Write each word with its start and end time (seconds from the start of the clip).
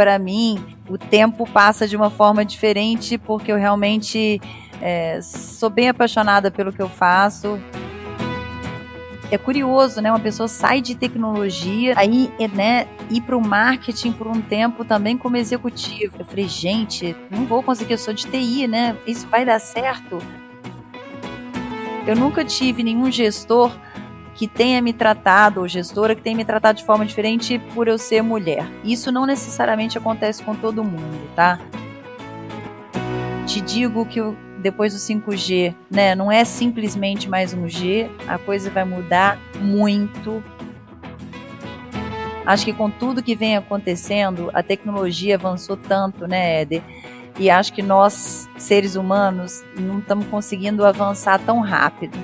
para 0.00 0.18
mim 0.18 0.58
o 0.88 0.96
tempo 0.96 1.46
passa 1.46 1.86
de 1.86 1.94
uma 1.94 2.08
forma 2.08 2.42
diferente 2.42 3.18
porque 3.18 3.52
eu 3.52 3.56
realmente 3.58 4.40
é, 4.80 5.20
sou 5.20 5.68
bem 5.68 5.90
apaixonada 5.90 6.50
pelo 6.50 6.72
que 6.72 6.80
eu 6.80 6.88
faço. 6.88 7.60
É 9.30 9.36
curioso, 9.36 10.00
né? 10.00 10.10
Uma 10.10 10.18
pessoa 10.18 10.48
sai 10.48 10.80
de 10.80 10.94
tecnologia, 10.94 11.92
aí, 11.98 12.32
né, 12.54 12.88
ir 13.10 13.20
para 13.20 13.36
o 13.36 13.46
marketing 13.46 14.12
por 14.12 14.26
um 14.26 14.40
tempo 14.40 14.86
também 14.86 15.18
como 15.18 15.36
executivo. 15.36 16.16
Eu 16.18 16.24
falei, 16.24 16.48
gente, 16.48 17.14
não 17.30 17.44
vou 17.44 17.62
conseguir, 17.62 17.92
eu 17.92 17.98
sou 17.98 18.14
de 18.14 18.26
TI, 18.26 18.66
né? 18.66 18.96
Isso 19.06 19.28
vai 19.28 19.44
dar 19.44 19.58
certo. 19.58 20.16
Eu 22.06 22.16
nunca 22.16 22.42
tive 22.42 22.82
nenhum 22.82 23.12
gestor 23.12 23.70
que 24.34 24.46
tenha 24.46 24.80
me 24.80 24.92
tratado, 24.92 25.60
ou 25.60 25.68
gestora 25.68 26.14
que 26.14 26.22
tenha 26.22 26.36
me 26.36 26.44
tratado 26.44 26.78
de 26.78 26.84
forma 26.84 27.04
diferente 27.04 27.58
por 27.74 27.88
eu 27.88 27.98
ser 27.98 28.22
mulher. 28.22 28.64
Isso 28.84 29.10
não 29.10 29.26
necessariamente 29.26 29.98
acontece 29.98 30.42
com 30.42 30.54
todo 30.54 30.84
mundo, 30.84 31.28
tá? 31.34 31.58
Te 33.46 33.60
digo 33.60 34.06
que 34.06 34.20
depois 34.60 34.92
do 34.92 34.98
5G, 34.98 35.74
né, 35.90 36.14
não 36.14 36.30
é 36.30 36.44
simplesmente 36.44 37.28
mais 37.28 37.52
um 37.54 37.68
G, 37.68 38.10
a 38.28 38.38
coisa 38.38 38.70
vai 38.70 38.84
mudar 38.84 39.38
muito. 39.60 40.42
Acho 42.46 42.64
que 42.64 42.72
com 42.72 42.90
tudo 42.90 43.22
que 43.22 43.34
vem 43.34 43.56
acontecendo, 43.56 44.50
a 44.52 44.62
tecnologia 44.62 45.36
avançou 45.36 45.76
tanto, 45.76 46.26
né, 46.26 46.62
Éder? 46.62 46.82
E 47.38 47.48
acho 47.48 47.72
que 47.72 47.82
nós, 47.82 48.48
seres 48.58 48.96
humanos, 48.96 49.64
não 49.78 49.98
estamos 50.00 50.26
conseguindo 50.26 50.84
avançar 50.84 51.38
tão 51.38 51.60
rápido. 51.60 52.18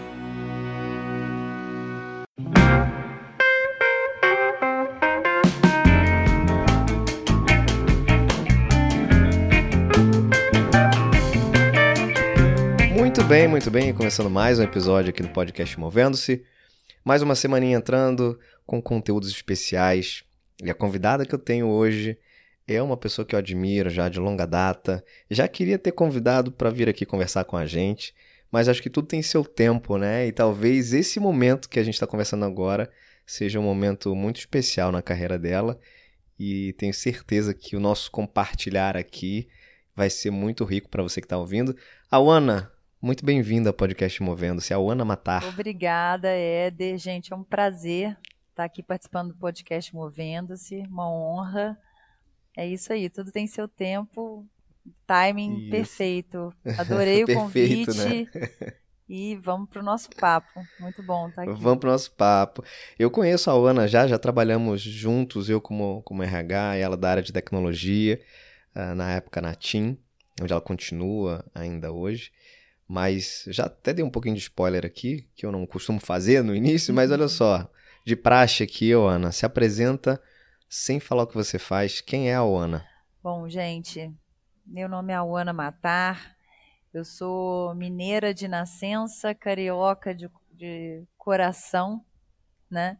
Bem, 13.28 13.48
muito 13.48 13.72
bem. 13.72 13.92
Começando 13.92 14.30
mais 14.30 14.60
um 14.60 14.62
episódio 14.62 15.10
aqui 15.10 15.20
no 15.20 15.30
podcast 15.30 15.80
Movendo-se. 15.80 16.44
Mais 17.04 17.22
uma 17.22 17.34
semaninha 17.34 17.76
entrando 17.76 18.38
com 18.64 18.80
conteúdos 18.80 19.28
especiais. 19.28 20.22
E 20.62 20.70
a 20.70 20.74
convidada 20.74 21.26
que 21.26 21.34
eu 21.34 21.38
tenho 21.38 21.66
hoje 21.66 22.16
é 22.68 22.80
uma 22.80 22.96
pessoa 22.96 23.26
que 23.26 23.34
eu 23.34 23.38
admiro 23.38 23.90
já 23.90 24.08
de 24.08 24.20
longa 24.20 24.46
data. 24.46 25.04
Já 25.28 25.48
queria 25.48 25.76
ter 25.76 25.90
convidado 25.90 26.52
para 26.52 26.70
vir 26.70 26.88
aqui 26.88 27.04
conversar 27.04 27.44
com 27.44 27.56
a 27.56 27.66
gente, 27.66 28.14
mas 28.50 28.68
acho 28.68 28.80
que 28.80 28.88
tudo 28.88 29.08
tem 29.08 29.20
seu 29.22 29.44
tempo, 29.44 29.98
né? 29.98 30.28
E 30.28 30.30
talvez 30.30 30.92
esse 30.92 31.18
momento 31.18 31.68
que 31.68 31.80
a 31.80 31.82
gente 31.82 31.94
está 31.94 32.06
conversando 32.06 32.44
agora 32.44 32.88
seja 33.26 33.58
um 33.58 33.64
momento 33.64 34.14
muito 34.14 34.38
especial 34.38 34.92
na 34.92 35.02
carreira 35.02 35.36
dela. 35.36 35.80
E 36.38 36.74
tenho 36.74 36.94
certeza 36.94 37.52
que 37.52 37.74
o 37.74 37.80
nosso 37.80 38.08
compartilhar 38.08 38.96
aqui 38.96 39.48
vai 39.96 40.10
ser 40.10 40.30
muito 40.30 40.64
rico 40.64 40.88
para 40.88 41.02
você 41.02 41.20
que 41.20 41.24
está 41.26 41.38
ouvindo. 41.38 41.76
A 42.08 42.18
Ana, 42.18 42.70
muito 43.06 43.24
bem-vinda 43.24 43.70
ao 43.70 43.72
podcast 43.72 44.20
Movendo-se, 44.20 44.74
a 44.74 44.78
Ana 44.78 45.04
Matar. 45.04 45.44
Obrigada, 45.44 46.28
Éder. 46.28 46.98
Gente, 46.98 47.32
é 47.32 47.36
um 47.36 47.44
prazer 47.44 48.18
estar 48.50 48.64
aqui 48.64 48.82
participando 48.82 49.28
do 49.28 49.38
podcast 49.38 49.94
Movendo-se, 49.94 50.78
uma 50.90 51.08
honra. 51.08 51.78
É 52.56 52.66
isso 52.66 52.92
aí, 52.92 53.08
tudo 53.08 53.30
tem 53.30 53.46
seu 53.46 53.68
tempo, 53.68 54.44
timing 55.06 55.56
isso. 55.56 55.70
perfeito. 55.70 56.52
Adorei 56.76 57.22
o 57.22 57.26
perfeito, 57.26 57.92
convite. 57.92 57.96
Né? 57.96 58.72
E 59.08 59.36
vamos 59.36 59.68
para 59.68 59.80
o 59.80 59.84
nosso 59.84 60.10
papo. 60.10 60.60
Muito 60.80 61.00
bom 61.00 61.28
estar 61.28 61.42
aqui. 61.42 61.52
Vamos 61.60 61.78
para 61.78 61.88
o 61.90 61.92
nosso 61.92 62.10
papo. 62.10 62.64
Eu 62.98 63.08
conheço 63.08 63.48
a 63.48 63.52
Ana 63.54 63.86
já, 63.86 64.08
já 64.08 64.18
trabalhamos 64.18 64.82
juntos, 64.82 65.48
eu 65.48 65.60
como, 65.60 66.02
como 66.02 66.24
RH, 66.24 66.74
ela 66.74 66.96
da 66.96 67.10
área 67.10 67.22
de 67.22 67.32
tecnologia, 67.32 68.20
ah, 68.74 68.96
na 68.96 69.12
época 69.12 69.40
na 69.40 69.54
TIM, 69.54 69.96
onde 70.42 70.52
ela 70.52 70.60
continua 70.60 71.44
ainda 71.54 71.92
hoje. 71.92 72.32
Mas 72.88 73.44
já 73.48 73.64
até 73.64 73.92
dei 73.92 74.04
um 74.04 74.10
pouquinho 74.10 74.36
de 74.36 74.42
spoiler 74.42 74.86
aqui, 74.86 75.28
que 75.34 75.44
eu 75.44 75.50
não 75.50 75.66
costumo 75.66 75.98
fazer 75.98 76.42
no 76.42 76.54
início, 76.54 76.94
mas 76.94 77.10
olha 77.10 77.28
só. 77.28 77.68
De 78.04 78.14
praxe 78.14 78.62
aqui, 78.62 78.92
Ana, 78.92 79.32
se 79.32 79.44
apresenta 79.44 80.22
sem 80.68 81.00
falar 81.00 81.24
o 81.24 81.26
que 81.26 81.34
você 81.34 81.58
faz. 81.58 82.00
Quem 82.00 82.30
é 82.30 82.36
a 82.36 82.42
Ana? 82.42 82.86
Bom, 83.20 83.48
gente, 83.48 84.12
meu 84.64 84.88
nome 84.88 85.12
é 85.12 85.16
Ana 85.16 85.52
Matar. 85.52 86.36
Eu 86.94 87.04
sou 87.04 87.74
mineira 87.74 88.32
de 88.32 88.46
nascença, 88.46 89.34
carioca 89.34 90.14
de, 90.14 90.30
de 90.52 91.02
coração, 91.18 92.04
né? 92.70 92.96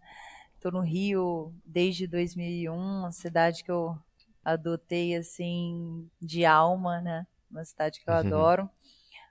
Estou 0.54 0.72
no 0.72 0.80
Rio 0.80 1.54
desde 1.64 2.06
2001, 2.06 2.74
uma 2.74 3.12
cidade 3.12 3.62
que 3.62 3.70
eu 3.70 3.96
adotei 4.44 5.16
assim 5.16 6.10
de 6.20 6.44
alma, 6.44 7.00
né? 7.00 7.26
Uma 7.50 7.64
cidade 7.64 8.00
que 8.00 8.10
eu 8.10 8.14
uhum. 8.14 8.20
adoro. 8.20 8.70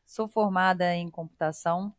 Sou 0.06 0.28
formada 0.28 0.94
em 0.96 1.10
computação. 1.10 1.94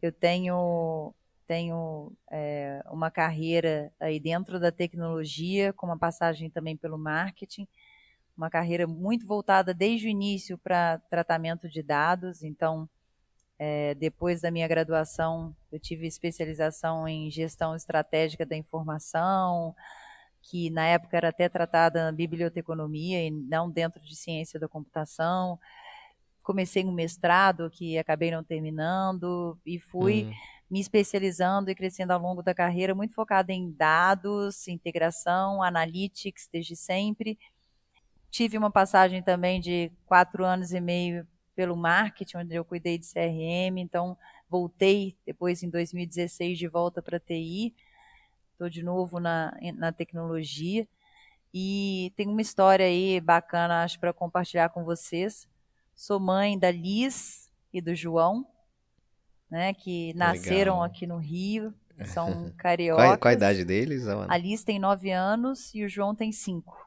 Eu 0.00 0.12
tenho 0.12 1.14
tenho 1.46 2.12
é, 2.30 2.82
uma 2.90 3.10
carreira 3.10 3.92
aí 4.00 4.18
dentro 4.18 4.58
da 4.58 4.72
tecnologia, 4.72 5.72
com 5.74 5.86
uma 5.86 5.98
passagem 5.98 6.48
também 6.48 6.74
pelo 6.74 6.96
marketing, 6.96 7.68
uma 8.36 8.48
carreira 8.48 8.86
muito 8.86 9.26
voltada 9.26 9.74
desde 9.74 10.06
o 10.06 10.10
início 10.10 10.56
para 10.56 10.98
tratamento 11.10 11.68
de 11.68 11.82
dados. 11.82 12.42
Então, 12.42 12.88
é, 13.58 13.94
depois 13.94 14.40
da 14.40 14.50
minha 14.50 14.66
graduação, 14.66 15.54
eu 15.70 15.78
tive 15.78 16.06
especialização 16.06 17.06
em 17.06 17.30
gestão 17.30 17.74
estratégica 17.74 18.46
da 18.46 18.56
informação, 18.56 19.74
que 20.42 20.70
na 20.70 20.86
época 20.86 21.16
era 21.16 21.28
até 21.28 21.48
tratada 21.48 22.06
na 22.06 22.12
biblioteconomia 22.12 23.26
e 23.26 23.30
não 23.30 23.70
dentro 23.70 24.02
de 24.02 24.16
ciência 24.16 24.58
da 24.58 24.68
computação 24.68 25.58
comecei 26.44 26.84
um 26.84 26.92
mestrado 26.92 27.70
que 27.70 27.98
acabei 27.98 28.30
não 28.30 28.44
terminando 28.44 29.58
e 29.64 29.78
fui 29.78 30.24
uhum. 30.24 30.34
me 30.70 30.78
especializando 30.78 31.70
e 31.70 31.74
crescendo 31.74 32.12
ao 32.12 32.20
longo 32.20 32.42
da 32.42 32.54
carreira, 32.54 32.94
muito 32.94 33.14
focada 33.14 33.52
em 33.52 33.72
dados, 33.72 34.68
integração, 34.68 35.62
analytics 35.62 36.48
desde 36.52 36.76
sempre. 36.76 37.38
Tive 38.30 38.58
uma 38.58 38.70
passagem 38.70 39.22
também 39.22 39.58
de 39.58 39.90
quatro 40.04 40.44
anos 40.44 40.72
e 40.72 40.80
meio 40.80 41.26
pelo 41.56 41.76
marketing, 41.76 42.36
onde 42.38 42.54
eu 42.54 42.64
cuidei 42.64 42.98
de 42.98 43.06
CRM, 43.06 43.78
então 43.78 44.16
voltei 44.48 45.16
depois 45.24 45.62
em 45.62 45.70
2016 45.70 46.58
de 46.58 46.68
volta 46.68 47.00
para 47.00 47.18
TI, 47.18 47.74
estou 48.52 48.68
de 48.68 48.82
novo 48.82 49.18
na, 49.18 49.56
na 49.76 49.92
tecnologia 49.92 50.86
e 51.54 52.12
tem 52.16 52.28
uma 52.28 52.42
história 52.42 52.84
aí 52.84 53.20
bacana, 53.20 53.82
acho, 53.82 53.98
para 53.98 54.12
compartilhar 54.12 54.68
com 54.68 54.84
vocês 54.84 55.48
Sou 55.94 56.18
mãe 56.18 56.58
da 56.58 56.70
Liz 56.70 57.50
e 57.72 57.80
do 57.80 57.94
João, 57.94 58.46
né, 59.50 59.72
que 59.72 60.12
nasceram 60.14 60.74
Legal. 60.74 60.82
aqui 60.82 61.06
no 61.06 61.18
Rio, 61.18 61.72
são 62.06 62.52
cariocas. 62.58 63.04
Qual, 63.06 63.18
qual, 63.18 63.30
a 63.30 63.34
idade 63.34 63.64
deles, 63.64 64.06
Ana? 64.06 64.26
A 64.28 64.36
Liz 64.36 64.64
tem 64.64 64.78
9 64.78 65.10
anos 65.10 65.74
e 65.74 65.84
o 65.84 65.88
João 65.88 66.14
tem 66.14 66.32
5. 66.32 66.84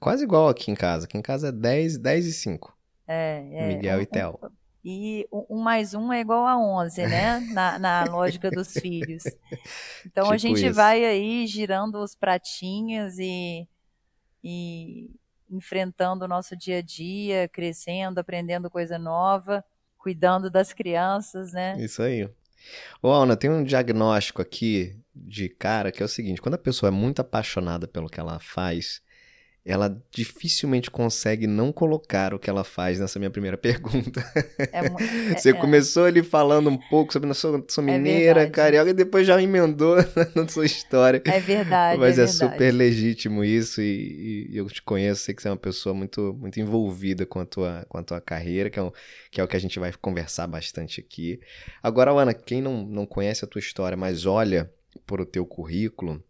Quase 0.00 0.24
igual 0.24 0.48
aqui 0.48 0.70
em 0.70 0.74
casa. 0.74 1.06
Aqui 1.06 1.16
em 1.16 1.22
casa 1.22 1.48
é 1.48 1.52
10, 1.52 1.98
10 1.98 2.26
e 2.26 2.32
5. 2.32 2.76
É, 3.06 3.48
é. 3.52 3.68
Miguel 3.68 3.98
um, 3.98 4.02
e 4.02 4.06
Theo. 4.06 4.38
Um, 4.42 4.48
e 4.84 5.26
um 5.32 5.62
mais 5.62 5.94
um 5.94 6.12
é 6.12 6.20
igual 6.20 6.46
a 6.46 6.58
11, 6.58 7.06
né? 7.06 7.40
na, 7.52 7.78
na 7.78 8.04
lógica 8.12 8.50
dos 8.50 8.72
filhos. 8.72 9.24
Então 10.04 10.24
tipo 10.24 10.34
a 10.34 10.36
gente 10.36 10.66
isso. 10.66 10.74
vai 10.74 11.02
aí 11.04 11.46
girando 11.46 12.02
os 12.02 12.14
pratinhos 12.14 13.18
e, 13.18 13.66
e 14.42 15.10
enfrentando 15.50 16.24
o 16.24 16.28
nosso 16.28 16.56
dia 16.56 16.78
a 16.78 16.82
dia, 16.82 17.48
crescendo, 17.48 18.18
aprendendo 18.18 18.70
coisa 18.70 18.98
nova, 18.98 19.64
cuidando 19.98 20.50
das 20.50 20.72
crianças, 20.72 21.52
né? 21.52 21.76
Isso 21.78 22.02
aí. 22.02 22.28
Ô, 23.02 23.10
Ana, 23.12 23.36
tem 23.36 23.50
um 23.50 23.62
diagnóstico 23.62 24.40
aqui 24.40 24.98
de 25.14 25.48
cara 25.48 25.92
que 25.92 26.02
é 26.02 26.06
o 26.06 26.08
seguinte: 26.08 26.40
quando 26.40 26.54
a 26.54 26.58
pessoa 26.58 26.88
é 26.88 26.90
muito 26.90 27.20
apaixonada 27.20 27.86
pelo 27.86 28.08
que 28.08 28.18
ela 28.18 28.38
faz, 28.38 29.02
ela 29.64 29.98
dificilmente 30.10 30.90
consegue 30.90 31.46
não 31.46 31.72
colocar 31.72 32.34
o 32.34 32.38
que 32.38 32.50
ela 32.50 32.62
faz 32.62 33.00
nessa 33.00 33.18
minha 33.18 33.30
primeira 33.30 33.56
pergunta. 33.56 34.22
É, 34.58 34.80
é, 35.32 35.34
Você 35.34 35.50
é, 35.50 35.52
começou 35.54 36.04
ali 36.04 36.22
falando 36.22 36.68
um 36.68 36.76
pouco 36.76 37.14
sobre 37.14 37.30
a 37.30 37.34
sua, 37.34 37.64
sua 37.66 37.82
é 37.82 37.86
mineira, 37.86 38.48
carioca, 38.50 38.90
e 38.90 38.92
depois 38.92 39.26
já 39.26 39.40
emendou 39.40 39.96
na 40.36 40.46
sua 40.46 40.66
história. 40.66 41.22
É 41.24 41.40
verdade. 41.40 41.98
Mas 41.98 42.18
é, 42.18 42.24
é 42.24 42.26
super 42.26 42.72
legítimo 42.72 43.42
isso, 43.42 43.80
e, 43.80 44.50
e, 44.50 44.56
eu 44.56 44.66
te 44.66 44.82
conheço, 44.82 45.22
sei 45.24 45.34
que 45.34 45.40
você 45.40 45.48
é 45.48 45.50
uma 45.50 45.56
pessoa 45.56 45.94
muito, 45.94 46.36
muito 46.38 46.60
envolvida 46.60 47.24
com 47.24 47.40
a, 47.40 47.46
tua, 47.46 47.86
com 47.88 47.96
a 47.96 48.02
tua 48.02 48.20
carreira, 48.20 48.68
que 48.68 48.78
é, 48.78 48.82
o, 48.82 48.92
que 49.30 49.40
é 49.40 49.44
o 49.44 49.48
que 49.48 49.56
a 49.56 49.60
gente 49.60 49.78
vai 49.78 49.90
conversar 49.94 50.46
bastante 50.46 51.00
aqui. 51.00 51.40
Agora, 51.82 52.12
Ana, 52.12 52.34
quem 52.34 52.60
não, 52.60 52.84
não 52.84 53.06
conhece 53.06 53.46
a 53.46 53.48
tua 53.48 53.60
história, 53.60 53.96
mas 53.96 54.26
olha 54.26 54.70
por 55.06 55.22
o 55.22 55.26
teu 55.26 55.46
currículo, 55.46 56.22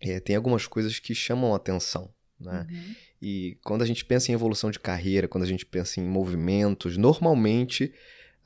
é, 0.00 0.20
tem 0.20 0.36
algumas 0.36 0.64
coisas 0.68 1.00
que 1.00 1.12
chamam 1.12 1.52
a 1.52 1.56
atenção. 1.56 2.08
Né? 2.40 2.66
Uhum. 2.70 2.94
E 3.20 3.58
quando 3.64 3.82
a 3.82 3.86
gente 3.86 4.04
pensa 4.04 4.30
em 4.30 4.34
evolução 4.34 4.70
de 4.70 4.78
carreira, 4.78 5.26
quando 5.26 5.44
a 5.44 5.46
gente 5.48 5.66
pensa 5.66 6.00
em 6.00 6.04
movimentos, 6.04 6.96
normalmente 6.96 7.92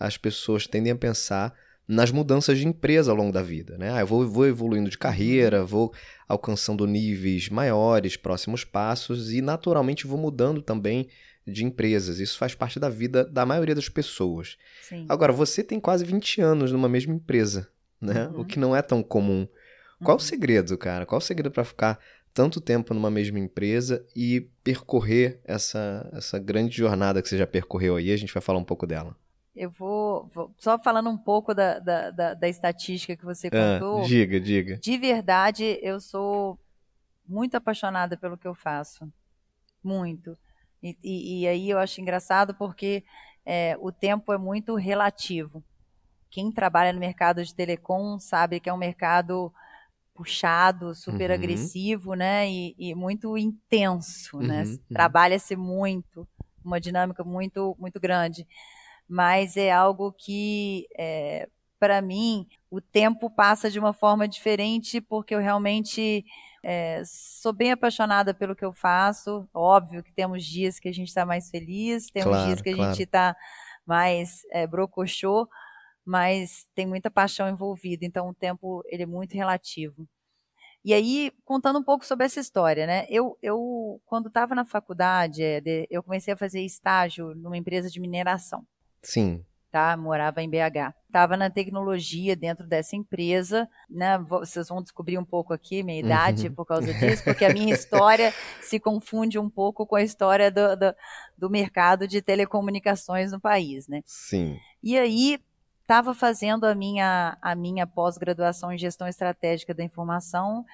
as 0.00 0.16
pessoas 0.16 0.66
tendem 0.66 0.92
a 0.92 0.96
pensar 0.96 1.54
nas 1.86 2.10
mudanças 2.10 2.58
de 2.58 2.66
empresa 2.66 3.10
ao 3.10 3.16
longo 3.16 3.32
da 3.32 3.42
vida, 3.42 3.76
né? 3.76 3.92
Ah, 3.92 4.00
eu 4.00 4.06
vou, 4.06 4.26
vou 4.26 4.46
evoluindo 4.46 4.88
de 4.88 4.96
carreira, 4.96 5.64
vou 5.64 5.92
alcançando 6.28 6.86
níveis 6.86 7.48
maiores, 7.48 8.16
próximos 8.16 8.64
passos 8.64 9.32
e 9.32 9.42
naturalmente 9.42 10.06
vou 10.06 10.16
mudando 10.18 10.62
também 10.62 11.08
de 11.46 11.64
empresas. 11.64 12.18
Isso 12.20 12.38
faz 12.38 12.54
parte 12.54 12.78
da 12.78 12.88
vida 12.88 13.24
da 13.24 13.44
maioria 13.44 13.74
das 13.74 13.88
pessoas. 13.88 14.56
Sim. 14.80 15.04
Agora, 15.08 15.32
você 15.32 15.62
tem 15.62 15.80
quase 15.80 16.04
20 16.04 16.40
anos 16.40 16.70
numa 16.72 16.88
mesma 16.88 17.12
empresa, 17.14 17.68
né? 18.00 18.28
Uhum. 18.28 18.40
O 18.40 18.44
que 18.44 18.58
não 18.58 18.74
é 18.74 18.80
tão 18.80 19.02
comum. 19.02 19.46
Qual 20.02 20.16
o 20.16 20.20
Uhum. 20.20 20.26
segredo, 20.26 20.78
cara? 20.78 21.04
Qual 21.04 21.18
o 21.18 21.22
segredo 21.22 21.50
para 21.52 21.64
ficar 21.64 21.98
tanto 22.34 22.61
tempo 22.61 22.94
numa 22.94 23.11
mesma 23.11 23.38
empresa 23.38 24.06
e 24.17 24.40
percorrer 24.64 25.40
essa, 25.44 26.08
essa 26.12 26.38
grande 26.38 26.76
jornada 26.76 27.20
que 27.23 27.29
você 27.29 27.37
já 27.38 27.46
percorreu 27.46 27.96
aí? 27.96 28.11
A 28.12 28.17
gente 28.17 28.32
vai 28.32 28.43
falar 28.43 28.58
um 28.58 28.64
pouco 28.64 28.87
dela. 28.87 29.17
Eu 29.55 29.69
vou, 29.70 30.26
vou- 30.32 30.55
só 30.56 30.79
falando 30.79 31.11
um 31.11 31.19
pouco 31.19 31.55
da, 31.55 31.79
da, 31.79 32.11
da, 32.11 32.34
da 32.34 32.49
estatística 32.49 33.14
que 33.17 33.25
você 33.25 33.49
Ah, 33.52 33.79
contou. 33.79 34.06
diga, 34.06 34.40
diga. 34.40 34.79
De 34.79 34.96
verdade, 34.96 35.79
eu 35.82 36.00
sou 36.00 36.58
muito 37.29 37.55
apaixonada 37.56 38.17
pelo 38.17 38.38
que 38.38 38.49
eu 38.49 38.55
faço. 38.55 39.12
Muito. 39.85 40.38
E, 40.82 40.96
e- 41.02 41.40
e 41.43 41.49
aí 41.49 41.69
eu 41.70 41.78
acho 41.78 42.00
engraçado 42.00 42.55
porque 42.55 43.05
é, 43.44 43.76
o 43.81 43.93
tempo 43.93 44.32
é 44.32 44.38
muito 44.38 44.75
relativo. 44.75 45.62
Quem 46.31 46.50
trabalha 46.50 46.93
no 46.94 46.99
mercado 47.00 47.44
de 47.44 47.55
telecom 47.55 48.19
sabe 48.19 48.58
que 48.58 48.70
é 48.70 48.73
um 48.73 48.78
mercado 48.78 49.52
puxado, 50.14 50.94
super 50.94 51.31
Uhum. 51.31 51.37
agressivo, 51.37 52.14
né? 52.14 52.49
E, 52.50 52.75
e 52.79 52.94
muito 52.94 53.37
intenso, 53.38 54.38
né? 54.41 54.64
Uhum, 54.64 54.70
uhum. 54.73 54.79
Trabalha-se 54.93 55.56
muito, 55.56 56.29
uma 56.64 56.81
dinâmica 56.81 57.25
muito, 57.25 57.76
muito 57.79 57.99
grande. 58.00 58.47
Mas 59.09 59.56
é 59.56 59.70
algo 59.70 60.12
que, 60.12 60.87
é, 60.99 61.49
para 61.79 62.00
mim, 62.00 62.47
o 62.70 62.81
tempo 62.81 63.29
passa 63.31 63.70
de 63.70 63.79
uma 63.79 63.93
forma 63.93 64.26
diferente 64.29 65.00
porque 65.00 65.35
eu 65.35 65.41
realmente 65.41 66.25
é, 66.62 67.03
sou 67.05 67.53
bem 67.53 67.73
apaixonada 67.73 68.32
pelo 68.32 68.55
que 68.56 68.64
eu 68.64 68.73
faço. 68.73 69.49
Óbvio 69.53 70.03
que 70.03 70.12
temos 70.12 70.44
dias 70.44 70.79
que 70.79 70.88
a 70.88 70.93
gente 70.94 71.09
está 71.09 71.26
mais 71.26 71.50
feliz, 71.50 72.11
temos 72.11 72.31
Claro, 72.31 72.47
dias 72.47 72.62
que 72.62 72.70
a 72.70 72.75
claro. 72.75 72.91
gente 72.94 73.03
está 73.05 73.37
mais 73.87 74.43
é, 74.53 74.67
brocochô, 74.67 75.49
mas 76.04 76.66
tem 76.75 76.87
muita 76.87 77.10
paixão 77.10 77.49
envolvida. 77.49 78.04
Então 78.04 78.28
o 78.28 78.34
tempo 78.34 78.82
ele 78.87 79.02
é 79.04 79.06
muito 79.06 79.34
relativo. 79.34 80.06
E 80.84 80.93
aí, 80.93 81.31
contando 81.44 81.78
um 81.78 81.82
pouco 81.84 82.04
sobre 82.04 82.26
essa 82.26 82.40
história, 82.40 82.87
né? 82.88 83.06
Eu, 83.08 83.38
eu 83.40 84.00
quando 84.04 84.26
estava 84.26 84.52
na 84.54 84.64
faculdade, 84.64 85.40
é, 85.43 85.62
eu 85.88 86.02
comecei 86.02 86.34
a 86.34 86.37
fazer 86.37 86.60
estágio 86.62 87.34
numa 87.37 87.56
empresa 87.56 87.88
de 87.88 88.00
mineração 88.00 88.66
Sim. 89.00 89.44
tá? 89.70 89.96
Morava 89.96 90.43
em 90.43 90.50
BH. 90.50 90.93
Estava 91.06 91.37
na 91.37 91.49
tecnologia 91.49 92.34
dentro 92.34 92.66
dessa 92.66 92.96
empresa, 92.96 93.69
né? 93.88 94.19
Vo- 94.19 94.40
Vocês 94.40 94.69
vão 94.69 94.82
descobrir 94.82 95.16
um 95.19 95.25
pouco 95.25 95.52
aqui 95.54 95.84
minha 95.84 96.00
idade 96.00 96.49
Uhum. 96.49 96.54
por 96.56 96.66
causa 96.66 96.93
disso, 96.93 97.22
porque 97.22 97.44
a 97.44 97.52
minha 97.54 97.72
história 97.72 98.32
se 98.60 98.81
confunde 98.81 99.38
um 99.38 99.49
pouco 99.49 99.87
com 99.87 99.94
a 99.94 100.02
história 100.02 100.50
do, 100.50 100.75
do, 100.76 100.94
do 101.38 101.49
mercado 101.49 102.08
de 102.08 102.20
telecomunicações 102.20 103.31
no 103.31 103.40
país, 103.40 103.87
né? 103.87 104.02
Sim. 104.04 104.58
E 104.82 104.99
aí 104.99 105.38
estava 105.92 106.14
fazendo 106.14 106.64
a 106.64 106.74
minha, 106.74 107.36
a 107.42 107.54
minha 107.54 107.86
pós-graduação 107.86 108.72
em 108.72 108.78
gestão 108.78 109.06
estratégica 109.06 109.74
da 109.74 109.84
informação 109.84 110.64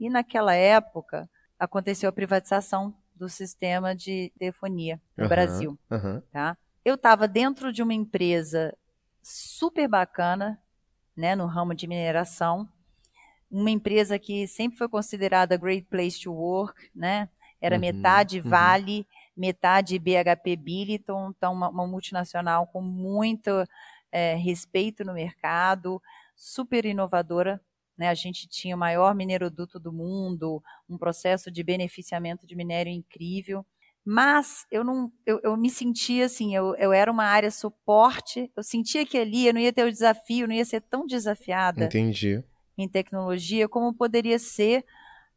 e 0.00 0.08
naquela 0.08 0.54
época 0.54 1.28
aconteceu 1.58 2.08
a 2.08 2.12
privatização 2.12 2.94
do 3.14 3.28
sistema 3.28 3.94
de 3.94 4.32
telefonia 4.38 4.98
no 5.18 5.24
Aham, 5.24 5.28
Brasil 5.28 5.78
aham. 5.90 6.22
tá? 6.32 6.56
Eu 6.82 6.94
estava 6.94 7.28
dentro 7.28 7.70
de 7.74 7.82
uma 7.82 7.92
empresa 7.92 8.74
super 9.22 9.86
bacana, 9.86 10.58
né, 11.14 11.36
no 11.36 11.44
ramo 11.44 11.74
de 11.74 11.86
mineração, 11.86 12.66
uma 13.50 13.70
empresa 13.70 14.18
que 14.18 14.48
sempre 14.48 14.78
foi 14.78 14.88
considerada 14.88 15.58
Great 15.58 15.86
Place 15.90 16.22
to 16.22 16.32
Work, 16.32 16.90
né? 16.94 17.28
Era 17.60 17.76
Uhum, 17.76 17.80
metade 17.82 18.38
uhum. 18.38 18.50
Vale, 18.50 19.06
metade 19.36 19.98
BHP 19.98 20.56
Billiton, 20.56 21.34
então 21.36 21.52
uma, 21.52 21.68
uma 21.68 21.86
multinacional 21.86 22.66
com 22.66 22.80
muito 22.80 23.50
eh, 24.14 24.36
respeito 24.36 25.04
no 25.04 25.12
mercado, 25.12 26.00
super 26.36 26.84
inovadora. 26.84 27.60
Né? 27.98 28.08
A 28.08 28.14
gente 28.14 28.46
tinha 28.48 28.76
o 28.76 28.78
maior 28.78 29.12
mineroduto 29.14 29.78
do 29.80 29.92
mundo, 29.92 30.62
um 30.88 30.96
processo 30.96 31.50
de 31.50 31.62
beneficiamento 31.64 32.46
de 32.46 32.54
minério 32.54 32.92
incrível. 32.92 33.66
Mas 34.04 34.66
eu 34.70 34.84
não, 34.84 35.10
eu, 35.26 35.40
eu 35.42 35.56
me 35.56 35.68
sentia 35.70 36.26
assim, 36.26 36.54
eu, 36.54 36.74
eu 36.76 36.92
era 36.92 37.10
uma 37.10 37.24
área 37.24 37.50
suporte, 37.50 38.50
eu 38.56 38.62
sentia 38.62 39.04
que 39.04 39.16
ali 39.18 39.46
eu 39.46 39.54
não 39.54 39.60
ia 39.60 39.72
ter 39.72 39.84
o 39.84 39.90
desafio, 39.90 40.46
não 40.46 40.54
ia 40.54 40.64
ser 40.64 40.82
tão 40.82 41.06
desafiada 41.06 41.86
Entendi. 41.86 42.44
em 42.76 42.88
tecnologia 42.88 43.68
como 43.68 43.94
poderia 43.94 44.38
ser 44.38 44.84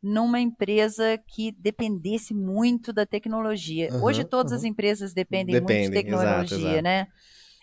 numa 0.02 0.40
empresa 0.40 1.18
que 1.28 1.52
dependesse 1.52 2.34
muito 2.34 2.94
da 2.94 3.06
tecnologia. 3.06 3.90
Aham, 3.92 4.04
Hoje 4.04 4.24
todas 4.24 4.52
as 4.52 4.60
aham. 4.60 4.70
empresas 4.70 5.14
dependem, 5.14 5.56
muito 5.56 5.82
de 5.82 5.92
Dependem, 5.92 6.14
exato, 6.14 6.54
tecnologia, 6.54 6.82
exato. 6.82 6.84
né? 6.84 7.08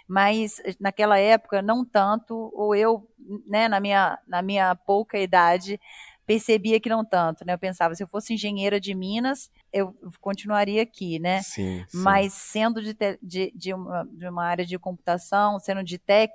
Mas 0.06 0.59
eh, 0.61 0.75
naquela 0.79 1.19
época 1.19 1.62
não 1.62 1.85
tanto, 1.85 2.51
ou 2.55 2.75
eu, 2.75 3.09
né, 3.47 3.69
na 3.69 3.81
minha, 3.81 4.19
na 4.27 4.43
minha 4.43 4.75
pouca 4.75 5.19
idade, 5.19 5.81
percebia 6.27 6.81
que 6.81 6.89
não 6.89 7.05
tanto, 7.05 7.45
né? 7.45 7.55
Eu 7.55 7.59
pensava, 7.59 7.95
se 7.95 8.03
eu 8.03 8.09
fosse 8.09 8.33
engenheira 8.35 8.81
de 8.81 8.95
Minas, 8.95 9.51
eu 9.73 9.95
continuaria 10.21 10.83
aqui, 10.83 11.19
né? 11.19 11.41
Sim, 11.43 11.85
sim. 11.89 11.99
Mas 11.99 12.33
sendo 12.33 12.81
de, 12.83 12.95
te- 12.95 13.19
de, 13.23 13.53
de, 13.55 13.75
uma, 13.75 14.05
de 14.11 14.27
uma 14.29 14.45
área 14.45 14.65
de 14.65 14.79
computação, 14.79 15.59
sendo 15.59 15.83
de 15.85 15.99
tech, 15.99 16.33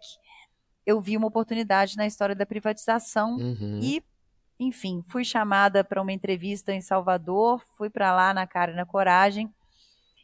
eu 0.86 1.00
vi 1.00 1.18
uma 1.18 1.28
oportunidade 1.28 1.96
na 1.98 2.06
história 2.08 2.36
da 2.36 2.46
privatização 2.46 3.38
Uhum. 3.38 3.80
e, 3.82 4.04
enfim, 4.60 5.04
fui 5.08 5.24
chamada 5.24 5.84
para 5.84 6.02
uma 6.02 6.12
entrevista 6.12 6.74
em 6.74 6.82
Salvador, 6.82 7.64
fui 7.78 7.90
para 7.90 8.14
lá 8.14 8.34
na 8.34 8.46
cara 8.48 8.72
e 8.72 8.76
na 8.76 8.86
coragem 8.86 9.52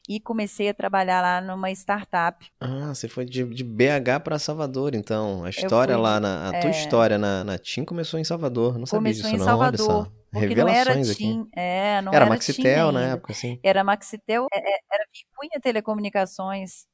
e 0.08 0.20
comecei 0.20 0.70
a 0.70 0.74
trabalhar 0.74 1.22
lá 1.22 1.42
numa 1.42 1.72
startup. 1.72 2.46
Ah, 2.60 2.94
você 2.94 3.08
foi 3.08 3.26
de, 3.26 3.44
de 3.46 3.64
BH 3.64 4.20
para 4.24 4.38
Salvador, 4.40 4.94
então. 4.96 5.44
A 5.44 5.50
história 5.50 5.96
fui 5.96 6.04
lá, 6.04 6.20
na, 6.20 6.50
a 6.50 6.60
tua 6.62 6.70
é. 6.70 6.72
história 6.72 7.18
na, 7.18 7.44
na 7.44 7.58
TIM 7.58 7.84
começou 7.84 8.20
em 8.20 8.24
Salvador. 8.24 8.78
Não 8.78 8.86
sabia 8.86 9.14
Começou 9.14 9.24
disso, 9.32 9.36
em 9.36 9.40
não. 9.40 9.58
Olha 9.60 9.78
Salvador, 9.78 10.06
só. 10.06 10.12
porque 10.32 10.56
não 10.56 10.68
era 10.68 10.94
Revelações 10.94 11.10
aqui. 11.10 11.24
TIM, 11.24 11.48
é, 11.56 12.02
não 12.02 12.14
Era 12.14 12.26
era 12.26 12.30
Maxitel 12.30 12.92
na 12.92 13.02
época, 13.02 13.34
assim. 13.34 13.60
Era 13.64 13.84
Maxitel, 13.84 14.48
é- 14.54 14.60
é- 14.60 14.80
era 14.92 15.06
Vicunha 15.14 15.60
Telecomunicações. 15.62 16.86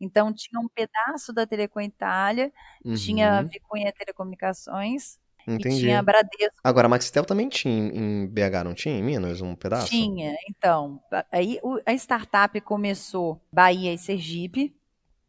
Então 0.00 0.32
tinha 0.32 0.60
um 0.60 0.68
pedaço 0.68 1.32
da 1.32 1.44
Telecom 1.46 1.80
Itália, 1.80 2.52
tinha 2.96 3.40
Uhum, 3.40 3.48
Vicunha 3.48 3.92
Telecomunicações 3.92 5.18
e 5.52 5.54
entendi. 5.54 5.80
tinha 5.80 5.98
a 5.98 6.02
Bradesco. 6.02 6.56
Agora, 6.62 6.86
a 6.86 6.88
Maxitel 6.88 7.24
também 7.24 7.48
tinha 7.48 7.90
em 7.92 8.26
BH, 8.26 8.64
não 8.64 8.74
tinha? 8.74 8.96
Em 8.98 9.02
Minas, 9.02 9.40
um 9.40 9.54
pedaço? 9.54 9.86
Tinha, 9.88 10.36
então. 10.48 11.00
Aí 11.32 11.58
a 11.86 11.92
startup 11.94 12.60
começou 12.60 13.40
Bahia 13.52 13.92
e 13.92 13.98
Sergipe, 13.98 14.74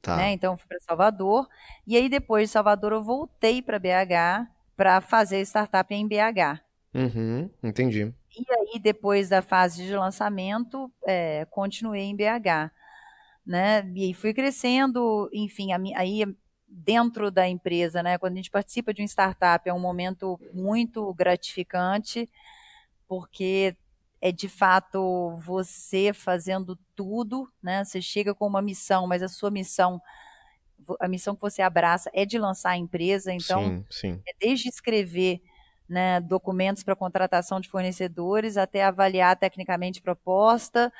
Tá. 0.01 0.15
né? 0.15 0.31
Então 0.31 0.53
eu 0.53 0.57
fui 0.57 0.67
para 0.67 0.79
Salvador. 0.79 1.47
E 1.85 1.97
aí 1.97 2.07
depois 2.07 2.49
de 2.49 2.53
Salvador 2.53 2.93
eu 2.93 3.03
voltei 3.03 3.61
para 3.61 3.77
BH 3.79 4.47
para 4.77 5.01
fazer 5.01 5.41
startup 5.41 5.93
em 5.93 6.07
BH. 6.07 6.61
Uhum, 6.93 7.49
entendi. 7.61 8.13
E 8.35 8.53
aí 8.53 8.79
depois 8.79 9.27
da 9.29 9.41
fase 9.41 9.85
de 9.85 9.93
lançamento, 9.95 10.89
é, 11.05 11.45
continuei 11.51 12.03
em 12.03 12.15
BH, 12.15 12.71
né? 13.45 13.91
E 13.93 14.05
aí 14.05 14.13
fui 14.13 14.33
crescendo, 14.33 15.29
enfim, 15.33 15.73
a 15.73 15.79
aí 15.99 16.23
dentro 16.69 17.31
da 17.31 17.47
empresa, 17.47 18.03
né? 18.03 18.17
Quando 18.17 18.33
a 18.33 18.35
gente 18.37 18.51
participa 18.51 18.93
de 18.93 19.01
uma 19.01 19.07
startup 19.07 19.67
é 19.67 19.73
um 19.73 19.79
momento 19.79 20.39
muito 20.53 21.13
gratificante, 21.13 22.29
porque 23.07 23.75
é 24.21 24.31
de 24.31 24.47
fato 24.47 25.35
você 25.37 26.13
fazendo 26.13 26.77
tudo, 26.95 27.51
né? 27.61 27.83
Você 27.83 28.01
chega 28.01 28.35
com 28.35 28.45
uma 28.45 28.61
missão, 28.61 29.07
mas 29.07 29.23
a 29.23 29.27
sua 29.27 29.49
missão, 29.49 30.01
a 30.99 31.07
missão 31.07 31.35
que 31.35 31.41
você 31.41 31.61
abraça 31.61 32.09
é 32.13 32.25
de 32.25 32.37
lançar 32.37 32.71
a 32.71 32.77
empresa, 32.77 33.33
então 33.33 33.63
Sim, 33.63 33.85
sim. 33.89 34.21
é 34.27 34.31
desde 34.39 34.69
escrever 34.69 35.41
né, 35.87 36.21
documentos 36.21 36.83
para 36.83 36.95
contratação 36.95 37.59
de 37.59 37.67
fornecedores 37.67 38.57
até 38.57 38.83
avaliar 38.83 39.35
tecnicamente 39.35 40.01
proposta, 40.01 40.93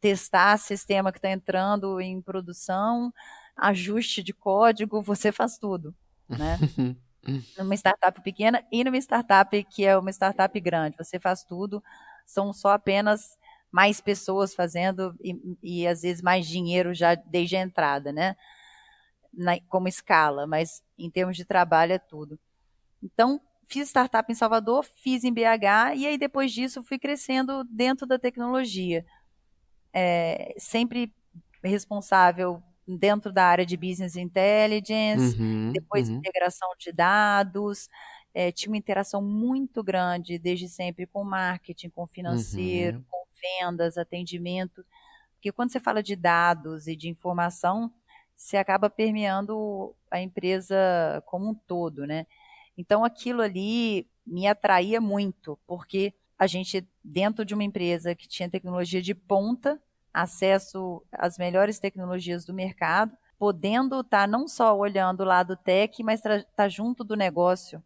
testar 0.00 0.58
sistema 0.58 1.10
que 1.10 1.18
está 1.18 1.30
entrando 1.30 1.98
em 1.98 2.20
produção, 2.20 3.10
ajuste 3.56 4.22
de 4.22 4.32
código, 4.32 5.02
você 5.02 5.32
faz 5.32 5.58
tudo, 5.58 5.94
né? 6.34 6.60
numa 7.56 7.74
startup 7.76 8.20
pequena 8.22 8.64
e 8.72 8.84
numa 8.84 8.98
startup 8.98 9.62
que 9.64 9.84
é 9.84 9.96
uma 9.96 10.10
startup 10.10 10.58
grande, 10.60 10.96
você 10.96 11.20
faz 11.20 11.44
tudo, 11.44 11.82
são 12.26 12.52
só 12.52 12.70
apenas 12.72 13.38
mais 13.70 14.00
pessoas 14.00 14.54
fazendo 14.54 15.14
e, 15.22 15.36
e 15.62 15.86
às 15.86 16.02
vezes 16.02 16.22
mais 16.22 16.46
dinheiro 16.46 16.94
já 16.94 17.14
desde 17.14 17.56
a 17.56 17.60
entrada, 17.62 18.12
né? 18.12 18.36
Na- 19.32 19.58
como 19.68 19.88
escala, 19.88 20.46
mas 20.46 20.82
em 20.98 21.10
termos 21.10 21.36
de 21.36 21.44
trabalho 21.44 21.92
é 21.92 21.98
tudo. 21.98 22.38
Então, 23.02 23.40
fiz 23.68 23.88
startup 23.88 24.30
em 24.32 24.36
Salvador, 24.36 24.84
fiz 24.84 25.24
em 25.24 25.32
BH, 25.32 25.94
e 25.96 26.06
aí 26.06 26.18
depois 26.18 26.52
disso 26.52 26.82
fui 26.84 26.98
crescendo 26.98 27.64
dentro 27.64 28.06
da 28.06 28.18
tecnologia. 28.18 29.04
É, 29.92 30.54
sempre 30.58 31.12
responsável 31.62 32.62
dentro 32.86 33.32
da 33.32 33.44
área 33.44 33.64
de 33.64 33.76
business 33.76 34.16
intelligence, 34.16 35.40
Uhum, 35.40 35.72
depois 35.72 36.08
uhum, 36.08 36.16
integração 36.16 36.68
de 36.78 36.92
dados, 36.92 37.88
é, 38.32 38.50
tinha 38.52 38.70
uma 38.70 38.76
interação 38.76 39.22
muito 39.22 39.82
grande 39.82 40.38
desde 40.38 40.68
sempre 40.68 41.06
com 41.06 41.24
marketing, 41.24 41.90
com 41.90 42.06
financeiro, 42.06 42.98
uhum. 42.98 43.04
com 43.10 43.24
vendas, 43.60 43.96
atendimento, 43.96 44.84
porque 45.34 45.52
quando 45.52 45.72
você 45.72 45.78
fala 45.78 46.02
de 46.02 46.16
dados 46.16 46.86
e 46.86 46.96
de 46.96 47.08
informação, 47.08 47.92
você 48.34 48.56
acaba 48.56 48.88
permeando 48.88 49.94
a 50.10 50.20
empresa 50.20 51.22
como 51.26 51.50
um 51.50 51.54
todo, 51.54 52.06
né? 52.06 52.26
Então 52.76 53.04
aquilo 53.04 53.42
ali 53.42 54.08
me 54.26 54.46
atraía 54.46 55.00
muito, 55.00 55.58
porque 55.66 56.14
a 56.38 56.46
gente, 56.46 56.88
dentro 57.02 57.44
de 57.44 57.54
uma 57.54 57.62
empresa 57.62 58.14
que 58.14 58.26
tinha 58.26 58.48
tecnologia 58.50 59.02
de 59.02 59.14
ponta, 59.14 59.80
acesso 60.14 61.02
às 61.12 61.38
melhores 61.38 61.78
tecnologias 61.80 62.44
do 62.46 62.54
mercado, 62.54 63.12
podendo 63.38 64.00
estar 64.00 64.28
não 64.28 64.48
só 64.48 64.76
olhando 64.78 65.20
o 65.22 65.24
lado 65.26 65.56
tech, 65.56 66.02
mas 66.04 66.20
estar 66.20 66.44
tá 66.56 66.68
junto 66.68 67.04
do 67.04 67.16
negócio, 67.16 67.82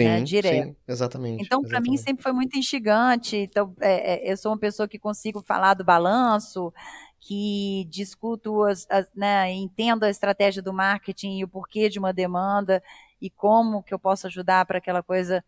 né, 0.00 0.20
Sim, 0.20 0.24
direto. 0.24 0.70
sim, 0.70 0.76
exatamente, 0.88 1.38
Então, 1.38 1.62
para 1.64 1.80
mim, 1.80 1.96
sempre 1.96 2.22
foi 2.22 2.32
muito 2.32 2.58
instigante. 2.58 3.36
Então, 3.36 3.74
é, 3.80 4.28
é, 4.28 4.32
eu 4.32 4.36
sou 4.36 4.52
uma 4.52 4.58
pessoa 4.58 4.88
que 4.88 4.98
consigo 4.98 5.42
falar 5.42 5.74
do 5.74 5.84
balanço, 5.84 6.72
que 7.20 7.86
discuto, 7.90 8.62
as, 8.64 8.86
as, 8.90 9.10
né, 9.14 9.52
entendo 9.52 10.04
a 10.04 10.10
estratégia 10.10 10.62
do 10.62 10.72
marketing 10.72 11.38
e 11.38 11.44
o 11.44 11.48
porquê 11.48 11.88
de 11.88 11.98
uma 11.98 12.12
demanda 12.12 12.82
e 13.20 13.28
como 13.30 13.82
que 13.82 13.92
eu 13.92 13.98
posso 13.98 14.26
ajudar 14.26 14.64
para 14.66 14.78
aquela 14.78 15.02
coisa 15.02 15.44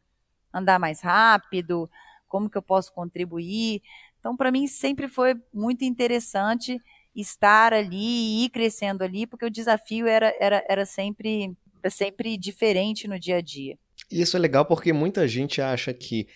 andar 0.53 0.79
mais 0.79 1.01
rápido, 1.01 1.91
como 2.29 2.51
que 2.51 2.59
eu 2.59 2.63
posso 2.63 2.93
contribuir. 2.93 3.83
Então, 4.29 4.37
para 4.37 4.53
mim, 4.53 4.67
sempre 4.67 5.09
foi 5.09 5.35
muito 5.55 5.87
interessante 5.87 6.79
estar 7.17 7.73
ali 7.73 7.97
e 7.97 8.45
ir 8.45 8.51
crescendo 8.51 9.03
ali, 9.03 9.27
porque 9.27 9.47
o 9.47 9.51
desafio 9.51 10.07
era, 10.07 10.35
era, 10.39 10.63
era 10.69 10.85
sempre, 10.85 11.57
sempre 11.91 12.37
diferente 12.37 13.09
no 13.09 13.19
dia 13.19 13.37
a 13.37 13.41
dia. 13.41 13.79
Isso 14.11 14.37
é 14.37 14.41
legal 14.41 14.67
porque 14.67 14.93
muita 14.93 15.27
gente 15.27 15.63
acha 15.63 15.95
que 15.95 16.29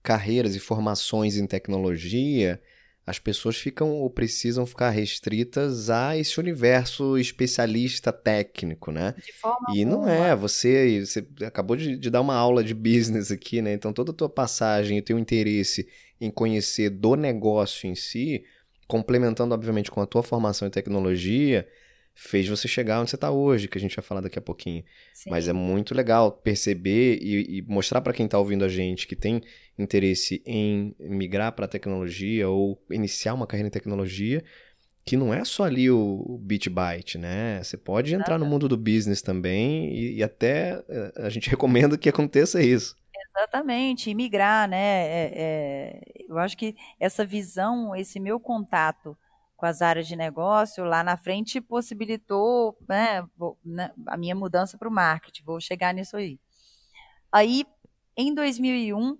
carreiras 0.00 0.54
e 0.54 0.60
formações 0.60 1.36
em 1.36 1.44
tecnologia, 1.44 2.62
as 3.04 3.18
pessoas 3.18 3.56
ficam 3.56 3.90
ou 3.90 4.08
precisam 4.08 4.64
ficar 4.64 4.90
restritas 4.90 5.90
a 5.90 6.16
esse 6.16 6.38
universo 6.38 7.18
especialista 7.18 8.12
técnico, 8.12 8.92
né? 8.92 9.16
De 9.26 9.32
forma 9.32 9.74
E 9.74 9.84
não 9.84 10.02
alguma. 10.02 10.28
é, 10.28 10.36
você, 10.36 11.04
você 11.04 11.26
acabou 11.44 11.76
de, 11.76 11.98
de 11.98 12.10
dar 12.10 12.20
uma 12.20 12.36
aula 12.36 12.62
de 12.62 12.74
business 12.74 13.32
aqui, 13.32 13.60
né? 13.60 13.72
Então 13.72 13.92
toda 13.92 14.12
a 14.12 14.14
tua 14.14 14.28
passagem 14.28 14.98
e 14.98 15.00
o 15.00 15.04
teu 15.04 15.18
interesse 15.18 15.88
em 16.20 16.30
conhecer 16.30 16.90
do 16.90 17.14
negócio 17.14 17.88
em 17.88 17.94
si, 17.94 18.44
complementando 18.86 19.54
obviamente 19.54 19.90
com 19.90 20.00
a 20.00 20.06
tua 20.06 20.22
formação 20.22 20.68
em 20.68 20.70
tecnologia, 20.70 21.66
fez 22.14 22.46
você 22.48 22.68
chegar 22.68 23.00
onde 23.00 23.10
você 23.10 23.16
está 23.16 23.30
hoje, 23.30 23.68
que 23.68 23.78
a 23.78 23.80
gente 23.80 23.96
vai 23.96 24.04
falar 24.04 24.20
daqui 24.20 24.38
a 24.38 24.42
pouquinho. 24.42 24.84
Sim. 25.14 25.30
Mas 25.30 25.48
é 25.48 25.52
muito 25.52 25.94
legal 25.94 26.30
perceber 26.30 27.18
e, 27.22 27.58
e 27.58 27.62
mostrar 27.62 28.00
para 28.00 28.12
quem 28.12 28.26
está 28.26 28.38
ouvindo 28.38 28.64
a 28.64 28.68
gente 28.68 29.06
que 29.06 29.16
tem 29.16 29.40
interesse 29.78 30.42
em 30.44 30.94
migrar 30.98 31.52
para 31.52 31.64
a 31.64 31.68
tecnologia 31.68 32.48
ou 32.48 32.78
iniciar 32.90 33.32
uma 33.34 33.46
carreira 33.46 33.68
em 33.68 33.70
tecnologia, 33.70 34.44
que 35.04 35.16
não 35.16 35.32
é 35.32 35.44
só 35.44 35.64
ali 35.64 35.90
o, 35.90 36.22
o 36.26 36.38
bit 36.38 36.68
byte, 36.68 37.16
né? 37.16 37.62
Você 37.62 37.76
pode 37.76 38.14
entrar 38.14 38.38
no 38.38 38.44
mundo 38.44 38.68
do 38.68 38.76
business 38.76 39.22
também 39.22 39.94
e, 39.94 40.16
e 40.16 40.22
até 40.22 40.82
eh, 40.88 41.12
a 41.16 41.30
gente 41.30 41.48
recomenda 41.50 41.96
que 41.96 42.08
aconteça 42.08 42.62
isso. 42.62 42.94
Exatamente, 43.40 44.14
migrar, 44.14 44.68
né? 44.68 45.06
É, 45.06 45.32
é, 45.34 46.00
eu 46.28 46.38
acho 46.38 46.56
que 46.56 46.76
essa 46.98 47.24
visão, 47.24 47.96
esse 47.96 48.20
meu 48.20 48.38
contato 48.38 49.16
com 49.56 49.64
as 49.64 49.80
áreas 49.80 50.06
de 50.06 50.14
negócio 50.14 50.84
lá 50.84 51.02
na 51.02 51.16
frente 51.16 51.60
possibilitou 51.60 52.76
né, 52.86 53.26
né, 53.64 53.92
a 54.06 54.16
minha 54.16 54.34
mudança 54.34 54.76
para 54.76 54.88
o 54.88 54.92
marketing. 54.92 55.42
Vou 55.44 55.58
chegar 55.58 55.94
nisso 55.94 56.18
aí. 56.18 56.38
Aí, 57.32 57.64
em 58.14 58.34
2001, 58.34 59.18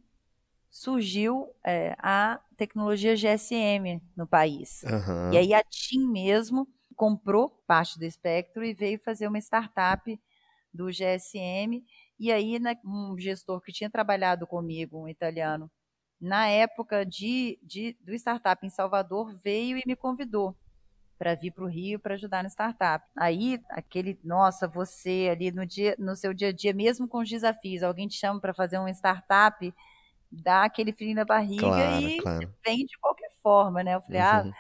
surgiu 0.71 1.49
é, 1.65 1.95
a 1.99 2.41
tecnologia 2.59 3.17
GSM 3.17 4.03
no 4.15 4.27
país. 4.27 4.83
Uhum. 4.83 5.33
E 5.33 5.39
aí 5.39 5.55
a 5.55 5.63
TIM 5.63 6.07
mesmo 6.07 6.69
comprou 6.95 7.49
parte 7.67 7.99
do 7.99 8.05
espectro 8.05 8.63
e 8.63 8.75
veio 8.75 8.99
fazer 8.99 9.27
uma 9.27 9.39
startup 9.39 10.21
do 10.73 10.91
GSM. 10.91 11.83
E 12.21 12.31
aí 12.31 12.59
né, 12.59 12.77
um 12.85 13.19
gestor 13.19 13.63
que 13.63 13.73
tinha 13.73 13.89
trabalhado 13.89 14.47
comigo, 14.47 14.99
um 14.99 15.09
italiano, 15.09 15.71
na 16.21 16.47
época 16.49 17.05
de, 17.07 17.59
de, 17.63 17.97
do 18.03 18.13
startup 18.13 18.65
em 18.65 18.69
Salvador, 18.69 19.33
veio 19.43 19.79
e 19.79 19.83
me 19.87 19.97
convidou 19.97 20.55
para 21.19 21.35
vir 21.35 21.51
para 21.51 21.65
o 21.65 21.69
Rio 21.69 21.99
para 21.99 22.15
ajudar 22.15 22.43
na 22.43 22.51
startup. 22.51 23.07
Aí, 23.17 23.59
aquele, 23.71 24.21
nossa, 24.23 24.69
você 24.69 25.29
ali 25.31 25.51
no, 25.51 25.65
dia, 25.65 25.97
no 25.99 26.15
seu 26.15 26.35
dia 26.35 26.49
a 26.49 26.53
dia, 26.53 26.75
mesmo 26.75 27.09
com 27.09 27.21
os 27.21 27.29
desafios, 27.29 27.83
alguém 27.83 28.07
te 28.07 28.19
chama 28.19 28.39
para 28.39 28.53
fazer 28.53 28.79
uma 28.79 28.91
startup, 28.91 29.75
dá 30.31 30.65
aquele 30.65 30.93
frio 30.93 31.15
na 31.15 31.25
barriga 31.25 31.63
claro, 31.63 32.07
e 32.07 32.19
claro. 32.19 32.55
vem 32.65 32.85
de 32.85 32.99
qualquer 32.99 33.31
forma, 33.43 33.83
né? 33.83 33.95
Eu 33.95 34.03
falei, 34.03 34.21
uhum. 34.21 34.27
ah, 34.27 34.53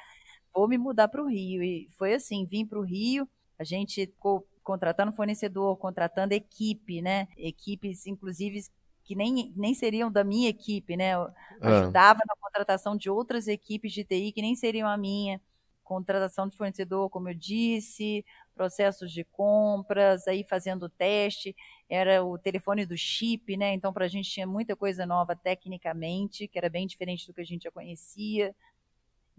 vou 0.54 0.66
me 0.66 0.78
mudar 0.78 1.08
para 1.08 1.22
o 1.22 1.28
Rio. 1.28 1.62
E 1.62 1.88
foi 1.98 2.14
assim, 2.14 2.46
vim 2.46 2.64
para 2.64 2.78
o 2.78 2.84
Rio, 2.84 3.28
a 3.58 3.64
gente 3.64 4.06
ficou 4.06 4.46
contratando 4.70 5.10
fornecedor, 5.10 5.76
contratando 5.78 6.32
equipe, 6.32 7.02
né? 7.02 7.26
Equipes, 7.36 8.06
inclusive, 8.06 8.62
que 9.02 9.16
nem, 9.16 9.52
nem 9.56 9.74
seriam 9.74 10.12
da 10.12 10.22
minha 10.22 10.48
equipe, 10.48 10.96
né? 10.96 11.14
Eu 11.14 11.28
ajudava 11.60 12.20
ah. 12.22 12.26
na 12.28 12.36
contratação 12.40 12.96
de 12.96 13.10
outras 13.10 13.48
equipes 13.48 13.92
de 13.92 14.04
TI 14.04 14.30
que 14.30 14.40
nem 14.40 14.54
seriam 14.54 14.88
a 14.88 14.96
minha. 14.96 15.40
Contratação 15.82 16.46
de 16.46 16.56
fornecedor, 16.56 17.10
como 17.10 17.28
eu 17.28 17.34
disse, 17.34 18.24
processos 18.54 19.10
de 19.10 19.24
compras, 19.24 20.28
aí 20.28 20.44
fazendo 20.44 20.88
teste, 20.88 21.56
era 21.88 22.22
o 22.22 22.38
telefone 22.38 22.86
do 22.86 22.96
chip, 22.96 23.56
né? 23.56 23.74
Então, 23.74 23.92
para 23.92 24.04
a 24.04 24.08
gente 24.08 24.30
tinha 24.30 24.46
muita 24.46 24.76
coisa 24.76 25.04
nova 25.04 25.34
tecnicamente, 25.34 26.46
que 26.46 26.56
era 26.56 26.70
bem 26.70 26.86
diferente 26.86 27.26
do 27.26 27.34
que 27.34 27.40
a 27.40 27.44
gente 27.44 27.64
já 27.64 27.72
conhecia, 27.72 28.54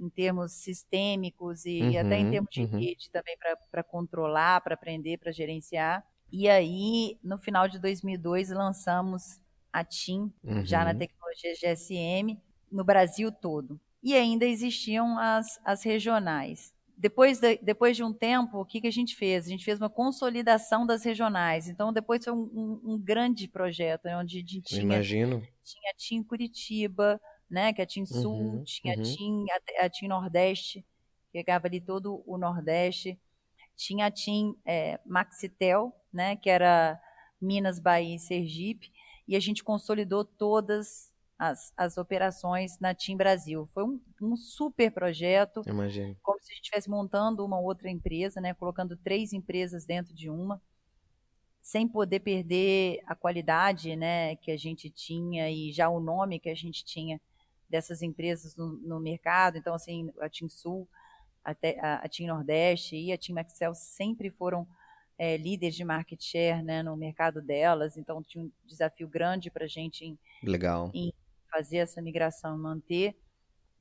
em 0.02 0.10
termos 0.10 0.54
sistêmicos 0.54 1.66
e 1.66 1.82
uhum, 1.82 2.00
até 2.00 2.18
em 2.18 2.32
termos 2.32 2.50
de 2.52 2.62
uhum. 2.62 2.80
rede 2.80 3.10
também 3.12 3.38
para 3.70 3.84
controlar, 3.84 4.60
para 4.62 4.74
aprender, 4.74 5.18
para 5.18 5.32
gerenciar. 5.32 6.04
E 6.32 6.50
aí, 6.50 7.20
no 7.24 7.38
final 7.38 7.68
de 7.68 7.78
2002, 7.78 8.50
lançamos 8.50 9.40
a 9.72 9.84
TIM, 9.84 10.34
uhum. 10.44 10.66
já 10.66 10.84
na 10.84 10.94
tecnologia 10.94 11.54
GSM, 11.54 12.42
no 12.72 12.84
Brasil 12.84 13.32
todo. 13.32 13.80
E 14.02 14.16
ainda 14.16 14.46
existiam 14.46 15.20
as, 15.20 15.60
as 15.64 15.84
regionais. 15.84 16.74
Depois 16.98 17.40
de, 17.40 17.58
depois 17.58 17.96
de 17.96 18.04
um 18.04 18.14
tempo, 18.14 18.60
o 18.60 18.66
que, 18.66 18.82
que 18.82 18.88
a 18.88 18.92
gente 18.92 19.16
fez? 19.16 19.46
A 19.46 19.50
gente 19.50 19.66
fez 19.66 19.80
uma 19.80 19.90
consolidação 19.90 20.86
das 20.86 21.04
regionais. 21.04 21.68
Então, 21.68 21.92
depois 21.92 22.24
foi 22.24 22.34
um, 22.34 22.50
um, 22.54 22.94
um 22.94 23.00
grande 23.00 23.48
projeto, 23.48 24.06
né, 24.06 24.18
onde 24.18 24.38
a 24.38 24.40
gente 24.40 24.62
tinha, 24.62 24.82
Imagino. 24.82 25.42
tinha 25.64 25.92
a 25.92 25.96
TIM 25.96 26.24
Curitiba, 26.24 27.20
né, 27.52 27.74
que 27.74 27.82
é 27.82 27.84
a 27.84 27.88
TIM 27.88 28.06
Sul, 28.06 28.34
Uhum, 28.34 28.64
tinha 28.64 28.96
uhum. 28.96 29.02
a 29.02 29.04
TIM, 29.04 29.46
a, 29.52 29.86
a 29.86 29.90
TIM 29.90 30.08
Nordeste, 30.08 30.86
pegava 31.32 31.68
ali 31.68 31.82
todo 31.82 32.24
o 32.26 32.38
Nordeste. 32.38 33.20
Tinha 33.76 34.06
a 34.08 34.12
TIM 34.12 34.56
é, 34.66 35.00
Maxitel, 35.06 35.94
né, 36.14 36.36
que 36.38 36.50
era 36.50 37.00
Minas, 37.42 37.80
Bahia 37.80 38.16
e 38.16 38.20
Sergipe 38.20 38.92
e 39.28 39.36
a 39.36 39.40
gente 39.40 39.64
consolidou 39.64 40.26
todas 40.26 41.14
as, 41.38 41.74
as 41.76 41.98
operações 41.98 42.78
na 42.80 42.94
Team 42.94 43.18
Brasil. 43.18 43.68
Foi 43.74 43.84
um, 43.84 44.00
um 44.22 44.36
super 44.36 44.92
projeto, 44.92 45.64
Imagino. 45.66 46.16
como 46.22 46.40
se 46.42 46.52
a 46.52 46.56
gente 46.56 46.64
estivesse 46.66 46.90
montando 46.90 47.46
uma 47.46 47.60
outra 47.60 47.90
empresa, 47.90 48.42
né, 48.42 48.54
colocando 48.54 48.96
três 48.98 49.34
empresas 49.34 49.86
dentro 49.86 50.14
de 50.14 50.30
uma, 50.30 50.62
sem 51.62 51.88
poder 51.88 52.20
perder 52.20 53.02
a 53.06 53.16
qualidade 53.16 53.96
né, 53.96 54.36
que 54.36 54.52
a 54.52 54.58
gente 54.58 54.90
tinha 54.90 55.50
e 55.50 55.72
já 55.72 55.90
o 55.90 56.00
nome 56.00 56.40
que 56.40 56.50
a 56.50 56.56
gente 56.56 56.84
tinha 56.84 57.20
dessas 57.72 58.02
empresas 58.02 58.56
no, 58.56 58.74
no 58.74 59.00
mercado. 59.00 59.58
Então, 59.58 59.74
assim, 59.74 60.12
a 60.20 60.30
Team 60.30 60.50
Sul, 60.50 60.88
a, 61.44 61.52
a, 61.52 61.96
a 61.96 62.10
Team 62.10 62.28
Nordeste 62.28 62.96
e 62.96 63.12
a 63.12 63.18
Team 63.18 63.40
Excel 63.40 63.74
sempre 63.74 64.30
foram 64.30 64.68
é, 65.18 65.38
líderes 65.38 65.76
de 65.76 65.84
market 65.84 66.22
share 66.22 66.62
né, 66.62 66.84
no 66.84 66.96
mercado 66.98 67.42
delas, 67.42 67.96
então 67.96 68.22
tinha 68.24 68.44
um 68.44 68.52
desafio 68.66 69.08
grande 69.08 69.50
para 69.50 69.66
a 69.66 69.68
gente 69.68 70.04
em, 70.04 70.20
Legal. 70.44 70.92
em, 70.94 71.14
fazer 71.50 71.78
essa 71.78 72.02
migração, 72.02 72.58
manter. 72.58 73.16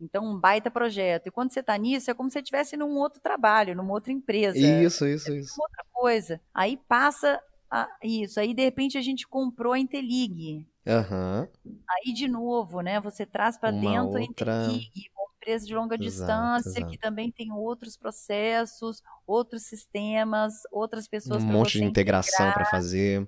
Então, 0.01 0.25
um 0.25 0.39
baita 0.39 0.71
projeto. 0.71 1.27
E 1.27 1.31
quando 1.31 1.53
você 1.53 1.61
está 1.61 1.77
nisso, 1.77 2.11
é 2.11 2.15
como 2.15 2.31
se 2.31 2.35
você 2.35 2.39
estivesse 2.41 2.77
num 2.77 2.97
outro 2.97 3.21
trabalho, 3.21 3.77
numa 3.77 3.93
outra 3.93 4.13
empresa. 4.13 4.59
Isso, 4.59 5.07
isso, 5.07 5.33
isso. 5.33 5.61
Outra 5.61 5.85
coisa. 5.93 6.41
Aí 6.55 6.79
passa 6.89 7.41
a, 7.71 7.89
isso. 8.03 8.41
Aí, 8.41 8.55
de 8.55 8.63
repente, 8.63 8.97
a 8.97 9.03
gente 9.03 9.29
comprou 9.29 9.75
a 9.75 9.79
Intelig. 9.79 10.67
Aham. 10.87 11.49
Aí, 11.89 12.13
de 12.13 12.29
novo, 12.29 12.81
né? 12.81 13.01
Você 13.01 13.27
traz 13.27 13.59
para 13.59 13.71
dentro 13.71 14.19
a 14.19 14.23
uma 14.23 15.35
empresa 15.37 15.67
de 15.67 15.75
longa 15.75 15.97
Exato, 15.99 16.59
distância, 16.59 16.69
exato. 16.69 16.85
que 16.85 16.99
também 16.99 17.31
tem 17.33 17.51
outros 17.53 17.97
processos, 17.97 19.03
outros 19.27 19.65
sistemas, 19.65 20.55
outras 20.73 21.09
pessoas 21.09 21.45
Um 21.45 21.53
monte 21.53 21.79
de 21.79 21.85
integração 21.85 22.53
para 22.53 22.65
fazer. 22.65 23.27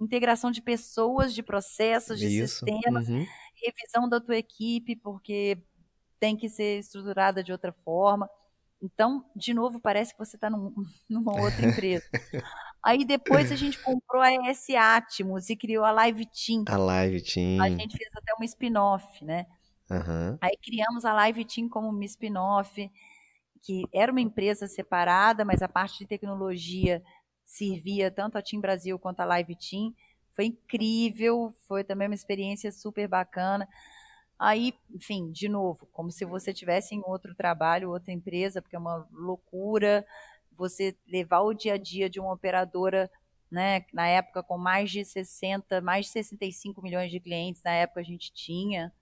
integração 0.00 0.50
de 0.50 0.60
pessoas, 0.62 1.34
de 1.34 1.42
processos, 1.42 2.20
de 2.20 2.30
Isso. 2.40 2.72
sistemas, 2.86 3.04
Uhum. 3.08 3.32
revisão 3.62 4.08
da 4.08 4.20
tua 4.20 4.36
equipe, 4.36 4.96
porque 4.96 5.62
tem 6.20 6.36
que 6.36 6.48
ser 6.48 6.78
estruturada 6.80 7.42
de 7.42 7.52
outra 7.52 7.72
forma. 7.72 8.28
Então, 8.82 9.30
de 9.36 9.54
novo, 9.54 9.80
parece 9.80 10.12
que 10.14 10.18
você 10.18 10.36
está 10.36 10.50
num, 10.50 10.74
numa 11.08 11.34
outra 11.36 11.64
empresa. 11.66 12.04
Aí 12.86 13.04
depois 13.04 13.50
a 13.50 13.56
gente 13.56 13.80
comprou 13.82 14.22
a 14.22 14.32
ES 14.32 14.70
Atmos 14.70 15.50
e 15.50 15.56
criou 15.56 15.84
a 15.84 15.90
Live 15.90 16.24
Team. 16.26 16.62
A 16.68 16.76
Live 16.76 17.20
Team. 17.20 17.60
A 17.60 17.68
gente 17.68 17.96
fez 17.96 18.08
até 18.14 18.32
um 18.40 18.44
spin-off, 18.44 19.24
né? 19.24 19.44
Uhum. 19.90 20.38
Aí 20.40 20.56
criamos 20.62 21.04
a 21.04 21.12
Live 21.12 21.44
Team 21.46 21.68
como 21.68 21.88
uma 21.88 22.04
spin-off, 22.04 22.88
que 23.60 23.82
era 23.92 24.12
uma 24.12 24.20
empresa 24.20 24.68
separada, 24.68 25.44
mas 25.44 25.62
a 25.62 25.68
parte 25.68 25.98
de 25.98 26.06
tecnologia 26.06 27.02
servia 27.44 28.08
tanto 28.08 28.38
a 28.38 28.42
Team 28.42 28.60
Brasil 28.60 28.96
quanto 29.00 29.18
a 29.18 29.24
Live 29.24 29.56
Team. 29.56 29.92
Foi 30.30 30.44
incrível, 30.44 31.52
foi 31.66 31.82
também 31.82 32.06
uma 32.06 32.14
experiência 32.14 32.70
super 32.70 33.08
bacana. 33.08 33.66
Aí, 34.38 34.72
enfim, 34.94 35.32
de 35.32 35.48
novo, 35.48 35.88
como 35.92 36.12
se 36.12 36.24
você 36.24 36.54
tivesse 36.54 36.94
em 36.94 37.02
outro 37.04 37.34
trabalho, 37.34 37.90
outra 37.90 38.12
empresa, 38.12 38.62
porque 38.62 38.76
é 38.76 38.78
uma 38.78 39.08
loucura 39.10 40.06
você 40.56 40.96
levar 41.06 41.40
o 41.40 41.54
dia 41.54 41.74
a 41.74 41.78
dia 41.78 42.08
de 42.08 42.18
uma 42.20 42.32
operadora, 42.32 43.10
né, 43.50 43.84
na 43.92 44.08
época 44.08 44.42
com 44.42 44.58
mais 44.58 44.90
de 44.90 45.04
60, 45.04 45.80
mais 45.80 46.06
de 46.06 46.12
65 46.12 46.82
milhões 46.82 47.10
de 47.10 47.20
clientes, 47.20 47.62
na 47.62 47.72
época 47.72 48.00
a 48.00 48.04
gente 48.04 48.32
tinha, 48.32 48.92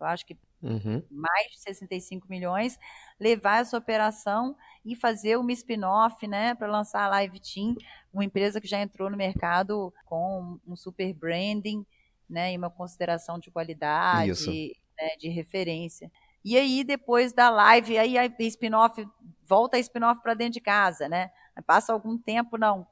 eu 0.00 0.06
acho 0.06 0.24
que 0.24 0.36
uhum. 0.62 1.02
mais 1.10 1.50
de 1.50 1.60
65 1.60 2.26
milhões, 2.28 2.78
levar 3.18 3.60
essa 3.60 3.76
operação 3.76 4.56
e 4.84 4.94
fazer 4.94 5.36
uma 5.36 5.52
spin-off, 5.52 6.26
né, 6.26 6.54
para 6.54 6.70
lançar 6.70 7.04
a 7.04 7.08
Live 7.08 7.40
Team, 7.40 7.76
uma 8.12 8.24
empresa 8.24 8.60
que 8.60 8.66
já 8.66 8.80
entrou 8.80 9.10
no 9.10 9.16
mercado 9.16 9.92
com 10.04 10.58
um 10.66 10.76
super 10.76 11.12
branding, 11.12 11.84
né, 12.28 12.52
e 12.52 12.58
uma 12.58 12.70
consideração 12.70 13.38
de 13.38 13.50
qualidade, 13.50 14.72
né, 14.98 15.16
de 15.18 15.28
referência. 15.28 16.10
E 16.44 16.56
aí, 16.56 16.84
depois 16.84 17.32
da 17.32 17.50
live, 17.50 17.98
aí 17.98 18.16
a 18.16 18.26
spin-off, 18.26 19.06
volta 19.46 19.76
a 19.76 19.80
spin-off 19.80 20.22
para 20.22 20.34
dentro 20.34 20.54
de 20.54 20.60
casa, 20.60 21.08
né? 21.08 21.30
Passa 21.66 21.92
algum 21.92 22.16
tempo, 22.16 22.56
não. 22.56 22.86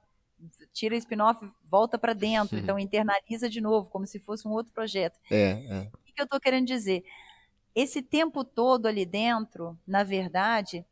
Tira 0.72 0.94
a 0.94 0.98
spin-off, 0.98 1.48
volta 1.64 1.98
para 1.98 2.12
dentro. 2.12 2.56
Uhum. 2.56 2.62
Então, 2.62 2.78
internaliza 2.78 3.48
de 3.48 3.60
novo, 3.60 3.88
como 3.88 4.06
se 4.06 4.18
fosse 4.18 4.46
um 4.46 4.50
outro 4.50 4.72
projeto. 4.72 5.18
É, 5.30 5.64
é. 5.64 5.90
O 5.94 6.14
que 6.14 6.20
eu 6.20 6.24
estou 6.24 6.40
querendo 6.40 6.66
dizer? 6.66 7.04
Esse 7.74 8.02
tempo 8.02 8.42
todo 8.42 8.86
ali 8.86 9.04
dentro, 9.04 9.78
na 9.86 10.02
verdade, 10.02 10.84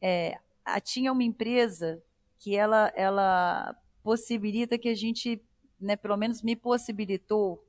é, 0.00 0.38
tinha 0.82 1.12
uma 1.12 1.24
empresa 1.24 2.02
que 2.38 2.54
ela, 2.54 2.92
ela 2.94 3.74
possibilita 4.02 4.78
que 4.78 4.88
a 4.88 4.94
gente, 4.94 5.42
né, 5.80 5.96
pelo 5.96 6.16
menos 6.16 6.42
me 6.42 6.54
possibilitou 6.54 7.62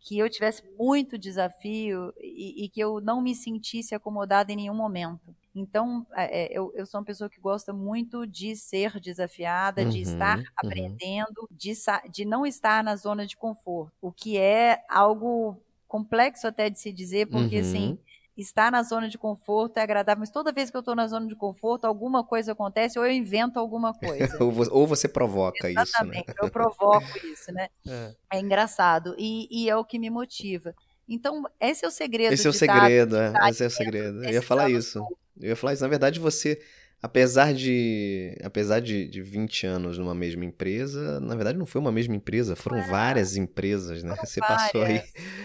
que 0.00 0.18
eu 0.18 0.28
tivesse 0.30 0.62
muito 0.78 1.18
desafio 1.18 2.12
e, 2.18 2.64
e, 2.64 2.68
que 2.68 2.80
eu 2.80 3.00
não 3.00 3.20
me 3.20 3.34
sentisse 3.34 3.94
acomodada 3.94 4.50
em 4.50 4.56
nenhum 4.56 4.74
momento. 4.74 5.36
Então, 5.54 6.06
é, 6.14 6.44
é 6.44 6.58
eu, 6.58 6.72
eu, 6.74 6.86
sou 6.86 7.00
uma 7.00 7.04
pessoa 7.04 7.28
que 7.28 7.40
gosta 7.40 7.72
muito 7.72 8.26
de 8.26 8.56
ser 8.56 8.98
desafiada, 8.98 9.82
uhum, 9.82 9.90
de 9.90 10.00
estar 10.00 10.38
uhum. 10.38 10.44
aprendendo, 10.56 11.48
de, 11.50 11.72
de 12.10 12.24
não 12.24 12.46
estar 12.46 12.82
na 12.82 12.96
zona 12.96 13.26
de 13.26 13.36
conforto, 13.36 13.92
o 14.00 14.10
que 14.10 14.38
é 14.38 14.82
algo 14.88 15.60
complexo 15.86 16.46
até 16.46 16.70
de 16.70 16.78
se 16.78 16.92
dizer, 16.92 17.26
porque 17.26 17.56
assim, 17.56 17.88
uhum. 17.88 17.92
assim, 17.92 17.98
estar 18.40 18.70
na 18.70 18.82
zona 18.82 19.08
de 19.08 19.18
conforto 19.18 19.78
é 19.78 19.82
agradável, 19.82 20.20
mas 20.20 20.30
toda 20.30 20.52
vez 20.52 20.70
que 20.70 20.76
eu 20.76 20.80
estou 20.80 20.94
na 20.94 21.06
zona 21.06 21.26
de 21.26 21.36
conforto, 21.36 21.84
alguma 21.84 22.24
coisa 22.24 22.52
acontece 22.52 22.98
ou 22.98 23.04
eu 23.04 23.12
invento 23.12 23.58
alguma 23.58 23.92
coisa. 23.94 24.36
ou 24.70 24.86
você 24.86 25.08
provoca 25.08 25.68
Exatamente, 25.68 25.88
isso, 25.88 26.04
né? 26.04 26.24
Exatamente, 26.28 26.42
eu 26.42 26.50
provoco 26.50 27.26
isso, 27.26 27.52
né? 27.52 27.68
É, 28.32 28.36
é 28.36 28.40
engraçado 28.40 29.14
e, 29.18 29.48
e, 29.50 29.68
é 29.68 29.76
o 29.76 29.84
que 29.84 29.98
me 29.98 30.10
motiva. 30.10 30.74
Então, 31.08 31.44
esse 31.58 31.84
é 31.84 31.88
o 31.88 31.90
segredo. 31.90 32.32
Esse 32.32 32.46
é 32.46 32.50
o 32.50 32.52
segredo, 32.52 33.16
é. 33.16 33.32
Esse 33.48 33.64
é 33.64 33.66
o 33.66 33.70
segredo. 33.70 34.24
Eu 34.24 34.30
ia 34.30 34.42
falar 34.42 34.70
isso. 34.70 35.04
Eu 35.40 35.48
ia 35.48 35.56
falar 35.56 35.72
isso. 35.72 35.82
Na 35.82 35.88
verdade, 35.88 36.20
você 36.20 36.60
apesar 37.02 37.54
de 37.54 38.36
apesar 38.44 38.80
de, 38.80 39.08
de 39.08 39.22
20 39.22 39.66
anos 39.66 39.98
numa 39.98 40.14
mesma 40.14 40.44
empresa, 40.44 41.18
na 41.20 41.34
verdade 41.34 41.58
não 41.58 41.66
foi 41.66 41.80
uma 41.80 41.92
mesma 41.92 42.14
empresa, 42.14 42.54
foram 42.54 42.78
é. 42.78 42.88
várias 42.88 43.36
empresas, 43.36 44.02
né? 44.02 44.10
Foram 44.10 44.26
Você 44.26 44.40
várias, 44.40 44.62
passou 44.62 44.82
aí 44.82 45.02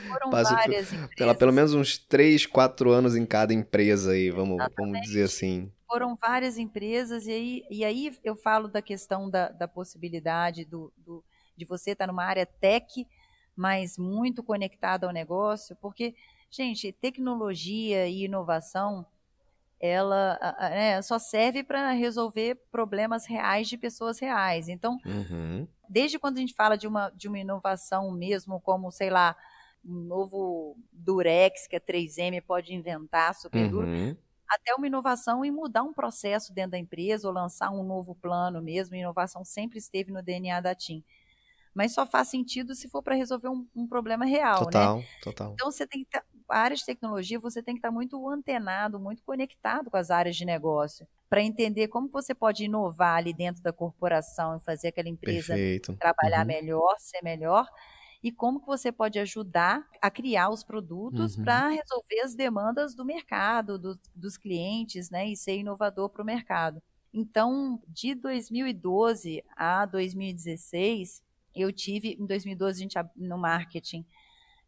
foram 0.09 0.29
passou 0.29 0.57
várias 0.57 0.89
por, 0.89 1.09
pela, 1.15 1.35
pelo 1.35 1.53
menos 1.53 1.73
uns 1.73 1.97
3, 1.97 2.45
4 2.45 2.91
anos 2.91 3.15
em 3.15 3.25
cada 3.25 3.53
empresa 3.53 4.11
aí, 4.11 4.29
vamos, 4.29 4.57
vamos 4.77 5.01
dizer 5.01 5.23
assim. 5.23 5.71
Foram 5.87 6.15
várias 6.15 6.57
empresas 6.57 7.25
e 7.25 7.31
aí, 7.31 7.63
e 7.69 7.85
aí 7.85 8.17
eu 8.23 8.35
falo 8.35 8.67
da 8.67 8.81
questão 8.81 9.29
da, 9.29 9.49
da 9.49 9.67
possibilidade 9.67 10.65
do, 10.65 10.91
do, 10.97 11.23
de 11.55 11.63
você 11.63 11.91
estar 11.91 12.07
numa 12.07 12.25
área 12.25 12.45
tech, 12.45 13.07
mas 13.55 13.97
muito 13.97 14.43
conectada 14.43 15.07
ao 15.07 15.13
negócio, 15.13 15.75
porque, 15.77 16.15
gente, 16.49 16.91
tecnologia 16.91 18.07
e 18.07 18.25
inovação 18.25 19.05
ela 19.85 20.39
é, 20.71 21.01
só 21.01 21.19
serve 21.19 21.63
para 21.63 21.91
resolver 21.91 22.55
problemas 22.71 23.25
reais 23.25 23.67
de 23.67 23.77
pessoas 23.77 24.19
reais. 24.19 24.67
Então, 24.67 24.97
uhum. 25.05 25.67
desde 25.89 26.19
quando 26.19 26.37
a 26.37 26.39
gente 26.39 26.53
fala 26.53 26.77
de 26.77 26.87
uma, 26.87 27.09
de 27.11 27.27
uma 27.27 27.39
inovação 27.39 28.11
mesmo, 28.11 28.59
como, 28.61 28.91
sei 28.91 29.09
lá, 29.09 29.35
um 29.83 30.01
novo 30.01 30.77
Durex 30.91 31.67
que 31.67 31.75
a 31.75 31.81
3M 31.81 32.41
pode 32.41 32.73
inventar, 32.73 33.35
super 33.35 33.63
uhum. 33.63 33.69
duro, 33.69 33.87
até 34.49 34.73
uma 34.75 34.87
inovação 34.87 35.43
em 35.43 35.51
mudar 35.51 35.83
um 35.83 35.93
processo 35.93 36.53
dentro 36.53 36.71
da 36.71 36.77
empresa 36.77 37.27
ou 37.27 37.33
lançar 37.33 37.71
um 37.71 37.83
novo 37.83 38.15
plano 38.15 38.61
mesmo. 38.61 38.95
A 38.95 38.99
inovação 38.99 39.43
sempre 39.43 39.77
esteve 39.77 40.11
no 40.11 40.21
DNA 40.21 40.61
da 40.61 40.75
TIM 40.75 41.03
mas 41.75 41.93
só 41.93 42.05
faz 42.05 42.29
sentido 42.29 42.73
se 42.73 42.87
for 42.87 43.03
para 43.03 43.15
resolver 43.15 43.49
um, 43.49 43.67
um, 43.75 43.85
problema 43.85 44.23
real, 44.25 44.63
total, 44.63 44.99
né? 44.99 45.05
Total, 45.21 45.51
Então 45.53 45.69
você 45.69 45.85
tem 45.85 46.05
que 46.05 46.09
tá, 46.09 46.23
a 46.49 46.59
área 46.59 46.75
de 46.75 46.85
tecnologia 46.85 47.39
você 47.39 47.61
tem 47.61 47.75
que 47.75 47.79
estar 47.79 47.91
muito 47.91 48.29
antenado, 48.29 48.99
muito 48.99 49.23
conectado 49.23 49.89
com 49.89 49.97
as 49.97 50.09
áreas 50.09 50.35
de 50.35 50.45
negócio 50.45 51.07
para 51.29 51.41
entender 51.41 51.87
como 51.87 52.07
você 52.07 52.33
pode 52.33 52.63
inovar 52.63 53.17
ali 53.17 53.33
dentro 53.33 53.61
da 53.61 53.73
corporação 53.73 54.55
e 54.55 54.59
fazer 54.59 54.89
aquela 54.89 55.09
empresa 55.09 55.53
Perfeito. 55.53 55.95
trabalhar 55.97 56.41
uhum. 56.41 56.47
melhor, 56.47 56.95
ser 56.99 57.21
melhor 57.23 57.67
e 58.23 58.31
como 58.31 58.59
que 58.59 58.65
você 58.65 58.91
pode 58.91 59.19
ajudar 59.19 59.87
a 60.01 60.09
criar 60.09 60.49
os 60.49 60.63
produtos 60.63 61.37
uhum. 61.37 61.43
para 61.43 61.69
resolver 61.69 62.21
as 62.23 62.33
demandas 62.33 62.95
do 62.95 63.05
mercado, 63.05 63.77
do, 63.77 63.99
dos 64.15 64.37
clientes, 64.37 65.09
né, 65.09 65.27
e 65.27 65.37
ser 65.37 65.57
inovador 65.57 66.09
para 66.09 66.23
o 66.23 66.25
mercado. 66.25 66.81
Então, 67.13 67.79
de 67.87 68.15
2012 68.15 69.43
a 69.55 69.85
2016, 69.85 71.21
eu 71.55 71.71
tive, 71.71 72.17
em 72.19 72.25
2012, 72.25 72.79
a 72.79 72.81
gente, 72.81 73.09
no 73.15 73.37
marketing, 73.37 74.03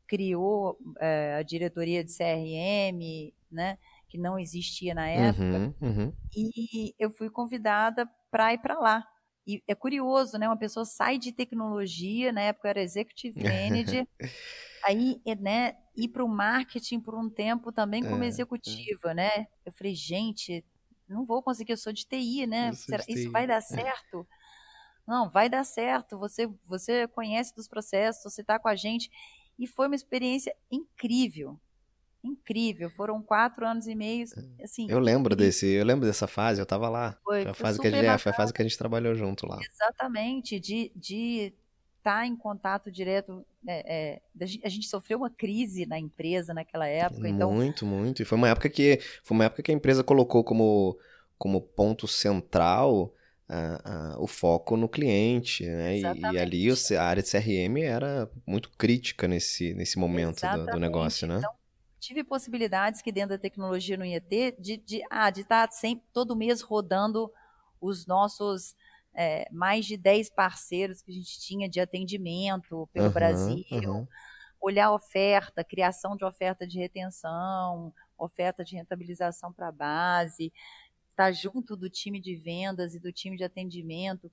criou 0.08 0.78
é, 1.00 1.36
a 1.40 1.44
diretoria 1.44 2.04
de 2.04 2.12
CRM, 2.12 3.34
né, 3.52 3.78
que 4.08 4.18
não 4.18 4.40
existia 4.40 4.94
na 4.94 5.08
época, 5.08 5.44
uhum, 5.44 5.74
uhum. 5.82 6.14
e 6.36 6.96
eu 6.98 7.10
fui 7.10 7.30
convidada 7.30 8.10
para 8.32 8.54
ir 8.54 8.60
para 8.60 8.80
lá. 8.80 9.06
E 9.46 9.64
é 9.68 9.74
curioso, 9.74 10.38
né, 10.38 10.48
uma 10.48 10.58
pessoa 10.58 10.86
sai 10.86 11.18
de 11.18 11.32
tecnologia, 11.32 12.32
na 12.32 12.42
época 12.42 12.68
eu 12.68 12.70
era 12.72 12.82
executive 12.82 13.42
manager, 13.42 14.08
aí, 14.86 15.22
né, 15.40 15.76
ir 15.96 16.10
para 16.10 16.24
o 16.24 16.28
marketing 16.28 17.00
por 17.00 17.16
um 17.16 17.30
tempo 17.30 17.72
também 17.72 18.04
como 18.04 18.24
é, 18.24 18.28
executiva, 18.28 19.12
é. 19.12 19.14
né? 19.14 19.48
Eu 19.66 19.72
falei, 19.72 19.96
gente, 19.96 20.64
não 21.08 21.26
vou 21.26 21.42
conseguir, 21.42 21.72
eu 21.72 21.78
sou 21.78 21.94
de 21.94 22.06
TI, 22.06 22.46
né? 22.46 22.72
Será, 22.74 23.04
TI. 23.04 23.14
Isso 23.14 23.32
vai 23.32 23.48
dar 23.48 23.62
certo? 23.62 24.28
Não, 25.08 25.30
vai 25.30 25.50
dar 25.50 25.64
certo. 25.64 26.18
Você, 26.20 26.48
você 26.66 27.08
conhece 27.08 27.56
dos 27.56 27.68
processos, 27.68 28.24
você 28.32 28.42
está 28.42 28.60
com 28.60 28.68
a 28.68 28.76
gente. 28.76 29.10
E 29.58 29.66
foi 29.66 29.88
uma 29.88 29.96
experiência 29.96 30.56
incrível. 30.72 31.60
Incrível. 32.24 32.90
Foram 32.90 33.22
quatro 33.22 33.66
anos 33.66 33.88
e 33.88 33.96
meio. 33.96 34.26
É. 34.60 34.64
Assim, 34.64 34.88
eu 34.90 35.00
lembro 35.00 35.34
incrível. 35.34 35.48
desse, 35.48 35.68
eu 35.68 35.86
lembro 35.86 36.06
dessa 36.06 36.28
fase, 36.28 36.60
eu 36.60 36.64
estava 36.64 36.90
lá. 36.90 37.18
Foi, 37.24 37.44
foi, 37.44 37.52
a 37.52 37.54
fase 37.54 37.80
que 37.80 37.88
a 37.88 37.92
gente, 37.92 38.06
é, 38.06 38.18
foi 38.18 38.32
a 38.32 38.36
fase 38.36 38.54
que 38.54 38.62
a 38.62 38.66
gente 38.66 38.78
trabalhou 38.78 39.16
junto 39.16 39.48
lá. 39.48 39.60
Exatamente, 39.62 40.60
de, 40.60 40.92
de 40.96 41.54
estar 41.98 42.22
tá 42.22 42.28
em 42.28 42.36
contato 42.36 42.92
direto. 42.92 43.46
É, 43.68 44.22
é, 44.42 44.58
a 44.64 44.70
gente 44.70 44.88
sofreu 44.88 45.20
uma 45.20 45.30
crise 45.30 45.86
na 45.86 45.98
empresa 45.98 46.54
naquela 46.54 46.88
época. 46.88 47.28
Então... 47.28 47.52
Muito, 47.52 47.86
muito. 47.86 48.22
E 48.22 48.26
foi 48.26 48.38
uma 48.38 48.50
época 48.50 48.70
que 48.70 49.00
foi 49.24 49.36
uma 49.36 49.46
época 49.46 49.64
que 49.64 49.72
a 49.72 49.76
empresa 49.76 50.04
colocou 50.04 50.44
como, 50.44 50.98
como 51.38 51.62
ponto 51.62 52.08
central 52.08 53.14
uh, 53.50 54.18
uh, 54.18 54.24
o 54.24 54.28
foco 54.28 54.76
no 54.76 54.88
cliente, 54.88 55.66
né? 55.66 55.98
E, 55.98 56.02
e, 56.02 56.40
ali 56.40 56.68
a 56.98 57.04
área 57.04 57.24
de 57.24 57.30
CRM 57.30 57.78
era 57.78 58.30
muito 58.46 58.70
crítica 58.72 59.28
nesse, 59.28 59.74
nesse 59.74 59.98
momento 59.98 60.42
do, 60.42 60.66
do, 60.66 60.80
negócio, 60.80 61.28
né? 61.28 61.38
Então, 61.40 61.54
tive 62.00 62.24
possibilidades 62.24 63.02
que 63.02 63.12
dentro 63.12 63.30
da 63.30 63.38
tecnologia 63.38 63.98
não 63.98 64.06
ia 64.06 64.22
ter 64.22 64.56
de, 64.60 64.78
de, 64.78 65.02
ah, 65.10 65.30
de 65.30 65.42
estar 65.42 65.70
sempre, 65.72 66.06
todo 66.14 66.36
mês 66.36 66.62
rodando 66.62 67.32
os 67.82 68.06
nossos 68.06 68.76
é, 69.14 69.48
mais 69.52 69.86
de 69.86 69.98
10 69.98 70.30
parceiros 70.30 71.02
que 71.02 71.12
a 71.12 71.16
gente 71.16 71.40
tinha 71.40 71.68
de 71.68 71.80
atendimento 71.80 72.88
pelo 72.94 73.08
uhum, 73.08 73.12
Brasil, 73.12 73.66
uhum. 73.72 74.08
olhar 74.62 74.88
a 74.88 74.94
oferta, 74.94 75.64
criação 75.64 76.16
de 76.16 76.24
oferta 76.24 76.68
de 76.68 76.78
retenção, 76.78 77.92
oferta 78.18 78.64
de 78.64 78.76
rentabilização 78.76 79.52
para 79.52 79.70
a 79.70 79.72
base, 79.72 80.54
estar 81.18 81.26
tá 81.26 81.32
junto 81.32 81.76
do 81.76 81.90
time 81.90 82.20
de 82.20 82.36
vendas 82.36 82.94
e 82.94 83.00
do 83.00 83.12
time 83.12 83.36
de 83.36 83.44
atendimento, 83.44 84.32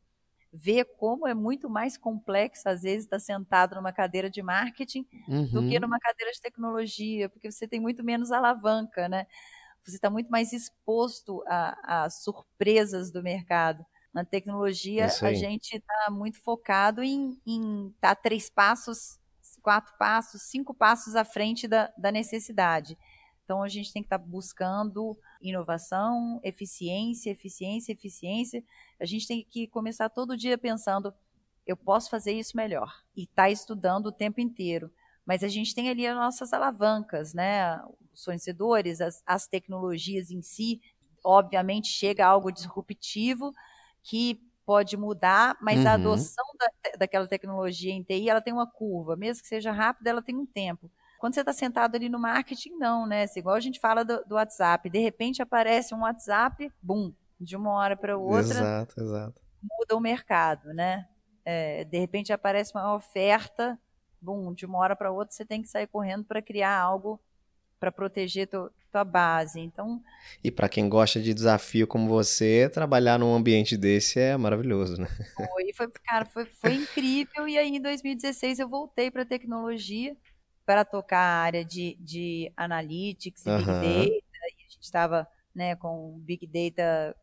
ver 0.53 0.85
como 0.97 1.27
é 1.27 1.35
muito 1.35 1.69
mais 1.69 1.97
complexo, 1.97 2.69
às 2.69 2.83
vezes, 2.83 3.05
estar 3.05 3.19
sentado 3.19 3.75
numa 3.75 3.93
cadeira 3.93 4.31
de 4.31 4.43
marketing 4.43 5.07
uhum. 5.27 5.47
do 5.47 5.69
que 5.69 5.75
uhum. 5.75 5.81
numa 5.81 5.99
cadeira 5.99 6.33
de 6.33 6.41
tecnologia, 6.41 7.29
porque 7.29 7.51
você 7.51 7.67
tem 7.67 7.81
muito 7.81 8.05
menos 8.05 8.31
alavanca, 8.31 9.09
né? 9.09 9.27
você 9.85 9.97
está 9.97 10.09
muito 10.09 10.31
mais 10.31 10.53
exposto 10.53 11.43
às 11.47 12.23
surpresas 12.23 13.11
do 13.11 13.23
mercado. 13.23 13.85
Na 14.13 14.25
tecnologia, 14.25 15.07
a 15.07 15.35
gente 15.35 15.77
está 15.77 16.11
muito 16.11 16.41
focado 16.41 17.03
em 17.03 17.39
estar 17.45 18.15
tá 18.15 18.15
três 18.15 18.49
passos, 18.49 19.19
quatro 19.61 19.93
passos, 19.99 20.43
cinco 20.43 20.73
passos 20.73 21.17
à 21.17 21.25
frente 21.25 21.69
da, 21.69 21.93
da 21.99 22.11
necessidade. 22.11 22.97
Então, 23.45 23.63
a 23.63 23.69
gente 23.69 23.93
tem 23.93 24.03
que 24.03 24.07
estar 24.07 24.19
tá 24.19 24.25
buscando 24.25 25.19
inovação, 25.41 26.41
eficiência, 26.43 27.31
eficiência, 27.31 27.93
eficiência. 27.93 28.65
A 28.99 29.05
gente 29.05 29.29
tem 29.29 29.47
que 29.49 29.67
começar 29.67 30.09
todo 30.09 30.37
dia 30.37 30.57
pensando: 30.57 31.13
eu 31.67 31.77
posso 31.77 32.09
fazer 32.09 32.33
isso 32.33 32.57
melhor. 32.57 33.03
E 33.15 33.25
estar 33.25 33.45
tá 33.45 33.51
estudando 33.51 34.07
o 34.07 34.13
tempo 34.13 34.41
inteiro. 34.41 34.91
Mas 35.27 35.43
a 35.43 35.49
gente 35.49 35.75
tem 35.75 35.89
ali 35.89 36.07
as 36.07 36.17
nossas 36.17 36.53
alavancas, 36.53 37.35
né? 37.35 37.81
Os 38.13 38.25
fornecedores, 38.25 39.01
as, 39.01 39.23
as 39.27 39.47
tecnologias 39.47 40.31
em 40.31 40.43
si. 40.43 40.81
Obviamente, 41.23 41.89
chega 41.89 42.27
algo 42.27 42.51
disruptivo, 42.51 43.53
que 44.03 44.41
pode 44.67 44.97
mudar, 44.97 45.57
mas 45.61 45.81
uhum. 45.81 45.89
a 45.89 45.93
adoção 45.93 46.45
da, 46.59 46.97
daquela 46.99 47.27
tecnologia 47.27 47.93
em 47.93 48.03
TI, 48.03 48.29
ela 48.29 48.41
tem 48.41 48.53
uma 48.53 48.67
curva, 48.67 49.17
mesmo 49.17 49.43
que 49.43 49.49
seja 49.49 49.71
rápida, 49.73 50.11
ela 50.11 50.23
tem 50.23 50.35
um 50.35 50.47
tempo. 50.47 50.91
Quando 51.19 51.35
você 51.35 51.41
está 51.41 51.53
sentado 51.53 51.97
ali 51.97 52.09
no 52.09 52.19
marketing, 52.19 52.77
não, 52.77 53.07
né? 53.07 53.27
Se, 53.27 53.39
igual 53.39 53.57
a 53.57 53.61
gente 53.61 53.81
fala 53.81 54.05
do, 54.05 54.25
do, 54.25 54.35
WhatsApp, 54.35 54.89
de 54.91 54.99
repente 54.99 55.41
aparece 55.41 55.95
um 55.95 56.01
WhatsApp, 56.01 56.71
bum, 56.83 57.13
de 57.41 57.57
uma 57.57 57.73
hora 57.73 57.97
para 57.97 58.17
outra, 58.17 58.43
exato, 58.43 59.01
exato. 59.01 59.43
muda 59.63 59.97
o 59.97 60.01
mercado, 60.01 60.73
né? 60.75 61.09
É, 61.45 61.85
de 61.85 61.99
repente 61.99 62.33
aparece 62.33 62.73
uma 62.75 62.95
oferta, 62.95 63.79
bum, 64.21 64.53
de 64.53 64.67
uma 64.67 64.79
hora 64.79 64.97
para 64.97 65.11
outra 65.11 65.35
você 65.35 65.45
tem 65.45 65.63
que 65.63 65.69
sair 65.69 65.87
correndo 65.87 66.25
para 66.25 66.41
criar 66.41 66.77
algo 66.77 67.21
para 67.79 67.93
proteger 67.93 68.47
tu, 68.47 68.71
tua 68.91 69.05
base. 69.05 69.61
Então. 69.61 70.03
E 70.43 70.51
para 70.51 70.69
quem 70.69 70.89
gosta 70.89 71.21
de 71.21 71.35
desafio 71.35 71.87
como 71.87 72.09
você, 72.09 72.71
trabalhar 72.73 73.19
num 73.19 73.35
ambiente 73.35 73.77
desse 73.77 74.19
é 74.19 74.37
maravilhoso, 74.37 75.01
né? 75.01 75.09
Foi, 75.35 75.73
foi 75.75 75.89
cara, 76.05 76.25
foi, 76.25 76.47
foi 76.47 76.75
incrível. 76.75 77.49
E 77.49 77.59
aí, 77.59 77.77
em 77.77 77.81
2016, 77.81 78.61
eu 78.61 78.69
voltei 78.69 79.11
para 79.11 79.25
tecnologia 79.25 80.17
para 80.65 80.85
tocar 80.85 81.19
a 81.19 81.43
área 81.43 81.65
de, 81.65 81.97
de 82.01 82.53
analytics 82.57 83.45
e 83.45 83.51
uhum. 83.51 83.59
big 83.59 83.67
data. 83.67 83.85
E 83.87 84.23
a 84.43 84.71
gente 84.71 84.83
estava 84.83 85.29
né, 85.55 85.77
com 85.77 86.19
big 86.21 86.47
data 86.47 87.17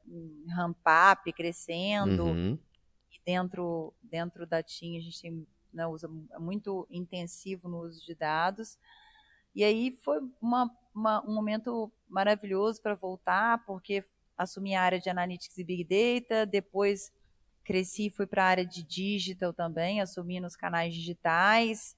ramp 0.50 0.78
up, 1.12 1.32
crescendo. 1.34 2.26
Uhum. 2.26 2.60
E 3.12 3.20
dentro, 3.26 3.94
dentro 4.02 4.46
da 4.46 4.64
TIM, 4.64 4.98
a 4.98 5.02
gente 5.02 5.22
tem, 5.22 5.48
né, 5.74 5.86
usa 5.88 6.10
é 6.34 6.40
muito 6.40 6.88
intensivo 6.90 7.68
no 7.68 7.82
uso 7.82 8.06
de 8.06 8.16
dados. 8.16 8.78
E 9.54 9.64
aí 9.64 9.92
foi 10.04 10.20
uma, 10.42 10.72
uma, 10.96 11.22
um 11.28 11.34
momento 11.34 11.92
maravilhoso 12.08 12.82
para 12.82 12.96
voltar, 12.96 13.66
porque 13.66 14.04
assumi 14.38 14.76
a 14.76 14.82
área 14.82 15.00
de 15.00 15.10
Analytics 15.10 15.58
e 15.58 15.64
Big 15.64 15.84
Data, 15.84 16.46
depois 16.46 17.12
cresci 17.64 18.08
e 18.08 18.10
fui 18.10 18.26
para 18.26 18.44
a 18.44 18.48
área 18.48 18.66
de 18.66 18.84
Digital 18.84 19.54
também, 19.54 20.02
assumi 20.02 20.40
nos 20.40 20.56
canais 20.56 20.94
digitais, 20.94 21.96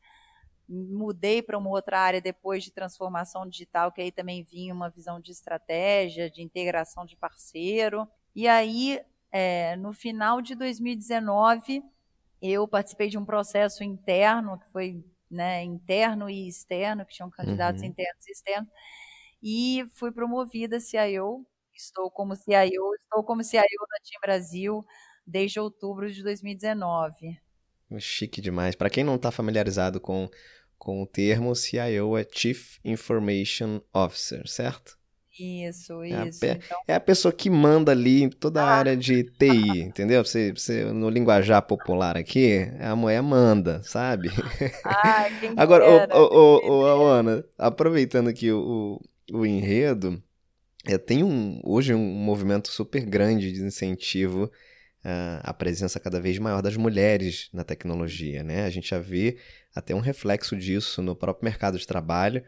mudei 0.67 1.41
para 1.41 1.57
uma 1.57 1.69
outra 1.69 1.99
área 1.99 2.21
depois 2.21 2.63
de 2.63 2.71
transformação 2.71 3.47
digital, 3.47 3.91
que 3.91 4.01
aí 4.01 4.11
também 4.11 4.43
vinha 4.43 4.73
uma 4.73 4.89
visão 4.89 5.19
de 5.19 5.31
estratégia, 5.31 6.29
de 6.29 6.41
integração 6.41 7.05
de 7.05 7.15
parceiro. 7.15 8.07
E 8.35 8.47
aí, 8.47 9.01
é, 9.31 9.75
no 9.75 9.93
final 9.93 10.41
de 10.41 10.55
2019, 10.55 11.83
eu 12.41 12.67
participei 12.67 13.09
de 13.09 13.17
um 13.17 13.25
processo 13.25 13.83
interno, 13.83 14.59
que 14.59 14.69
foi 14.71 15.03
né, 15.29 15.63
interno 15.63 16.29
e 16.29 16.47
externo, 16.47 17.05
que 17.05 17.13
tinham 17.13 17.29
candidatos 17.29 17.81
uhum. 17.81 17.87
internos 17.87 18.27
e 18.27 18.31
externos, 18.31 18.69
e 19.41 19.85
fui 19.95 20.11
promovida 20.11 20.79
CIO. 20.79 21.45
Estou 21.73 22.09
como 22.11 22.35
CIO, 22.35 22.95
estou 22.95 23.23
como 23.23 23.43
CIO 23.43 23.61
da 23.61 23.97
Team 24.03 24.21
Brasil 24.21 24.85
desde 25.25 25.59
outubro 25.59 26.11
de 26.11 26.21
2019. 26.23 27.39
Chique 27.99 28.41
demais. 28.41 28.75
Para 28.75 28.89
quem 28.89 29.03
não 29.03 29.15
está 29.15 29.31
familiarizado 29.31 29.99
com, 29.99 30.29
com 30.77 31.01
o 31.01 31.07
termo, 31.07 31.55
CIO 31.55 32.17
é 32.17 32.25
Chief 32.31 32.77
Information 32.83 33.81
Officer, 33.93 34.47
certo? 34.47 34.97
Isso, 35.39 36.03
é 36.03 36.27
isso. 36.27 36.45
A, 36.45 36.47
então... 36.49 36.77
É 36.87 36.93
a 36.93 36.99
pessoa 36.99 37.31
que 37.31 37.49
manda 37.49 37.91
ali 37.91 38.21
em 38.23 38.29
toda 38.29 38.61
a 38.61 38.65
ah. 38.65 38.77
área 38.77 38.95
de 38.95 39.23
TI, 39.23 39.81
entendeu? 39.81 40.23
Você, 40.23 40.51
você, 40.51 40.85
no 40.85 41.09
linguajar 41.09 41.61
popular 41.63 42.15
aqui, 42.15 42.69
a 42.79 42.95
mulher 42.95 43.21
manda, 43.23 43.81
sabe? 43.83 44.29
Ah, 44.85 45.25
Agora, 45.57 45.83
ô, 46.15 46.59
ô, 46.67 47.07
Ana, 47.07 47.43
aproveitando 47.57 48.27
aqui 48.27 48.51
o, 48.51 48.99
o, 49.31 49.39
o 49.39 49.45
enredo, 49.45 50.21
é, 50.85 50.97
tem 50.99 51.23
um, 51.23 51.59
hoje 51.63 51.95
um 51.95 51.99
movimento 51.99 52.67
super 52.67 53.03
grande 53.03 53.51
de 53.51 53.63
incentivo 53.63 54.51
à 55.43 55.53
presença 55.53 55.99
cada 55.99 56.19
vez 56.19 56.39
maior 56.39 56.61
das 56.61 56.77
mulheres 56.77 57.49
na 57.53 57.63
tecnologia, 57.63 58.43
né? 58.43 58.65
A 58.65 58.69
gente 58.69 58.89
já 58.89 58.99
vê 58.99 59.37
até 59.75 59.93
um 59.93 59.99
reflexo 59.99 60.55
disso 60.55 61.01
no 61.01 61.15
próprio 61.15 61.45
mercado 61.45 61.77
de 61.77 61.85
trabalho. 61.85 62.43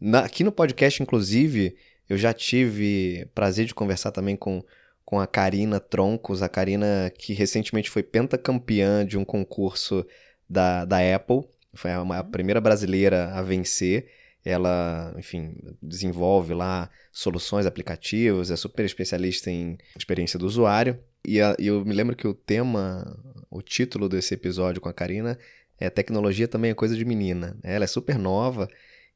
Na, 0.00 0.20
aqui 0.20 0.42
no 0.42 0.52
podcast, 0.52 1.02
inclusive, 1.02 1.76
eu 2.08 2.16
já 2.16 2.32
tive 2.32 3.28
prazer 3.34 3.66
de 3.66 3.74
conversar 3.74 4.10
também 4.12 4.36
com, 4.36 4.64
com 5.04 5.20
a 5.20 5.26
Karina 5.26 5.78
Troncos, 5.78 6.42
a 6.42 6.48
Karina 6.48 7.12
que 7.18 7.32
recentemente 7.32 7.90
foi 7.90 8.02
pentacampeã 8.02 9.04
de 9.04 9.18
um 9.18 9.24
concurso 9.24 10.06
da, 10.48 10.84
da 10.84 10.98
Apple, 11.14 11.42
foi 11.74 11.90
a, 11.90 12.00
a 12.00 12.24
primeira 12.24 12.60
brasileira 12.60 13.30
a 13.34 13.42
vencer. 13.42 14.06
Ela, 14.44 15.14
enfim, 15.18 15.54
desenvolve 15.82 16.54
lá 16.54 16.88
soluções, 17.12 17.66
aplicativos, 17.66 18.50
é 18.50 18.56
super 18.56 18.84
especialista 18.84 19.50
em 19.50 19.76
experiência 19.96 20.38
do 20.38 20.46
usuário. 20.46 20.98
E, 21.26 21.38
eu 21.58 21.84
me 21.84 21.92
lembro 21.92 22.16
que 22.16 22.26
o 22.26 22.32
tema, 22.32 23.18
o 23.50 23.60
título 23.60 24.08
desse 24.08 24.34
episódio 24.34 24.80
com 24.80 24.88
a 24.88 24.92
Karina 24.92 25.38
é 25.78 25.90
Tecnologia 25.90 26.48
também 26.48 26.70
é 26.70 26.74
coisa 26.74 26.96
de 26.96 27.04
menina. 27.04 27.58
Ela 27.62 27.84
é 27.84 27.88
super 27.88 28.18
nova 28.18 28.68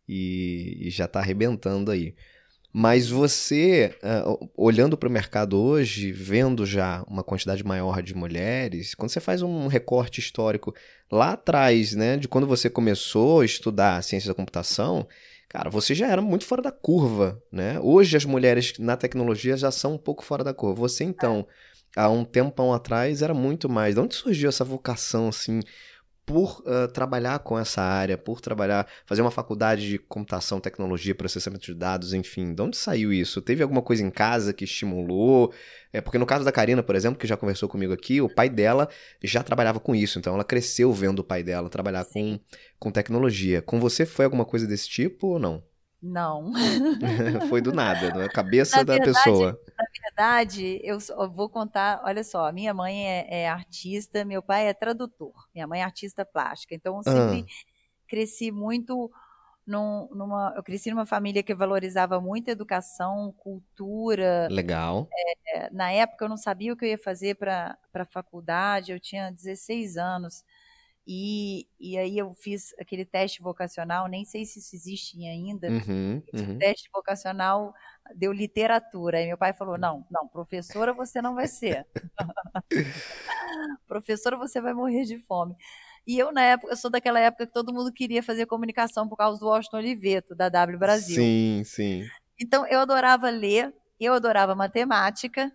e 0.09 0.89
já 0.91 1.07
está 1.07 1.21
arrebentando 1.21 1.91
aí. 1.91 2.15
Mas 2.73 3.11
você, 3.11 3.95
uh, 4.03 4.51
olhando 4.57 4.97
para 4.97 5.09
o 5.09 5.13
mercado 5.13 5.61
hoje, 5.61 6.11
vendo 6.11 6.65
já 6.65 7.05
uma 7.07 7.23
quantidade 7.23 7.63
maior 7.63 8.03
de 8.03 8.15
mulheres, 8.15 8.95
quando 8.95 9.11
você 9.11 9.21
faz 9.21 9.43
um 9.43 9.67
recorte 9.67 10.21
histórico 10.21 10.75
lá 11.11 11.33
atrás, 11.33 11.93
né, 11.93 12.17
de 12.17 12.27
quando 12.27 12.47
você 12.47 12.71
começou 12.71 13.41
a 13.41 13.45
estudar 13.45 14.03
ciência 14.03 14.29
da 14.29 14.35
computação, 14.35 15.07
cara, 15.51 15.69
você 15.69 15.95
já 15.95 16.09
era 16.09 16.23
muito 16.23 16.47
fora 16.47 16.63
da 16.63 16.73
curva, 16.73 17.43
né? 17.53 17.79
Hoje 17.79 18.17
as 18.17 18.25
mulheres 18.25 18.73
na 18.79 18.97
tecnologia 18.97 19.55
já 19.55 19.71
são 19.71 19.95
um 19.95 19.99
pouco 19.99 20.25
fora 20.25 20.43
da 20.43 20.55
curva. 20.55 20.81
Você 20.81 21.05
então, 21.05 21.47
há 21.95 22.09
um 22.09 22.25
tempão 22.25 22.73
atrás, 22.73 23.21
era 23.21 23.35
muito 23.35 23.69
mais. 23.69 23.95
De 23.95 24.01
onde 24.01 24.15
surgiu 24.15 24.49
essa 24.49 24.65
vocação 24.65 25.29
assim? 25.29 25.61
Por 26.25 26.61
uh, 26.61 26.87
trabalhar 26.93 27.41
com 27.41 27.59
essa 27.59 27.83
área, 27.83 28.17
por 28.17 28.41
trabalhar, 28.41 28.87
fazer 29.05 29.23
uma 29.23 29.31
faculdade 29.31 29.89
de 29.89 29.99
computação, 29.99 30.61
tecnologia, 30.61 31.15
processamento 31.15 31.67
de 31.67 31.75
dados, 31.75 32.15
enfim, 32.15 32.55
de 32.55 32.63
onde 32.63 32.77
saiu 32.77 33.13
isso? 33.13 33.43
Teve 33.43 33.63
alguma 33.63 33.83
coisa 33.83 34.05
em 34.05 34.11
casa 34.11 34.53
que 34.53 34.65
estimulou? 34.65 35.53
É, 35.93 36.01
porque 36.01 36.19
no 36.19 36.27
caso 36.27 36.45
da 36.45 36.53
Karina, 36.53 36.83
por 36.83 36.95
exemplo, 36.95 37.19
que 37.19 37.27
já 37.27 37.37
conversou 37.37 37.69
comigo 37.69 37.93
aqui, 37.93 38.21
o 38.21 38.33
pai 38.33 38.49
dela 38.49 38.89
já 39.23 39.43
trabalhava 39.43 39.81
com 39.81 39.95
isso, 39.95 40.19
então 40.19 40.35
ela 40.35 40.45
cresceu 40.45 40.93
vendo 40.93 41.19
o 41.19 41.25
pai 41.25 41.43
dela 41.43 41.69
trabalhar 41.69 42.05
com, 42.05 42.39
com 42.79 42.91
tecnologia. 42.91 43.61
Com 43.61 43.81
você 43.81 44.07
foi 44.07 44.25
alguma 44.25 44.45
coisa 44.45 44.67
desse 44.67 44.89
tipo 44.89 45.27
ou 45.29 45.39
não? 45.39 45.63
Não. 46.03 46.51
Foi 47.49 47.61
do 47.61 47.73
nada, 47.73 48.13
na 48.13 48.27
cabeça 48.29 48.79
na 48.79 48.83
da 48.83 48.95
verdade, 48.95 49.15
pessoa. 49.15 49.61
Na 50.17 50.37
verdade, 50.37 50.81
eu 50.85 50.99
vou 51.31 51.49
contar, 51.49 52.03
olha 52.05 52.23
só, 52.23 52.53
minha 52.53 52.75
mãe 52.75 53.07
é, 53.07 53.43
é, 53.43 53.49
artista, 53.49 54.25
meu 54.25 54.43
pai 54.43 54.69
é 54.69 54.75
tradutor, 54.75 55.33
minha 55.55 55.67
mãe 55.67 55.81
é 55.81 55.85
artista 55.85 56.25
plástica, 56.25 56.75
então 56.75 56.97
eu 56.99 57.03
sempre 57.03 57.47
ah. 57.49 57.73
cresci 58.07 58.51
muito 58.51 59.11
num, 59.67 60.09
numa, 60.13 60.53
eu 60.57 60.63
cresci 60.63 60.91
numa 60.91 61.07
família 61.07 61.43
que 61.43 61.55
valorizava 61.55 62.21
muito 62.21 62.49
educação, 62.49 63.33
cultura. 63.39 64.49
Legal. 64.51 65.09
É, 65.55 65.71
na 65.71 65.91
época 65.91 66.25
eu 66.25 66.29
não 66.29 66.37
sabia 66.37 66.73
o 66.73 66.77
que 66.77 66.85
eu 66.85 66.91
ia 66.91 66.99
fazer 66.99 67.37
para 67.37 67.79
a 67.95 68.05
faculdade, 68.05 68.93
eu 68.93 69.01
tinha 69.01 69.31
16 69.31 69.97
anos. 69.97 70.45
E, 71.07 71.67
e 71.81 71.99
aí 71.99 72.17
eu 72.17 72.33
fiz 72.33 72.73
aquele 72.79 73.05
teste 73.05 73.43
vocacional, 73.43 74.07
nem 74.07 74.25
sei 74.25 74.45
se 74.45 74.61
isso 74.61 74.77
existe 74.77 75.27
ainda. 75.27 75.69
Uhum, 75.69 76.23
uhum. 76.33 76.59
teste 76.59 76.89
vocacional 76.93 77.75
deu 78.15 78.33
literatura. 78.33 79.19
Aí 79.19 79.27
meu 79.27 79.39
pai 79.39 79.53
falou: 79.53 79.77
não, 79.77 80.07
não, 80.11 80.29
professora 80.29 80.93
você 80.93 81.21
não 81.21 81.35
vai 81.35 81.49
ser. 81.49 81.87
professora 83.89 84.37
você 84.37 84.61
vai 84.61 84.73
morrer 84.73 85.05
de 85.05 85.19
fome. 85.19 85.57
E 86.07 86.19
eu, 86.19 86.33
na 86.33 86.43
época, 86.43 86.73
eu 86.73 86.77
sou 86.77 86.91
daquela 86.91 87.21
época 87.21 87.47
que 87.47 87.53
todo 87.53 87.73
mundo 87.73 87.93
queria 87.93 88.23
fazer 88.23 88.47
comunicação 88.47 89.09
por 89.09 89.17
causa 89.17 89.39
do 89.39 89.47
Washington 89.47 89.77
Oliveto, 89.79 90.35
da 90.35 90.49
W 90.49 90.79
Brasil. 90.79 91.17
Sim, 91.17 91.63
sim. 91.65 92.05
Então 92.41 92.67
eu 92.67 92.81
adorava 92.81 93.31
ler, 93.31 93.73
eu 94.01 94.13
adorava 94.15 94.55
matemática, 94.55 95.53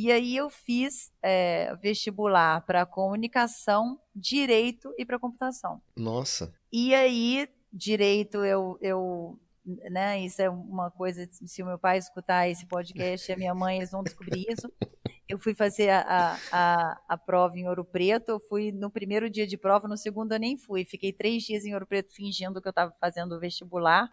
e 0.00 0.10
aí 0.10 0.34
eu 0.34 0.48
fiz 0.48 1.12
é, 1.22 1.76
vestibular 1.76 2.64
para 2.64 2.86
comunicação, 2.86 4.00
direito 4.14 4.94
e 4.96 5.04
para 5.04 5.18
computação. 5.18 5.82
Nossa. 5.94 6.54
E 6.72 6.94
aí, 6.94 7.46
direito, 7.70 8.42
eu, 8.42 8.78
eu 8.80 9.38
né? 9.90 10.18
Isso 10.18 10.40
é 10.40 10.48
uma 10.48 10.90
coisa, 10.90 11.28
se 11.30 11.62
o 11.62 11.66
meu 11.66 11.78
pai 11.78 11.98
escutar 11.98 12.48
esse 12.48 12.64
podcast, 12.64 13.30
a 13.30 13.36
minha 13.36 13.54
mãe, 13.54 13.76
eles 13.76 13.90
vão 13.90 14.02
descobrir 14.02 14.46
isso. 14.48 14.72
Eu 15.28 15.38
fui 15.38 15.54
fazer 15.54 15.90
a, 15.90 16.34
a, 16.50 17.00
a, 17.06 17.18
prova 17.18 17.58
em 17.58 17.68
Ouro 17.68 17.84
Preto, 17.84 18.30
eu 18.30 18.40
fui 18.40 18.72
no 18.72 18.90
primeiro 18.90 19.28
dia 19.28 19.46
de 19.46 19.58
prova, 19.58 19.86
no 19.86 19.98
segundo 19.98 20.32
eu 20.32 20.40
nem 20.40 20.56
fui. 20.56 20.82
Fiquei 20.82 21.12
três 21.12 21.42
dias 21.42 21.66
em 21.66 21.74
Ouro 21.74 21.86
Preto 21.86 22.14
fingindo 22.14 22.60
que 22.62 22.66
eu 22.66 22.70
estava 22.70 22.90
fazendo 22.98 23.36
o 23.36 23.38
vestibular. 23.38 24.08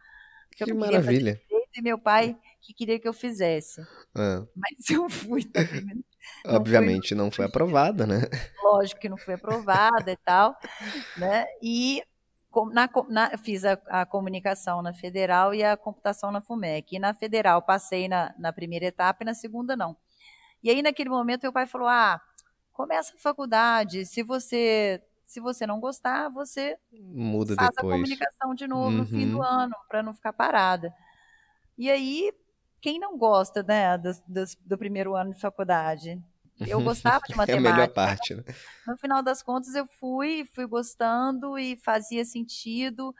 Que, 0.54 0.66
que 0.66 0.74
maravilha. 0.74 1.40
E 1.76 1.82
meu 1.82 1.98
pai 1.98 2.38
que 2.62 2.74
queria 2.74 3.00
que 3.00 3.08
eu 3.08 3.14
fizesse. 3.14 3.82
Ah. 4.16 4.46
Mas 4.56 4.78
eu 4.90 5.10
fui. 5.10 5.44
Tá 5.46 5.62
não 6.44 6.58
Obviamente 6.58 7.16
não 7.16 7.32
foi 7.32 7.46
aprovada, 7.46 8.06
né? 8.06 8.22
Lógico 8.62 9.00
que 9.00 9.10
não 9.10 9.18
foi 9.18 9.36
aprovada 9.36 10.12
e 10.12 10.18
tal, 10.18 10.58
né? 11.18 11.46
E 11.62 12.04
na, 12.72 12.90
na, 13.10 13.38
fiz 13.38 13.64
a, 13.64 13.74
a, 13.88 14.06
comunicação 14.06 14.82
na 14.82 14.94
federal 14.94 15.54
e 15.54 15.64
a 15.64 15.78
computação 15.78 16.32
na 16.32 16.42
FUMEC. 16.42 16.96
E 16.96 17.00
na 17.00 17.14
federal 17.14 17.62
passei 17.62 18.08
na, 18.08 18.34
na 18.38 18.52
primeira 18.52 18.86
etapa 18.86 19.24
e 19.24 19.26
na 19.26 19.34
segunda 19.34 19.76
não. 19.76 19.96
E 20.64 20.70
aí, 20.70 20.82
naquele 20.82 21.10
momento, 21.10 21.44
meu 21.44 21.54
pai 21.54 21.66
falou: 21.68 21.88
ah, 21.88 22.20
começa 22.74 23.14
a 23.16 23.20
faculdade, 23.20 24.06
se 24.06 24.24
você. 24.24 25.02
Se 25.26 25.42
você 25.42 25.68
não 25.68 25.82
gostar, 25.82 26.30
você 26.30 26.78
muda 26.90 27.54
faz 27.56 27.72
depois. 27.76 27.94
a 27.94 27.98
comunicação 27.98 28.56
de 28.56 28.66
novo 28.66 28.92
uhum. 28.92 28.98
no 29.00 29.06
fim 29.06 29.30
do 29.30 29.40
uhum. 29.40 29.44
ano, 29.44 29.76
para 29.90 30.02
não 30.02 30.14
ficar 30.14 30.32
parada. 30.32 30.94
E 31.78 31.90
aí, 31.90 32.34
quem 32.82 33.00
não 33.00 33.18
gosta, 33.18 33.62
né, 33.64 33.98
do, 33.98 34.12
do, 34.28 34.44
do 34.66 34.78
primeiro 34.78 35.16
ano 35.16 35.34
de 35.34 35.40
faculdade? 35.40 36.22
Eu 36.60 36.82
gostava 36.82 37.22
de 37.28 37.36
matemática. 37.36 37.54
é 37.70 37.72
a 37.72 37.76
melhor 37.76 37.94
parte, 37.94 38.34
né? 38.34 38.44
No 38.88 38.98
final 38.98 39.22
das 39.22 39.44
contas, 39.44 39.76
eu 39.76 39.86
fui, 39.86 40.48
fui 40.56 40.66
gostando 40.66 41.58
e 41.58 41.78
fazia 41.78 42.26
sentido. 42.26 43.14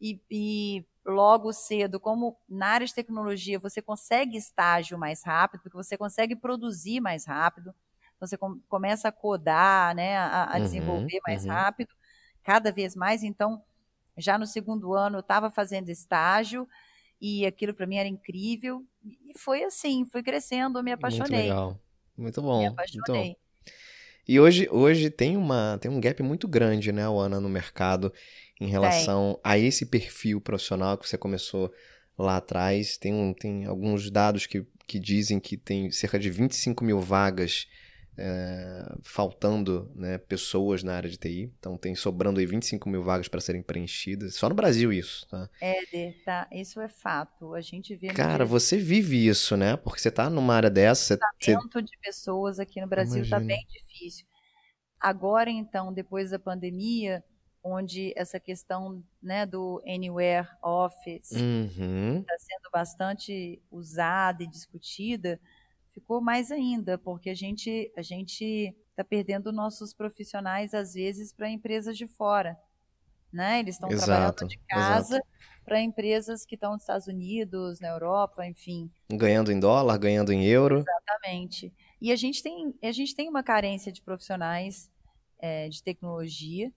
E, 0.00 0.20
e, 0.28 0.84
logo 1.06 1.52
cedo, 1.52 2.00
como 2.00 2.36
na 2.48 2.68
área 2.68 2.86
de 2.86 2.94
tecnologia 2.94 3.58
você 3.58 3.80
consegue 3.80 4.36
estágio 4.36 4.98
mais 4.98 5.22
rápido, 5.22 5.62
porque 5.62 5.76
você 5.76 5.96
consegue 5.96 6.34
produzir 6.34 7.00
mais 7.00 7.24
rápido, 7.24 7.74
você 8.18 8.36
com, 8.36 8.60
começa 8.68 9.08
a 9.08 9.12
codar, 9.12 9.94
né, 9.94 10.16
a, 10.16 10.52
a 10.52 10.56
uhum, 10.56 10.62
desenvolver 10.62 11.20
mais 11.26 11.44
uhum. 11.44 11.52
rápido, 11.52 11.94
cada 12.42 12.72
vez 12.72 12.96
mais. 12.96 13.22
Então, 13.22 13.62
já 14.16 14.38
no 14.38 14.46
segundo 14.46 14.94
ano 14.94 15.16
eu 15.16 15.20
estava 15.20 15.50
fazendo 15.50 15.88
estágio 15.88 16.68
e 17.22 17.46
aquilo 17.46 17.72
para 17.72 17.86
mim 17.86 17.98
era 17.98 18.08
incrível 18.08 18.84
e 19.04 19.38
foi 19.38 19.62
assim, 19.62 20.04
fui 20.04 20.24
crescendo, 20.24 20.80
eu 20.80 20.82
me 20.82 20.90
apaixonei. 20.90 21.30
Muito 21.30 21.42
legal, 21.42 21.80
muito 22.16 22.42
bom. 22.42 22.58
Me 22.58 22.66
apaixonei. 22.66 23.00
Então, 23.00 23.36
e 24.26 24.40
hoje, 24.40 24.68
hoje 24.70 25.08
tem, 25.08 25.36
uma, 25.36 25.78
tem 25.80 25.88
um 25.88 26.00
gap 26.00 26.20
muito 26.22 26.48
grande, 26.48 26.90
né, 26.90 27.02
Ana, 27.02 27.40
no 27.40 27.48
mercado 27.48 28.12
em 28.60 28.66
relação 28.66 29.38
a 29.42 29.56
esse 29.56 29.86
perfil 29.86 30.40
profissional 30.40 30.98
que 30.98 31.08
você 31.08 31.16
começou 31.16 31.72
lá 32.18 32.36
atrás. 32.36 32.96
Tem, 32.96 33.12
um, 33.14 33.32
tem 33.32 33.66
alguns 33.66 34.10
dados 34.10 34.46
que, 34.46 34.64
que 34.86 34.98
dizem 34.98 35.38
que 35.38 35.56
tem 35.56 35.90
cerca 35.90 36.18
de 36.18 36.30
25 36.30 36.84
mil 36.84 37.00
vagas 37.00 37.66
é, 38.16 38.94
faltando 39.02 39.90
né, 39.94 40.18
pessoas 40.18 40.82
na 40.82 40.94
área 40.94 41.08
de 41.08 41.16
TI. 41.16 41.52
Então 41.58 41.76
tem 41.76 41.94
sobrando 41.94 42.40
aí 42.40 42.46
25 42.46 42.88
mil 42.88 43.02
vagas 43.02 43.28
para 43.28 43.40
serem 43.40 43.62
preenchidas. 43.62 44.34
Só 44.34 44.48
no 44.48 44.54
Brasil 44.54 44.92
isso, 44.92 45.26
tá? 45.28 45.48
É, 45.60 46.12
tá. 46.24 46.48
Isso 46.52 46.80
é 46.80 46.88
fato. 46.88 47.54
A 47.54 47.60
gente 47.60 47.94
vê. 47.96 48.08
Cara, 48.08 48.44
você 48.44 48.76
vive 48.76 49.26
isso, 49.26 49.56
né? 49.56 49.76
Porque 49.76 50.00
você 50.00 50.10
tá 50.10 50.28
numa 50.28 50.54
área 50.54 50.70
dessa. 50.70 51.18
Você... 51.40 51.56
O 51.56 51.82
de 51.82 51.98
pessoas 51.98 52.58
aqui 52.58 52.80
no 52.80 52.86
Brasil 52.86 53.22
está 53.22 53.40
bem 53.40 53.66
difícil. 53.68 54.26
Agora, 55.00 55.50
então, 55.50 55.92
depois 55.92 56.30
da 56.30 56.38
pandemia, 56.38 57.24
onde 57.64 58.12
essa 58.16 58.38
questão 58.38 59.02
né, 59.22 59.46
do 59.46 59.82
Anywhere 59.86 60.48
Office 60.62 61.30
está 61.30 61.40
uhum. 61.40 62.24
sendo 62.38 62.70
bastante 62.72 63.60
usada 63.70 64.42
e 64.42 64.46
discutida, 64.46 65.40
ficou 65.92 66.20
mais 66.20 66.50
ainda, 66.50 66.98
porque 66.98 67.30
a 67.30 67.34
gente 67.34 67.92
a 67.96 68.02
gente 68.02 68.74
está 68.90 69.04
perdendo 69.04 69.52
nossos 69.52 69.94
profissionais 69.94 70.74
às 70.74 70.94
vezes 70.94 71.32
para 71.32 71.48
empresas 71.48 71.96
de 71.96 72.06
fora, 72.06 72.58
né? 73.32 73.60
Eles 73.60 73.76
estão 73.76 73.88
trabalhando 73.88 74.46
de 74.46 74.58
casa 74.68 75.22
para 75.64 75.80
empresas 75.80 76.44
que 76.44 76.54
estão 76.56 76.72
nos 76.72 76.82
Estados 76.82 77.06
Unidos, 77.06 77.80
na 77.80 77.88
Europa, 77.88 78.46
enfim. 78.46 78.90
Ganhando 79.10 79.52
em 79.52 79.60
dólar, 79.60 79.96
ganhando 79.98 80.32
em 80.32 80.44
euro. 80.44 80.78
Exatamente. 80.78 81.72
E 82.00 82.10
a 82.10 82.16
gente 82.16 82.42
tem 82.42 82.74
a 82.82 82.92
gente 82.92 83.14
tem 83.14 83.28
uma 83.28 83.42
carência 83.42 83.92
de 83.92 84.02
profissionais 84.02 84.90
é, 85.38 85.68
de 85.68 85.82
tecnologia 85.82 86.72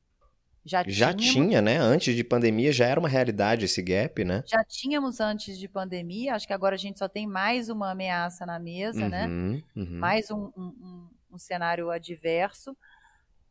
já, 0.65 0.83
já 0.87 1.13
tinha, 1.13 1.61
né? 1.61 1.77
Antes 1.77 2.15
de 2.15 2.23
pandemia 2.23 2.73
já 2.73 2.87
era 2.87 2.99
uma 2.99 3.07
realidade 3.07 3.65
esse 3.65 3.81
gap, 3.83 4.25
né? 4.25 4.43
Já 4.47 4.63
tínhamos 4.63 5.19
antes 5.19 5.59
de 5.59 5.67
pandemia, 5.67 6.33
acho 6.33 6.47
que 6.47 6.53
agora 6.53 6.73
a 6.73 6.77
gente 6.77 6.97
só 6.97 7.07
tem 7.07 7.27
mais 7.27 7.69
uma 7.69 7.91
ameaça 7.91 8.47
na 8.47 8.57
mesa, 8.57 9.07
né? 9.07 9.27
uhum, 9.27 9.51
né? 9.51 9.63
Uhum. 9.75 9.99
Mais 9.99 10.31
um, 10.31 10.51
um, 10.57 11.07
um, 11.31 11.37
cenário 11.37 11.91
adverso. 11.91 12.75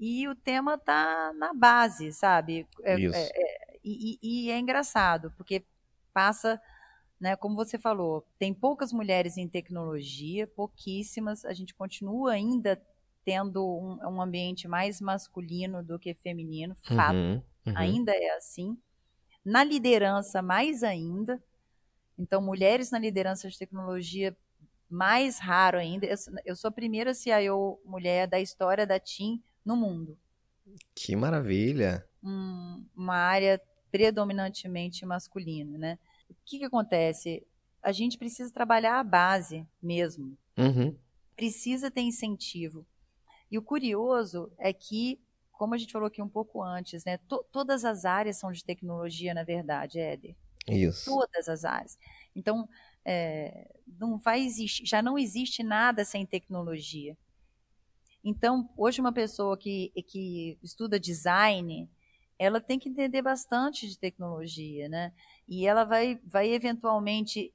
E 0.00 0.26
o 0.26 0.34
tema 0.34 0.76
tá 0.76 1.32
na 1.38 1.54
base, 1.54 2.12
sabe? 2.12 2.66
É, 2.82 2.98
Isso. 2.98 3.14
É, 3.14 3.30
é, 3.32 3.78
e, 3.84 4.18
e 4.20 4.50
é 4.50 4.58
engraçado, 4.58 5.32
porque 5.36 5.64
passa, 6.12 6.60
né, 7.20 7.36
como 7.36 7.54
você 7.54 7.78
falou, 7.78 8.26
tem 8.38 8.52
poucas 8.52 8.92
mulheres 8.92 9.36
em 9.36 9.46
tecnologia, 9.46 10.48
pouquíssimas, 10.48 11.44
a 11.44 11.52
gente 11.52 11.74
continua 11.74 12.32
ainda 12.32 12.80
tendo 13.24 13.64
um, 13.64 13.98
um, 14.08 14.20
ambiente 14.20 14.68
mais 14.68 15.00
masculino 15.00 15.82
do 15.82 15.98
que 15.98 16.14
feminino, 16.14 16.74
fato, 16.74 17.16
uhum, 17.16 17.42
uhum. 17.66 17.72
ainda 17.76 18.12
é 18.12 18.36
assim. 18.36 18.76
Na 19.44 19.64
liderança, 19.64 20.42
mais 20.42 20.82
ainda. 20.82 21.42
Então, 22.18 22.40
mulheres 22.40 22.90
na 22.90 22.98
liderança 22.98 23.48
de 23.48 23.58
tecnologia, 23.58 24.36
mais 24.88 25.38
raro 25.38 25.78
ainda. 25.78 26.06
Eu, 26.06 26.16
eu 26.44 26.56
sou 26.56 26.68
a 26.68 26.72
primeira 26.72 27.14
CIO 27.14 27.80
mulher 27.84 28.28
da 28.28 28.40
história 28.40 28.86
da 28.86 28.98
TIM 28.98 29.42
no 29.64 29.76
mundo. 29.76 30.18
Que 30.94 31.16
maravilha! 31.16 32.06
Um, 32.22 32.84
uma 32.96 33.16
área 33.16 33.60
predominantemente 33.90 35.04
masculina, 35.04 35.78
né? 35.78 35.98
O 36.28 36.34
que, 36.44 36.58
que 36.58 36.64
acontece? 36.64 37.46
A 37.82 37.92
gente 37.92 38.18
precisa 38.18 38.52
trabalhar 38.52 38.98
a 38.98 39.04
base 39.04 39.66
mesmo. 39.82 40.36
Uhum. 40.56 40.96
Precisa 41.36 41.90
ter 41.90 42.00
incentivo. 42.00 42.86
E 43.54 43.58
o 43.58 43.62
curioso 43.62 44.52
é 44.58 44.72
que, 44.72 45.20
como 45.52 45.74
a 45.74 45.78
gente 45.78 45.92
falou 45.92 46.08
aqui 46.08 46.20
um 46.20 46.28
pouco 46.28 46.60
antes, 46.60 47.04
né, 47.04 47.18
to 47.18 47.40
todas 47.52 47.84
as 47.84 48.04
áreas 48.04 48.36
são 48.36 48.50
de 48.50 48.64
tecnologia, 48.64 49.32
na 49.32 49.44
verdade, 49.44 50.00
Éder. 50.00 50.34
Isso. 50.66 51.04
Todas 51.04 51.48
as 51.48 51.64
áreas. 51.64 51.96
Então, 52.34 52.68
é, 53.04 53.72
não 53.86 54.18
vai 54.18 54.40
existir, 54.40 54.84
já 54.84 55.00
não 55.00 55.16
existe 55.16 55.62
nada 55.62 56.04
sem 56.04 56.26
tecnologia. 56.26 57.16
Então, 58.24 58.68
hoje 58.76 59.00
uma 59.00 59.12
pessoa 59.12 59.56
que, 59.56 59.92
que 60.08 60.58
estuda 60.60 60.98
design, 60.98 61.88
ela 62.36 62.60
tem 62.60 62.76
que 62.76 62.88
entender 62.88 63.22
bastante 63.22 63.88
de 63.88 63.96
tecnologia, 63.96 64.88
né? 64.88 65.12
E 65.46 65.64
ela 65.64 65.84
vai, 65.84 66.18
vai 66.24 66.48
eventualmente 66.48 67.52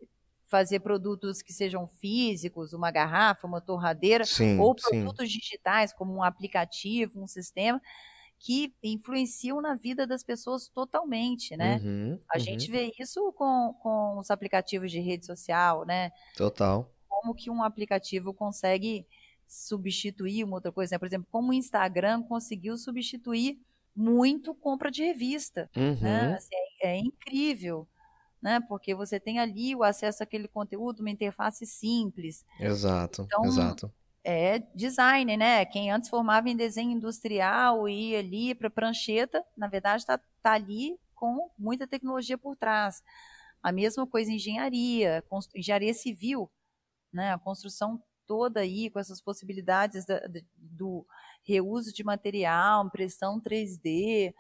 fazer 0.50 0.80
produtos 0.80 1.42
que 1.42 1.54
sejam 1.54 1.88
físicos, 1.88 2.74
uma 2.74 2.90
garrafa, 2.90 3.48
uma 3.48 3.62
torradeira, 3.62 4.26
sim, 4.26 4.58
ou 4.60 4.74
produtos 4.74 5.32
sim. 5.32 5.40
digitais, 5.40 5.94
como 5.94 6.14
um 6.14 6.24
aplicativo, 6.24 7.22
um 7.22 7.28
sistema, 7.28 7.80
que 8.40 8.74
influenciam 8.82 9.62
na 9.62 9.76
vida 9.76 10.08
das 10.08 10.24
pessoas 10.24 10.68
totalmente, 10.70 11.56
né? 11.56 11.80
Uhum, 11.84 12.20
a 12.34 12.38
uhum. 12.38 12.44
gente 12.44 12.72
vê 12.72 12.92
isso 12.98 13.32
com, 13.34 13.76
com 13.82 14.18
os 14.18 14.32
aplicativos 14.32 14.92
de 14.92 15.00
rede 15.00 15.26
social, 15.26 15.86
né? 15.86 16.12
Total. 16.36 16.90
Como 17.08 17.36
que 17.36 17.52
um 17.52 17.62
aplicativo 17.62 18.34
consegue 18.34 19.06
substituir 19.48 20.44
uma 20.44 20.56
outra 20.56 20.72
coisa, 20.72 20.96
né? 20.96 21.00
Por 21.00 21.06
exemplo, 21.06 21.28
como 21.30 21.52
o 21.52 21.54
Instagram 21.54 22.24
conseguiu 22.24 22.78
substituir 22.78 23.60
muito 23.96 24.56
compra 24.56 24.90
de 24.90 25.04
revista, 25.04 25.70
né? 25.76 25.90
uhum. 25.90 26.02
né? 26.02 26.34
Assim, 26.36 26.56
é, 26.82 26.96
é 26.96 26.98
incrível 26.98 27.88
né? 28.42 28.60
Porque 28.68 28.96
você 28.96 29.20
tem 29.20 29.40
ali 29.40 29.76
o 29.76 29.84
acesso 29.84 30.24
àquele 30.24 30.48
conteúdo, 30.48 31.02
uma 31.02 31.10
interface 31.10 31.66
simples. 31.66 32.46
Exato, 32.60 33.24
então, 33.24 33.46
exato. 33.46 33.92
É 34.24 34.60
design, 34.76 35.38
né? 35.38 35.66
Quem 35.66 35.92
antes 35.92 36.10
formava 36.10 36.50
em 36.50 36.56
desenho 36.56 36.92
industrial 36.92 37.88
e 37.88 38.12
ia 38.12 38.20
ali 38.20 38.54
para 38.54 38.70
prancheta, 38.70 39.44
na 39.56 39.68
verdade 39.68 40.04
está 40.04 40.20
tá 40.42 40.54
ali 40.54 40.98
com 41.16 41.50
muita 41.58 41.88
tecnologia 41.88 42.38
por 42.38 42.56
trás. 42.56 43.02
A 43.62 43.72
mesma 43.72 44.08
coisa 44.08 44.32
em 44.32 44.36
engenharia, 44.36 45.24
engenharia 45.56 45.94
civil, 45.94 46.50
né? 47.12 47.34
A 47.34 47.40
construção 47.40 48.02
toda 48.26 48.60
aí 48.60 48.90
com 48.90 49.00
essas 49.00 49.22
possibilidades 49.22 50.06
da, 50.06 50.22
do 50.56 51.06
reuso 51.44 51.92
de 51.92 52.04
material, 52.04 52.86
impressão 52.86 53.42
3D, 53.42 54.34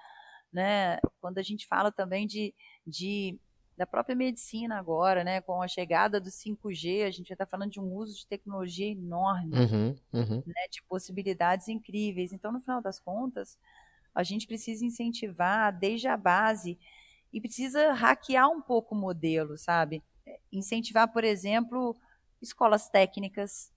né? 0.53 0.99
Quando 1.19 1.39
a 1.39 1.43
gente 1.43 1.67
fala 1.67 1.91
também 1.91 2.27
de, 2.27 2.53
de 2.85 3.39
da 3.79 3.87
própria 3.87 4.13
medicina 4.13 4.77
agora, 4.77 5.23
né? 5.23 5.39
Com 5.39 5.61
a 5.61 5.67
chegada 5.69 6.19
do 6.19 6.29
5G, 6.29 7.05
a 7.05 7.11
gente 7.11 7.29
já 7.29 7.33
está 7.33 7.45
falando 7.45 7.71
de 7.71 7.79
um 7.79 7.93
uso 7.93 8.13
de 8.13 8.27
tecnologia 8.27 8.91
enorme, 8.91 9.55
uhum, 9.55 9.95
uhum. 10.11 10.43
Né, 10.45 10.67
de 10.69 10.83
possibilidades 10.83 11.69
incríveis. 11.69 12.33
Então, 12.33 12.51
no 12.51 12.59
final 12.59 12.81
das 12.81 12.99
contas, 12.99 13.57
a 14.13 14.21
gente 14.21 14.45
precisa 14.45 14.85
incentivar 14.85 15.71
desde 15.71 16.09
a 16.09 16.17
base 16.17 16.77
e 17.31 17.39
precisa 17.39 17.93
hackear 17.93 18.49
um 18.49 18.61
pouco 18.61 18.93
o 18.93 18.97
modelo, 18.97 19.57
sabe? 19.57 20.03
Incentivar, 20.51 21.07
por 21.13 21.23
exemplo, 21.23 21.95
escolas 22.41 22.89
técnicas, 22.89 23.71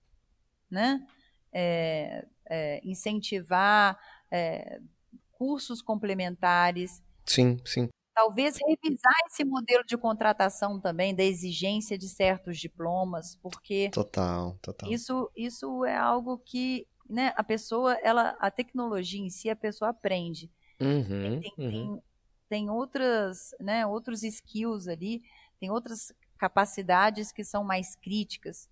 né? 0.69 1.07
É, 1.53 2.27
é, 2.49 2.81
incentivar 2.83 3.97
é, 4.29 4.81
cursos 5.31 5.81
complementares. 5.81 7.01
Sim, 7.25 7.57
sim. 7.63 7.87
Talvez 8.13 8.57
revisar 8.57 9.13
esse 9.27 9.43
modelo 9.43 9.83
de 9.85 9.97
contratação 9.97 10.79
também, 10.79 11.15
da 11.15 11.23
exigência 11.23 11.97
de 11.97 12.07
certos 12.07 12.59
diplomas, 12.59 13.35
porque 13.41 13.89
total, 13.91 14.57
total. 14.61 14.91
Isso, 14.91 15.31
isso 15.35 15.83
é 15.83 15.97
algo 15.97 16.37
que 16.37 16.87
né, 17.09 17.33
a 17.35 17.43
pessoa, 17.43 17.97
ela, 18.03 18.35
a 18.39 18.49
tecnologia 18.49 19.21
em 19.21 19.29
si, 19.29 19.49
a 19.49 19.55
pessoa 19.55 19.89
aprende. 19.89 20.49
Uhum, 20.79 21.39
tem, 21.39 21.53
uhum. 21.57 21.71
tem, 21.71 22.03
tem 22.49 22.69
outras, 22.69 23.49
né, 23.59 23.85
outros 23.85 24.23
skills 24.23 24.87
ali, 24.87 25.21
tem 25.59 25.69
outras 25.69 26.13
capacidades 26.37 27.31
que 27.31 27.43
são 27.43 27.63
mais 27.63 27.95
críticas 27.95 28.67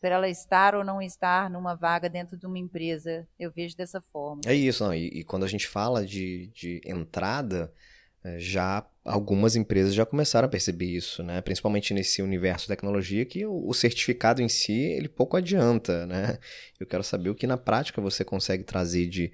para 0.00 0.16
ela 0.16 0.28
estar 0.28 0.74
ou 0.74 0.84
não 0.84 1.00
estar 1.00 1.48
numa 1.48 1.74
vaga 1.74 2.10
dentro 2.10 2.36
de 2.36 2.46
uma 2.46 2.58
empresa. 2.58 3.26
Eu 3.38 3.50
vejo 3.50 3.74
dessa 3.74 4.02
forma. 4.02 4.42
É 4.44 4.54
isso, 4.54 4.84
não, 4.84 4.92
e, 4.92 5.06
e, 5.06 5.24
quando 5.24 5.44
a 5.44 5.48
gente 5.48 5.66
fala 5.66 6.04
de, 6.04 6.48
de 6.54 6.80
entrada, 6.84 7.72
já 8.38 8.86
algumas 9.04 9.54
empresas 9.54 9.94
já 9.94 10.06
começaram 10.06 10.46
a 10.46 10.48
perceber 10.48 10.86
isso, 10.86 11.22
né? 11.22 11.40
Principalmente 11.42 11.92
nesse 11.92 12.22
universo 12.22 12.66
tecnologia 12.66 13.24
que 13.24 13.44
o, 13.44 13.72
certificado 13.74 14.40
em 14.40 14.48
si 14.48 14.72
ele 14.72 15.08
pouco 15.08 15.36
adianta, 15.36 16.06
né? 16.06 16.38
Eu 16.80 16.86
quero 16.86 17.04
saber 17.04 17.30
o 17.30 17.34
que 17.34 17.46
na 17.46 17.58
prática 17.58 18.00
você 18.00 18.24
consegue 18.24 18.64
trazer 18.64 19.06
de, 19.06 19.30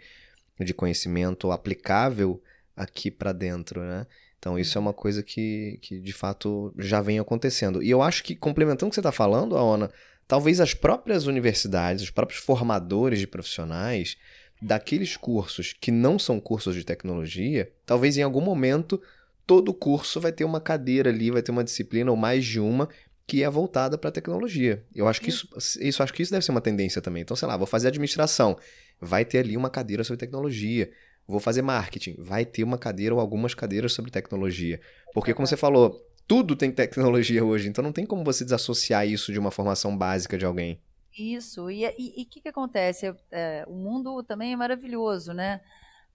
de 0.59 0.74
conhecimento 0.74 1.53
aplicável 1.53 2.42
aqui 2.76 3.11
para 3.11 3.33
dentro, 3.33 3.81
né? 3.81 4.07
Então, 4.40 4.59
isso 4.59 4.76
é 4.76 4.81
uma 4.81 4.94
coisa 4.94 5.22
que, 5.22 5.79
que 5.83 6.00
de 6.00 6.12
fato 6.14 6.72
já 6.79 7.03
vem 7.03 7.18
acontecendo. 7.18 7.83
E 7.83 7.90
eu 7.90 8.00
acho 8.00 8.24
que, 8.24 8.35
complementando 8.35 8.87
o 8.87 8.88
que 8.88 8.94
você 8.94 9.00
está 9.00 9.12
falando, 9.12 9.55
Aona, 9.55 9.90
talvez 10.26 10.61
as 10.61 10.72
próprias 10.72 11.26
universidades, 11.26 12.03
os 12.03 12.11
próprios 12.11 12.40
formadores 12.40 13.18
de 13.18 13.26
profissionais 13.26 14.16
daqueles 14.61 15.16
cursos 15.16 15.73
que 15.73 15.90
não 15.90 16.18
são 16.18 16.38
cursos 16.38 16.75
de 16.75 16.85
tecnologia, 16.85 17.73
talvez 17.87 18.16
em 18.16 18.23
algum 18.23 18.40
momento 18.40 19.01
todo 19.46 19.75
curso 19.75 20.20
vai 20.20 20.33
ter 20.33 20.44
uma 20.44 20.61
cadeira 20.61 21.11
ali, 21.11 21.31
vai 21.31 21.42
ter 21.42 21.51
uma 21.51 21.64
disciplina 21.64 22.11
ou 22.11 22.16
mais 22.16 22.44
de 22.44 22.61
uma 22.61 22.88
que 23.27 23.42
é 23.44 23.51
voltada 23.51 23.96
para 23.96 24.09
a 24.09 24.12
tecnologia. 24.12 24.85
Eu 24.94 25.07
acho 25.07 25.20
que 25.20 25.29
isso, 25.29 25.49
isso 25.81 26.03
acho 26.03 26.12
que 26.12 26.23
isso 26.23 26.33
deve 26.33 26.44
ser 26.44 26.51
uma 26.51 26.61
tendência 26.61 27.01
também. 27.01 27.23
Então, 27.23 27.37
sei 27.37 27.46
lá, 27.46 27.57
vou 27.57 27.66
fazer 27.66 27.88
administração, 27.88 28.57
vai 29.01 29.25
ter 29.25 29.38
ali 29.38 29.57
uma 29.57 29.70
cadeira 29.70 30.03
sobre 30.03 30.18
tecnologia. 30.18 30.90
Vou 31.29 31.38
fazer 31.38 31.62
marketing, 31.62 32.16
vai 32.18 32.44
ter 32.44 32.64
uma 32.64 32.77
cadeira 32.77 33.14
ou 33.14 33.20
algumas 33.20 33.55
cadeiras 33.55 33.92
sobre 33.92 34.11
tecnologia. 34.11 34.81
Porque, 35.14 35.33
como 35.33 35.46
você 35.46 35.57
falou, 35.57 36.05
tudo 36.27 36.57
tem 36.57 36.73
tecnologia 36.73 37.44
hoje, 37.44 37.68
então 37.68 37.85
não 37.85 37.92
tem 37.92 38.05
como 38.05 38.25
você 38.25 38.42
desassociar 38.42 39.07
isso 39.07 39.33
de 39.33 39.38
uma 39.38 39.53
formação 39.53 39.96
básica 39.96 40.37
de 40.37 40.44
alguém. 40.44 40.81
Isso, 41.16 41.70
e 41.70 41.87
o 41.87 42.27
que, 42.27 42.40
que 42.40 42.49
acontece? 42.49 43.14
É, 43.31 43.64
o 43.66 43.75
mundo 43.75 44.23
também 44.23 44.53
é 44.53 44.57
maravilhoso, 44.57 45.33
né? 45.33 45.61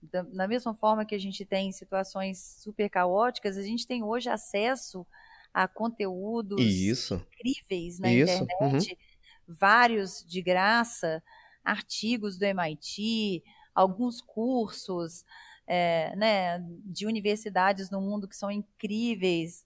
Da, 0.02 0.22
da 0.22 0.48
mesma 0.48 0.74
forma 0.74 1.06
que 1.06 1.16
a 1.16 1.20
gente 1.20 1.44
tem 1.46 1.72
situações 1.72 2.60
super 2.62 2.90
caóticas, 2.90 3.58
a 3.58 3.64
gente 3.64 3.86
tem 3.86 4.04
hoje 4.04 4.30
acesso 4.30 5.06
a 5.54 5.68
conteúdos 5.68 6.62
isso. 6.62 7.16
incríveis 7.16 8.00
na 8.00 8.12
isso. 8.12 8.44
internet, 8.44 8.92
uhum. 8.92 9.56
vários 9.58 10.24
de 10.26 10.42
graça, 10.42 11.24
artigos 11.64 12.38
do 12.38 12.44
MIT, 12.44 13.44
alguns 13.74 14.22
cursos 14.22 15.26
é, 15.68 16.16
né, 16.16 16.60
de 16.86 17.06
universidades 17.06 17.90
no 17.90 18.00
mundo 18.00 18.28
que 18.28 18.36
são 18.36 18.52
incríveis, 18.52 19.66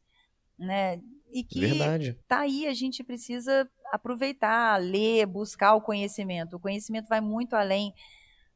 né? 0.57 1.01
E 1.31 1.43
que 1.43 1.59
Verdade. 1.59 2.17
tá 2.27 2.39
aí, 2.39 2.65
a 2.65 2.73
gente 2.73 3.03
precisa 3.03 3.69
aproveitar, 3.91 4.79
ler, 4.79 5.25
buscar 5.25 5.75
o 5.75 5.81
conhecimento. 5.81 6.55
O 6.55 6.59
conhecimento 6.59 7.07
vai 7.07 7.21
muito 7.21 7.55
além 7.55 7.93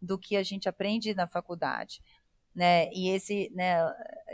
do 0.02 0.17
que 0.17 0.36
a 0.36 0.43
gente 0.43 0.67
aprende 0.67 1.13
na 1.13 1.28
faculdade. 1.28 2.02
Né? 2.54 2.89
E 2.93 3.10
esse, 3.10 3.52
né, 3.54 3.78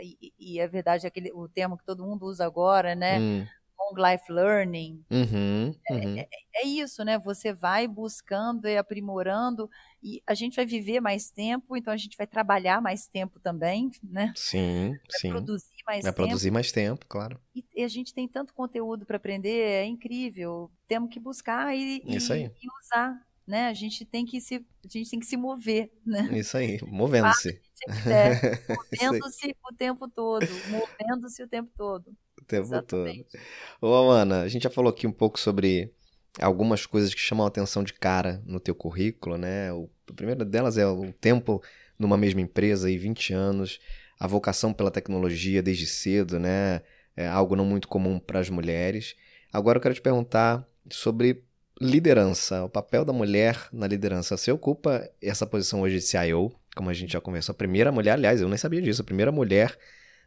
e, 0.02 0.32
e 0.38 0.60
é 0.60 0.68
verdade 0.68 1.06
aquele 1.06 1.32
o 1.32 1.48
termo 1.48 1.78
que 1.78 1.84
todo 1.84 2.04
mundo 2.04 2.26
usa 2.26 2.44
agora, 2.44 2.94
né? 2.94 3.18
Hum 3.18 3.46
long 3.80 4.10
life 4.10 4.30
learning. 4.30 5.04
Uhum, 5.10 5.74
é, 5.88 5.94
uhum. 5.94 6.18
É, 6.18 6.28
é, 6.54 6.66
isso, 6.66 7.04
né? 7.04 7.18
Você 7.18 7.52
vai 7.52 7.88
buscando 7.88 8.68
e 8.68 8.76
aprimorando 8.76 9.70
e 10.02 10.22
a 10.26 10.34
gente 10.34 10.56
vai 10.56 10.66
viver 10.66 11.00
mais 11.00 11.30
tempo, 11.30 11.76
então 11.76 11.92
a 11.92 11.96
gente 11.96 12.16
vai 12.16 12.26
trabalhar 12.26 12.80
mais 12.80 13.06
tempo 13.06 13.40
também, 13.40 13.90
né? 14.02 14.32
Sim, 14.36 14.90
vai 14.90 15.20
sim. 15.20 15.30
produzir 15.30 15.69
mais 15.84 16.02
vai 16.02 16.12
tempo. 16.12 16.16
produzir 16.16 16.50
mais 16.50 16.72
tempo, 16.72 17.06
claro. 17.08 17.40
E, 17.54 17.64
e 17.74 17.82
a 17.82 17.88
gente 17.88 18.12
tem 18.14 18.26
tanto 18.28 18.54
conteúdo 18.54 19.04
para 19.06 19.16
aprender, 19.16 19.60
é 19.60 19.84
incrível. 19.84 20.70
Temos 20.86 21.12
que 21.12 21.20
buscar 21.20 21.74
e, 21.74 22.02
e, 22.04 22.16
e 22.16 22.68
usar. 22.82 23.26
Né? 23.46 23.66
A 23.66 23.74
gente 23.74 24.04
tem 24.04 24.24
que 24.24 24.40
se, 24.40 24.56
a 24.56 24.88
gente 24.88 25.10
tem 25.10 25.18
que 25.18 25.26
se 25.26 25.36
mover, 25.36 25.90
né? 26.06 26.28
Isso 26.32 26.56
aí, 26.56 26.78
movendo-se. 26.86 27.60
É, 28.06 28.34
movendo-se 29.02 29.56
o 29.68 29.74
tempo 29.74 30.08
todo, 30.08 30.46
movendo-se 30.68 31.42
o 31.42 31.48
tempo 31.48 31.70
todo 31.76 32.14
tempo 32.50 32.66
Exatamente. 32.66 33.26
todo. 33.30 33.92
Ô, 33.92 33.94
Amanda, 33.94 34.42
a 34.42 34.48
gente 34.48 34.64
já 34.64 34.70
falou 34.70 34.90
aqui 34.90 35.06
um 35.06 35.12
pouco 35.12 35.38
sobre 35.38 35.92
algumas 36.40 36.84
coisas 36.84 37.14
que 37.14 37.20
chamam 37.20 37.44
a 37.44 37.48
atenção 37.48 37.84
de 37.84 37.92
cara 37.94 38.42
no 38.44 38.58
teu 38.58 38.74
currículo, 38.74 39.38
né? 39.38 39.72
O, 39.72 39.88
a 40.08 40.12
primeira 40.12 40.44
delas 40.44 40.76
é 40.76 40.86
o 40.86 41.12
tempo 41.12 41.62
numa 41.98 42.16
mesma 42.16 42.40
empresa 42.40 42.88
aí, 42.88 42.98
20 42.98 43.32
anos, 43.32 43.78
a 44.20 44.26
vocação 44.26 44.70
pela 44.74 44.90
tecnologia 44.90 45.62
desde 45.62 45.86
cedo, 45.86 46.38
né? 46.38 46.82
É 47.16 47.26
algo 47.26 47.56
não 47.56 47.64
muito 47.64 47.88
comum 47.88 48.18
para 48.18 48.38
as 48.38 48.50
mulheres. 48.50 49.16
Agora 49.50 49.78
eu 49.78 49.82
quero 49.82 49.94
te 49.94 50.02
perguntar 50.02 50.64
sobre 50.90 51.42
liderança, 51.80 52.62
o 52.62 52.68
papel 52.68 53.02
da 53.02 53.14
mulher 53.14 53.68
na 53.72 53.86
liderança. 53.86 54.36
Você 54.36 54.52
ocupa 54.52 55.08
essa 55.22 55.46
posição 55.46 55.80
hoje 55.80 55.96
de 55.96 56.02
CIO, 56.02 56.52
como 56.76 56.90
a 56.90 56.92
gente 56.92 57.14
já 57.14 57.20
conversou, 57.20 57.54
a 57.54 57.56
primeira 57.56 57.90
mulher, 57.90 58.12
aliás, 58.12 58.42
eu 58.42 58.48
nem 58.48 58.58
sabia 58.58 58.82
disso, 58.82 59.00
a 59.00 59.04
primeira 59.04 59.32
mulher 59.32 59.76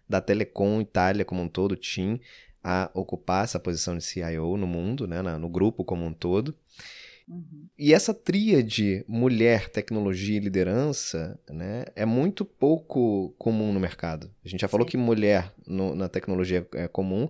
da 0.10 0.20
Telecom 0.20 0.82
Itália 0.82 1.24
como 1.24 1.44
um 1.44 1.48
todo, 1.48 1.76
TIM, 1.76 2.20
a 2.64 2.90
ocupar 2.94 3.44
essa 3.44 3.60
posição 3.60 3.96
de 3.96 4.04
CIO 4.04 4.58
no 4.58 4.66
mundo, 4.66 5.08
né, 5.08 5.22
no 5.22 5.48
grupo 5.48 5.86
como 5.86 6.04
um 6.04 6.14
todo. 6.14 6.56
Uhum. 7.28 7.68
E 7.78 7.94
essa 7.94 8.14
tríade 8.14 9.04
mulher, 9.08 9.70
tecnologia 9.70 10.38
e 10.38 10.40
liderança 10.40 11.40
né, 11.50 11.86
é 11.96 12.06
muito 12.06 12.44
pouco 12.44 13.34
comum 13.38 13.72
no 13.72 13.80
mercado. 13.80 14.30
A 14.44 14.50
gente 14.50 14.62
já 14.62 14.68
falou 14.68 14.86
Sim. 14.86 14.92
que 14.92 14.98
mulher 14.98 15.54
no, 15.66 15.96
na 15.96 16.10
tecnologia 16.10 16.68
é 16.74 16.88
comum, 16.88 17.30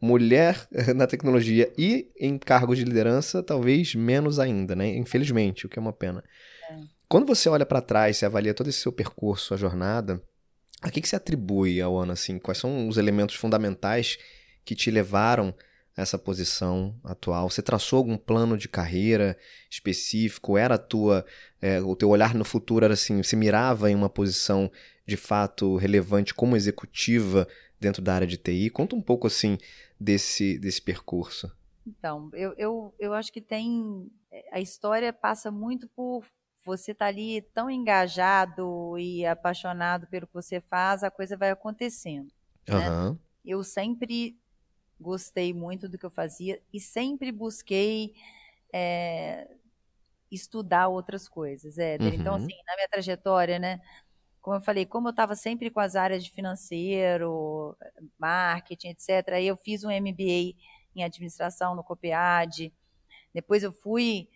mulher 0.00 0.66
na 0.94 1.06
tecnologia 1.06 1.72
e 1.76 2.10
em 2.18 2.38
cargos 2.38 2.78
de 2.78 2.84
liderança 2.84 3.42
talvez 3.42 3.94
menos 3.94 4.38
ainda, 4.38 4.74
né? 4.74 4.88
Infelizmente, 4.96 5.66
o 5.66 5.68
que 5.68 5.78
é 5.78 5.82
uma 5.82 5.92
pena. 5.92 6.24
É. 6.70 6.76
Quando 7.08 7.26
você 7.26 7.48
olha 7.48 7.66
para 7.66 7.80
trás, 7.80 8.16
você 8.16 8.26
avalia 8.26 8.54
todo 8.54 8.68
esse 8.68 8.80
seu 8.80 8.92
percurso, 8.92 9.54
a 9.54 9.56
jornada, 9.56 10.22
a 10.80 10.90
que, 10.90 11.00
que 11.00 11.08
se 11.08 11.16
atribui 11.16 11.80
ao 11.80 11.98
ano 11.98 12.12
assim? 12.12 12.38
Quais 12.38 12.58
são 12.58 12.88
os 12.88 12.96
elementos 12.96 13.36
fundamentais 13.36 14.18
que 14.64 14.74
te 14.74 14.90
levaram 14.90 15.54
essa 15.96 16.18
posição 16.18 16.98
atual? 17.04 17.48
Você 17.48 17.62
traçou 17.62 17.98
algum 17.98 18.16
plano 18.16 18.56
de 18.56 18.68
carreira 18.68 19.36
específico? 19.70 20.58
Era 20.58 20.74
a 20.74 20.78
tua, 20.78 21.24
é, 21.60 21.80
o 21.80 21.94
teu 21.94 22.08
olhar 22.08 22.34
no 22.34 22.44
futuro 22.44 22.84
era 22.84 22.94
assim, 22.94 23.22
você 23.22 23.36
mirava 23.36 23.90
em 23.90 23.94
uma 23.94 24.08
posição 24.08 24.70
de 25.06 25.16
fato 25.16 25.76
relevante 25.76 26.34
como 26.34 26.56
executiva 26.56 27.46
dentro 27.80 28.02
da 28.02 28.14
área 28.14 28.26
de 28.26 28.36
TI? 28.36 28.70
Conta 28.70 28.96
um 28.96 29.02
pouco 29.02 29.26
assim 29.26 29.58
desse, 30.00 30.58
desse 30.58 30.82
percurso. 30.82 31.50
Então, 31.86 32.30
eu, 32.32 32.54
eu, 32.56 32.94
eu 32.98 33.12
acho 33.12 33.32
que 33.32 33.42
tem. 33.42 34.10
A 34.50 34.60
história 34.60 35.12
passa 35.12 35.50
muito 35.50 35.86
por 35.88 36.24
você 36.64 36.92
está 36.92 37.06
ali 37.06 37.42
tão 37.52 37.70
engajado 37.70 38.98
e 38.98 39.24
apaixonado 39.26 40.06
pelo 40.06 40.26
que 40.26 40.32
você 40.32 40.60
faz, 40.60 41.04
a 41.04 41.10
coisa 41.10 41.36
vai 41.36 41.50
acontecendo. 41.50 42.32
Uhum. 42.68 43.12
Né? 43.12 43.18
Eu 43.44 43.62
sempre 43.62 44.38
gostei 45.00 45.52
muito 45.52 45.88
do 45.88 45.98
que 45.98 46.06
eu 46.06 46.10
fazia 46.10 46.60
e 46.72 46.80
sempre 46.80 47.32
busquei 47.32 48.14
é, 48.72 49.48
estudar 50.30 50.88
outras 50.88 51.28
coisas, 51.28 51.78
então, 51.78 52.06
uhum. 52.06 52.14
Então, 52.14 52.34
assim, 52.34 52.56
na 52.66 52.76
minha 52.76 52.88
trajetória, 52.88 53.58
né? 53.58 53.80
Como 54.40 54.56
eu 54.56 54.60
falei, 54.60 54.84
como 54.84 55.08
eu 55.08 55.10
estava 55.10 55.34
sempre 55.34 55.70
com 55.70 55.80
as 55.80 55.96
áreas 55.96 56.22
de 56.22 56.30
financeiro, 56.30 57.76
marketing, 58.18 58.88
etc., 58.88 59.34
aí 59.34 59.46
eu 59.46 59.56
fiz 59.56 59.84
um 59.84 59.90
MBA 59.90 60.54
em 60.94 61.02
administração 61.02 61.74
no 61.74 61.82
COPEAD, 61.82 62.72
depois 63.32 63.62
eu 63.62 63.72
fui 63.72 64.28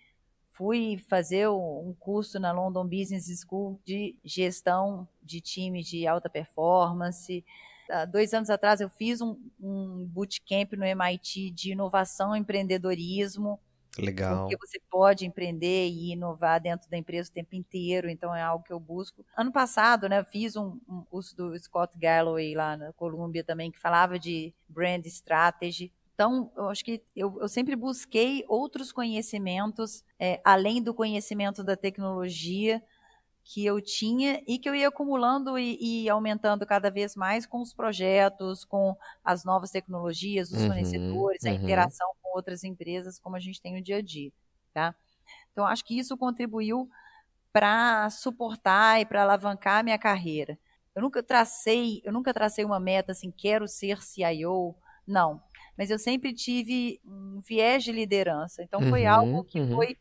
fui 0.58 0.98
fazer 1.08 1.48
um 1.48 1.94
curso 2.00 2.40
na 2.40 2.50
London 2.50 2.84
Business 2.84 3.28
School 3.46 3.80
de 3.84 4.18
gestão 4.24 5.06
de 5.22 5.40
time 5.40 5.84
de 5.84 6.04
alta 6.04 6.28
performance. 6.28 7.44
Há 7.90 8.04
dois 8.04 8.34
anos 8.34 8.50
atrás 8.50 8.80
eu 8.80 8.88
fiz 8.88 9.20
um, 9.20 9.36
um 9.60 10.04
bootcamp 10.06 10.72
no 10.74 10.84
MIT 10.84 11.50
de 11.50 11.72
inovação 11.72 12.34
e 12.34 12.38
empreendedorismo. 12.38 13.60
Legal. 13.98 14.42
Porque 14.42 14.56
você 14.56 14.80
pode 14.90 15.26
empreender 15.26 15.88
e 15.88 16.12
inovar 16.12 16.60
dentro 16.60 16.88
da 16.88 16.96
empresa 16.96 17.30
o 17.30 17.32
tempo 17.32 17.54
inteiro, 17.56 18.08
então 18.08 18.34
é 18.34 18.42
algo 18.42 18.64
que 18.64 18.72
eu 18.72 18.78
busco. 18.78 19.24
Ano 19.36 19.50
passado, 19.50 20.08
né, 20.08 20.22
fiz 20.22 20.54
um, 20.54 20.78
um 20.88 21.02
curso 21.10 21.36
do 21.36 21.58
Scott 21.58 21.98
Galloway 21.98 22.54
lá 22.54 22.76
na 22.76 22.92
Colômbia 22.92 23.42
também, 23.42 23.70
que 23.70 23.78
falava 23.78 24.18
de 24.18 24.54
brand 24.68 25.04
strategy. 25.06 25.92
Então, 26.14 26.50
eu 26.56 26.68
acho 26.68 26.84
que 26.84 27.02
eu, 27.14 27.38
eu 27.40 27.48
sempre 27.48 27.76
busquei 27.76 28.44
outros 28.48 28.90
conhecimentos, 28.90 30.04
é, 30.18 30.40
além 30.44 30.82
do 30.82 30.92
conhecimento 30.92 31.62
da 31.62 31.76
tecnologia, 31.76 32.82
que 33.50 33.64
eu 33.64 33.80
tinha 33.80 34.42
e 34.46 34.58
que 34.58 34.68
eu 34.68 34.74
ia 34.74 34.88
acumulando 34.88 35.58
e, 35.58 35.78
e, 35.80 36.08
aumentando 36.10 36.66
cada 36.66 36.90
vez 36.90 37.16
mais 37.16 37.46
com 37.46 37.62
os 37.62 37.72
projetos, 37.72 38.62
com 38.62 38.94
as 39.24 39.42
novas 39.42 39.70
tecnologias, 39.70 40.50
os 40.50 40.60
uhum, 40.60 40.66
fornecedores, 40.66 41.42
uhum. 41.42 41.50
a 41.50 41.54
interação 41.54 42.06
com 42.20 42.36
outras 42.36 42.62
empresas, 42.62 43.18
como 43.18 43.36
a 43.36 43.40
gente 43.40 43.62
tem 43.62 43.74
no 43.74 43.82
dia 43.82 43.96
a 43.96 44.02
dia, 44.02 44.30
tá? 44.74 44.94
Então, 45.50 45.64
acho 45.64 45.82
que 45.82 45.98
isso 45.98 46.14
contribuiu 46.18 46.90
para 47.50 48.10
suportar 48.10 49.00
e 49.00 49.06
para 49.06 49.22
alavancar 49.22 49.78
a 49.78 49.82
minha 49.82 49.98
carreira. 49.98 50.58
Eu 50.94 51.00
nunca 51.00 51.22
tracei, 51.22 52.02
eu 52.04 52.12
nunca 52.12 52.34
tracei 52.34 52.66
uma 52.66 52.78
meta 52.78 53.12
assim, 53.12 53.30
quero 53.30 53.66
ser 53.66 54.02
CIO, 54.02 54.74
não. 55.06 55.40
Mas 55.76 55.88
eu 55.88 55.98
sempre 55.98 56.34
tive 56.34 57.00
um 57.02 57.40
viés 57.40 57.82
de 57.82 57.92
liderança. 57.92 58.62
Então, 58.62 58.82
foi 58.82 59.04
uhum, 59.04 59.10
algo 59.10 59.44
que 59.44 59.58
uhum. 59.58 59.74
foi 59.74 59.96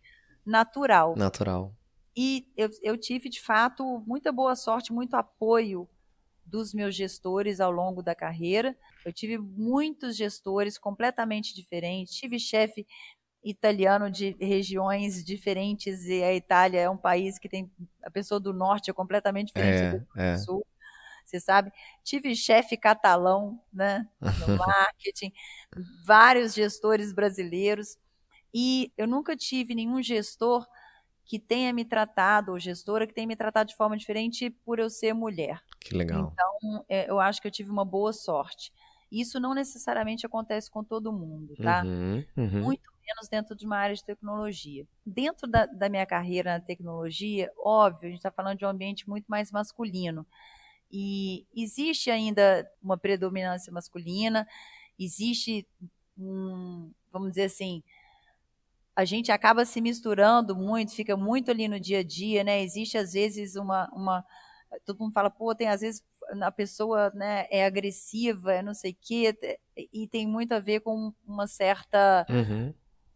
natural. 0.46 1.16
Natural. 1.16 1.74
E 2.18 2.52
eu, 2.58 2.68
eu 2.82 2.98
tive, 2.98 3.30
de 3.30 3.40
fato, 3.40 4.04
muita 4.08 4.32
boa 4.32 4.56
sorte, 4.56 4.92
muito 4.92 5.14
apoio 5.14 5.88
dos 6.44 6.74
meus 6.74 6.96
gestores 6.96 7.60
ao 7.60 7.70
longo 7.70 8.02
da 8.02 8.16
carreira. 8.16 8.76
Eu 9.06 9.14
tive 9.14 9.38
muitos 9.38 10.18
gestores 10.18 10.80
completamente 10.80 11.54
diferentes. 11.54 12.16
Tive 12.16 12.40
chefe 12.40 12.88
italiano 13.44 14.10
de 14.10 14.36
regiões 14.40 15.24
diferentes 15.24 16.06
e 16.06 16.24
a 16.24 16.34
Itália 16.34 16.80
é 16.80 16.90
um 16.90 16.98
país 16.98 17.38
que 17.38 17.48
tem 17.48 17.72
a 18.02 18.10
pessoa 18.10 18.40
do 18.40 18.52
norte 18.52 18.90
é 18.90 18.94
completamente 18.94 19.50
diferente 19.50 19.84
é, 19.84 19.92
do 19.92 20.20
é. 20.20 20.38
sul. 20.40 20.66
Você 21.24 21.40
sabe? 21.40 21.72
Tive 22.04 22.36
chefe 22.36 22.76
catalão, 22.76 23.62
né, 23.72 24.08
no 24.20 24.58
marketing, 24.58 25.32
vários 26.04 26.56
gestores 26.56 27.14
brasileiros 27.14 27.96
e 28.52 28.92
eu 28.98 29.06
nunca 29.06 29.36
tive 29.36 29.76
nenhum 29.76 30.02
gestor 30.02 30.66
que 31.28 31.38
tenha 31.38 31.74
me 31.74 31.84
tratado, 31.84 32.54
ou 32.54 32.60
gestora 32.60 33.06
que 33.06 33.14
tenha 33.14 33.28
me 33.28 33.36
tratado 33.36 33.68
de 33.70 33.76
forma 33.76 33.98
diferente 33.98 34.50
por 34.50 34.80
eu 34.80 34.90
ser 34.90 35.14
mulher. 35.14 35.62
Que 35.80 35.94
legal. 35.94 36.32
Então, 36.34 36.86
é, 36.88 37.10
eu 37.10 37.20
acho 37.20 37.42
que 37.42 37.48
eu 37.48 37.52
tive 37.52 37.70
uma 37.70 37.84
boa 37.84 38.14
sorte. 38.14 38.72
Isso 39.12 39.40
não 39.40 39.54
necessariamente 39.54 40.26
acontece 40.26 40.72
com 40.72 40.84
todo 40.84 41.12
mundo, 41.12 41.54
tá? 41.58 41.84
Uhum, 41.84 42.26
uhum. 42.36 42.64
Muito 42.64 42.90
menos 43.06 43.28
dentro 43.30 43.56
de 43.56 43.66
uma 43.66 43.78
área 43.78 43.96
de 43.96 44.04
tecnologia. 44.04 44.88
Dentro 45.06 45.48
da, 45.48 45.66
da 45.66 45.90
minha 45.90 46.06
carreira 46.06 46.54
na 46.54 46.60
tecnologia, 46.62 47.52
óbvio, 47.58 48.08
a 48.08 48.10
gente 48.10 48.20
está 48.20 48.32
falando 48.32 48.58
de 48.58 48.66
um 48.66 48.70
ambiente 48.70 49.08
muito 49.08 49.26
mais 49.28 49.52
masculino. 49.52 50.26
E 50.90 51.46
existe 51.56 52.10
ainda 52.10 52.70
uma 52.82 52.98
predominância 52.98 53.72
masculina, 53.72 54.48
existe 54.98 55.68
um, 56.18 56.90
vamos 57.12 57.30
dizer 57.30 57.44
assim, 57.44 57.84
a 58.98 59.06
gente 59.06 59.32
acaba 59.32 59.64
se 59.64 59.80
misturando 59.80 60.56
muito, 60.56 60.92
fica 60.92 61.16
muito 61.16 61.52
ali 61.52 61.68
no 61.68 61.80
dia 61.80 62.00
a 62.00 62.04
dia, 62.04 62.44
né? 62.44 62.64
Existe 62.64 62.98
às 62.98 63.14
vezes 63.14 63.56
uma, 63.56 63.88
uma 63.94 64.26
todo 64.84 65.00
mundo 65.00 65.14
fala, 65.14 65.30
pô, 65.30 65.54
tem 65.54 65.68
às 65.68 65.82
vezes 65.82 66.04
a 66.42 66.52
pessoa, 66.52 67.12
né, 67.14 67.46
é 67.52 67.64
agressiva, 67.64 68.54
é 68.54 68.64
não 68.64 68.74
sei 68.74 68.94
o 68.94 68.98
quê, 69.00 69.60
e 69.94 70.08
tem 70.08 70.26
muito 70.26 70.52
a 70.54 70.60
ver 70.60 70.80
com 70.80 71.14
uma 71.28 71.46
certa 71.46 72.26
uhum. 72.28 72.74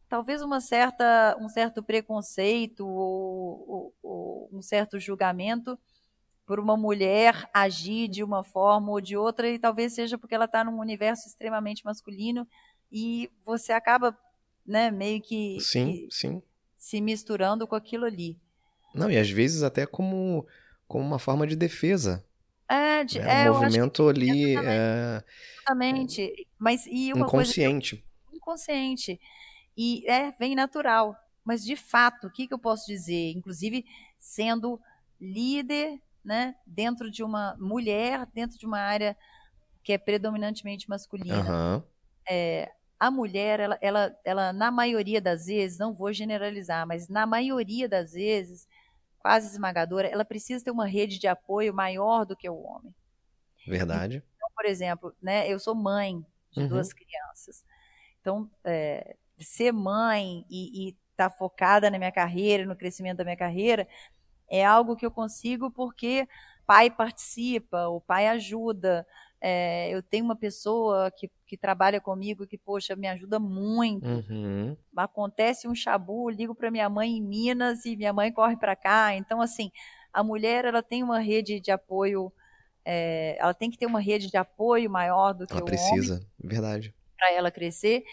talvez 0.07 0.43
uma 0.43 0.61
certa 0.61 1.35
um 1.41 1.49
certo 1.49 1.81
preconceito 1.81 2.87
ou, 2.87 3.65
ou, 3.67 3.95
ou 4.03 4.49
um 4.53 4.61
certo 4.61 4.99
julgamento 4.99 5.79
por 6.45 6.59
uma 6.59 6.77
mulher 6.77 7.49
agir 7.51 8.07
de 8.07 8.23
uma 8.23 8.43
forma 8.43 8.91
ou 8.91 9.01
de 9.01 9.17
outra 9.17 9.49
e 9.49 9.57
talvez 9.57 9.93
seja 9.93 10.15
porque 10.15 10.35
ela 10.35 10.45
está 10.45 10.63
num 10.63 10.79
universo 10.79 11.27
extremamente 11.27 11.83
masculino 11.83 12.47
e 12.91 13.31
você 13.43 13.73
acaba 13.73 14.15
né, 14.65 14.91
meio 14.91 15.21
que, 15.21 15.57
sim, 15.59 15.91
que 15.91 16.07
sim. 16.11 16.41
se 16.77 17.01
misturando 17.01 17.67
com 17.67 17.75
aquilo 17.75 18.05
ali. 18.05 18.39
Não, 18.93 19.09
e 19.09 19.17
às 19.17 19.29
vezes 19.29 19.63
até 19.63 19.85
como, 19.85 20.45
como 20.87 21.05
uma 21.05 21.19
forma 21.19 21.47
de 21.47 21.55
defesa. 21.55 22.25
É, 22.67 23.03
de, 23.03 23.19
né? 23.19 23.45
é 23.45 23.51
um 23.51 23.55
movimento 23.55 24.07
ali. 24.07 24.55
É, 24.57 25.23
exatamente. 25.57 26.47
Mas 26.57 26.85
e 26.87 27.11
uma 27.13 27.25
inconsciente. 27.25 27.97
Coisa, 27.97 28.37
inconsciente. 28.37 29.19
E 29.77 30.09
é, 30.09 30.31
vem 30.31 30.55
natural. 30.55 31.15
Mas 31.43 31.63
de 31.63 31.75
fato, 31.75 32.27
o 32.27 32.31
que, 32.31 32.47
que 32.47 32.53
eu 32.53 32.59
posso 32.59 32.85
dizer? 32.85 33.31
Inclusive, 33.31 33.85
sendo 34.17 34.79
líder, 35.19 35.99
né, 36.23 36.55
dentro 36.65 37.09
de 37.09 37.23
uma 37.23 37.55
mulher, 37.59 38.27
dentro 38.33 38.57
de 38.57 38.65
uma 38.65 38.79
área 38.79 39.17
que 39.83 39.91
é 39.91 39.97
predominantemente 39.97 40.87
masculina. 40.87 41.77
Uhum. 41.77 41.83
É, 42.29 42.71
a 43.01 43.09
mulher, 43.09 43.59
ela, 43.59 43.79
ela, 43.81 44.15
ela, 44.23 44.53
na 44.53 44.69
maioria 44.69 45.19
das 45.19 45.47
vezes, 45.47 45.79
não 45.79 45.91
vou 45.91 46.13
generalizar, 46.13 46.85
mas 46.85 47.09
na 47.09 47.25
maioria 47.25 47.89
das 47.89 48.13
vezes, 48.13 48.67
quase 49.17 49.47
esmagadora, 49.47 50.07
ela 50.07 50.23
precisa 50.23 50.63
ter 50.63 50.69
uma 50.69 50.85
rede 50.85 51.17
de 51.17 51.27
apoio 51.27 51.73
maior 51.73 52.27
do 52.27 52.37
que 52.37 52.47
o 52.47 52.61
homem. 52.61 52.93
Verdade. 53.65 54.23
Então, 54.35 54.49
por 54.55 54.65
exemplo, 54.65 55.15
né, 55.19 55.51
eu 55.51 55.57
sou 55.57 55.73
mãe 55.73 56.23
de 56.51 56.59
uhum. 56.59 56.67
duas 56.67 56.93
crianças. 56.93 57.65
Então, 58.19 58.47
é, 58.63 59.15
ser 59.39 59.71
mãe 59.71 60.45
e 60.47 60.89
estar 60.89 61.31
tá 61.31 61.35
focada 61.35 61.89
na 61.89 61.97
minha 61.97 62.11
carreira, 62.11 62.67
no 62.67 62.75
crescimento 62.75 63.17
da 63.17 63.23
minha 63.23 63.35
carreira, 63.35 63.87
é 64.47 64.63
algo 64.63 64.95
que 64.95 65.07
eu 65.07 65.11
consigo 65.11 65.71
porque 65.71 66.27
pai 66.67 66.91
participa, 66.91 67.87
o 67.87 67.99
pai 67.99 68.27
ajuda, 68.27 69.07
é, 69.43 69.89
eu 69.89 70.03
tenho 70.03 70.23
uma 70.23 70.35
pessoa 70.35 71.09
que, 71.09 71.27
que 71.47 71.57
trabalha 71.57 71.99
comigo 71.99 72.45
que, 72.45 72.59
poxa, 72.59 72.95
me 72.95 73.07
ajuda 73.07 73.39
muito. 73.39 74.07
Uhum. 74.07 74.77
Acontece 74.95 75.67
um 75.67 75.73
chabu, 75.73 76.29
ligo 76.29 76.53
para 76.53 76.69
minha 76.69 76.87
mãe 76.87 77.17
em 77.17 77.21
Minas 77.21 77.83
e 77.83 77.97
minha 77.97 78.13
mãe 78.13 78.31
corre 78.31 78.55
para 78.55 78.75
cá. 78.75 79.15
Então, 79.15 79.41
assim, 79.41 79.71
a 80.13 80.23
mulher 80.23 80.65
ela 80.65 80.83
tem 80.83 81.01
uma 81.01 81.19
rede 81.19 81.59
de 81.59 81.71
apoio, 81.71 82.31
é, 82.85 83.35
ela 83.39 83.53
tem 83.53 83.71
que 83.71 83.79
ter 83.79 83.87
uma 83.87 83.99
rede 83.99 84.29
de 84.29 84.37
apoio 84.37 84.87
maior 84.91 85.33
do 85.33 85.47
que 85.47 85.53
ela 85.53 85.63
o 85.63 85.65
precisa, 85.65 86.15
homem, 86.17 86.27
verdade, 86.39 86.93
para 87.17 87.33
ela 87.33 87.49
crescer. 87.49 88.03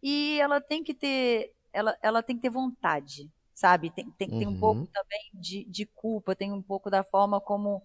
E 0.00 0.38
ela 0.40 0.60
tem 0.60 0.84
que 0.84 0.94
ter, 0.94 1.54
ela, 1.72 1.98
ela 2.00 2.22
tem 2.22 2.36
que 2.36 2.42
ter 2.42 2.50
vontade, 2.50 3.28
sabe? 3.52 3.90
Tem, 3.90 4.08
tem, 4.12 4.30
uhum. 4.30 4.38
tem 4.38 4.46
um 4.46 4.60
pouco 4.60 4.80
uhum. 4.82 4.86
também 4.86 5.30
de, 5.34 5.64
de 5.64 5.86
culpa, 5.86 6.36
tem 6.36 6.52
um 6.52 6.62
pouco 6.62 6.88
da 6.88 7.02
forma 7.02 7.40
como 7.40 7.82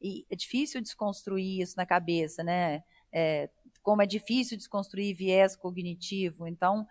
e 0.00 0.26
é 0.30 0.36
difícil 0.36 0.80
desconstruir 0.80 1.60
isso 1.60 1.76
na 1.76 1.86
cabeça, 1.86 2.42
né? 2.42 2.82
É, 3.12 3.48
como 3.82 4.02
é 4.02 4.06
difícil 4.06 4.56
desconstruir 4.56 5.14
viés 5.14 5.54
cognitivo. 5.54 6.46
Então, 6.46 6.86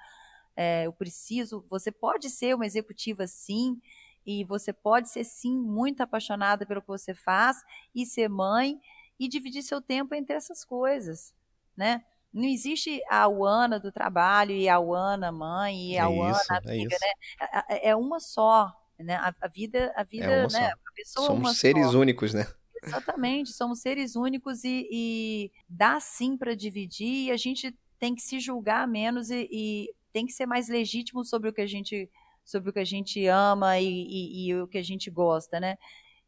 é, 0.56 0.86
eu 0.86 0.94
preciso. 0.94 1.66
Você 1.70 1.92
pode 1.92 2.30
ser 2.30 2.56
uma 2.56 2.66
executiva, 2.66 3.28
sim, 3.28 3.82
e 4.26 4.44
você 4.44 4.72
pode 4.72 5.10
ser, 5.10 5.24
sim, 5.24 5.58
muito 5.58 6.02
apaixonada 6.02 6.66
pelo 6.66 6.82
que 6.82 6.88
você 6.88 7.14
faz 7.14 7.58
e 7.94 8.06
ser 8.06 8.30
mãe 8.30 8.80
e 9.20 9.28
dividir 9.28 9.64
seu 9.64 9.82
tempo 9.82 10.16
entre 10.16 10.36
essas 10.36 10.64
coisas, 10.64 11.34
né? 11.76 12.04
Não 12.32 12.46
existe 12.46 13.00
a 13.10 13.28
Uana 13.28 13.80
do 13.80 13.92
trabalho 13.92 14.52
e 14.52 14.68
a 14.68 14.80
Uana 14.80 15.32
mãe 15.32 15.92
e 15.92 15.98
a 16.00 16.10
Uana 16.10 16.44
amiga, 16.66 16.96
é 16.96 17.00
né? 17.00 17.66
É, 17.70 17.90
é, 17.90 17.96
uma 17.96 18.20
só, 18.20 18.74
né? 18.98 19.16
A, 19.18 19.34
a 19.42 19.48
vida, 19.48 19.94
a 19.96 20.04
vida, 20.04 20.26
é 20.26 20.48
né? 20.48 20.68
A 20.68 20.92
pessoa 20.96 21.28
Somos 21.28 21.58
seres 21.58 21.92
só. 21.92 22.00
únicos, 22.00 22.34
né? 22.34 22.48
Exatamente, 22.86 23.54
somos 23.54 23.80
seres 23.80 24.16
únicos 24.16 24.64
e, 24.64 24.88
e 24.92 25.52
dá 25.68 26.00
sim 26.00 26.38
para 26.38 26.56
dividir 26.56 27.28
e 27.28 27.32
a 27.32 27.38
gente 27.38 27.76
tem 28.00 28.14
que 28.14 28.22
se 28.22 28.40
julgar 28.40 28.88
menos 28.88 29.30
e, 29.30 29.48
e, 29.52 29.96
tem 30.12 30.26
que 30.26 30.34
ser 30.34 30.46
mais 30.46 30.68
legítimo 30.68 31.24
sobre 31.24 31.50
o 31.50 31.54
que 31.54 31.62
a 31.62 31.66
gente 31.66 32.10
sobre 32.46 32.70
o 32.70 32.74
que 32.74 32.80
a 32.80 32.86
gente 32.86 33.26
ama 33.26 33.80
e, 33.80 33.88
e, 33.88 34.48
e 34.48 34.56
o 34.62 34.68
que 34.68 34.78
a 34.78 34.84
gente 34.84 35.10
gosta, 35.10 35.60
né? 35.60 35.78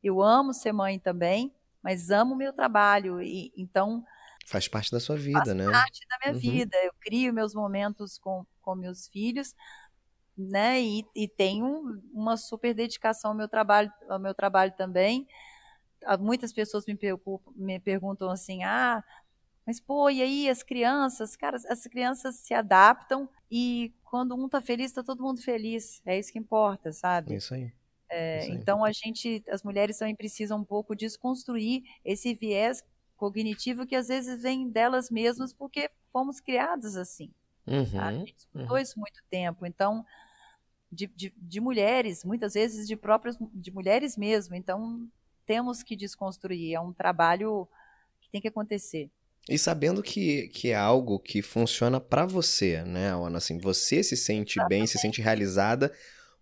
Eu 0.01 0.21
amo 0.21 0.53
ser 0.53 0.71
mãe 0.71 0.97
também, 0.97 1.53
mas 1.83 2.09
amo 2.09 2.33
o 2.33 2.37
meu 2.37 2.53
trabalho 2.53 3.21
e 3.21 3.51
então 3.57 4.03
faz 4.45 4.67
parte 4.67 4.91
da 4.91 4.99
sua 4.99 5.17
vida, 5.17 5.39
faz 5.39 5.55
né? 5.55 5.65
Faz 5.65 5.77
parte 5.77 6.07
da 6.07 6.17
minha 6.23 6.33
uhum. 6.33 6.39
vida. 6.39 6.77
Eu 6.83 6.93
crio 7.01 7.33
meus 7.33 7.53
momentos 7.53 8.17
com, 8.17 8.45
com 8.61 8.75
meus 8.75 9.07
filhos, 9.07 9.53
né? 10.37 10.81
E, 10.81 11.05
e 11.13 11.27
tenho 11.27 12.01
uma 12.13 12.37
super 12.37 12.73
dedicação 12.73 13.31
ao 13.31 13.37
meu 13.37 13.49
trabalho, 13.49 13.91
ao 14.07 14.19
meu 14.19 14.33
trabalho 14.33 14.73
também 14.77 15.27
muitas 16.19 16.53
pessoas 16.53 16.85
me, 16.85 16.97
me 17.55 17.79
perguntam 17.79 18.29
assim, 18.29 18.63
ah, 18.63 19.03
mas 19.65 19.79
pô, 19.79 20.09
e 20.09 20.21
aí 20.21 20.49
as 20.49 20.61
crianças? 20.61 21.35
Cara, 21.35 21.57
as 21.69 21.83
crianças 21.83 22.35
se 22.35 22.53
adaptam 22.53 23.27
e 23.49 23.93
quando 24.03 24.35
um 24.35 24.47
tá 24.47 24.61
feliz, 24.61 24.91
tá 24.91 25.03
todo 25.03 25.23
mundo 25.23 25.41
feliz. 25.41 26.01
É 26.05 26.17
isso 26.17 26.31
que 26.31 26.39
importa, 26.39 26.91
sabe? 26.91 27.35
Isso 27.35 27.53
aí. 27.53 27.73
É, 28.09 28.39
isso 28.39 28.51
aí. 28.51 28.57
Então 28.57 28.85
a 28.85 28.91
gente, 28.91 29.43
as 29.49 29.63
mulheres 29.63 29.97
também 29.97 30.15
precisam 30.15 30.59
um 30.59 30.63
pouco 30.63 30.95
desconstruir 30.95 31.83
esse 32.03 32.33
viés 32.33 32.83
cognitivo 33.17 33.87
que 33.87 33.95
às 33.95 34.07
vezes 34.07 34.41
vem 34.41 34.69
delas 34.69 35.09
mesmas 35.09 35.51
porque 35.51 35.89
fomos 36.11 36.39
criadas 36.39 36.95
assim. 36.95 37.31
Uhum, 37.65 37.99
a 37.99 38.13
gente 38.13 38.35
escutou 38.37 38.75
uhum. 38.75 38.77
isso 38.77 38.99
muito 38.99 39.23
tempo. 39.29 39.65
Então, 39.65 40.05
de, 40.91 41.07
de, 41.07 41.33
de 41.35 41.59
mulheres, 41.59 42.23
muitas 42.23 42.53
vezes 42.53 42.87
de 42.87 42.95
próprias 42.95 43.37
de 43.51 43.71
mulheres 43.71 44.15
mesmo. 44.15 44.55
Então 44.55 45.09
temos 45.45 45.83
que 45.83 45.95
desconstruir. 45.95 46.73
É 46.73 46.79
um 46.79 46.93
trabalho 46.93 47.67
que 48.21 48.29
tem 48.29 48.41
que 48.41 48.47
acontecer. 48.47 49.09
E 49.47 49.57
sabendo 49.57 50.01
que, 50.01 50.47
que 50.49 50.71
é 50.71 50.75
algo 50.75 51.19
que 51.19 51.41
funciona 51.41 51.99
para 51.99 52.25
você, 52.25 52.83
né, 52.83 53.09
Ana? 53.13 53.37
Assim, 53.37 53.59
você 53.59 54.01
se 54.01 54.17
sente 54.17 54.57
Exatamente. 54.57 54.79
bem, 54.79 54.87
se 54.87 54.97
sente 54.97 55.21
realizada 55.21 55.93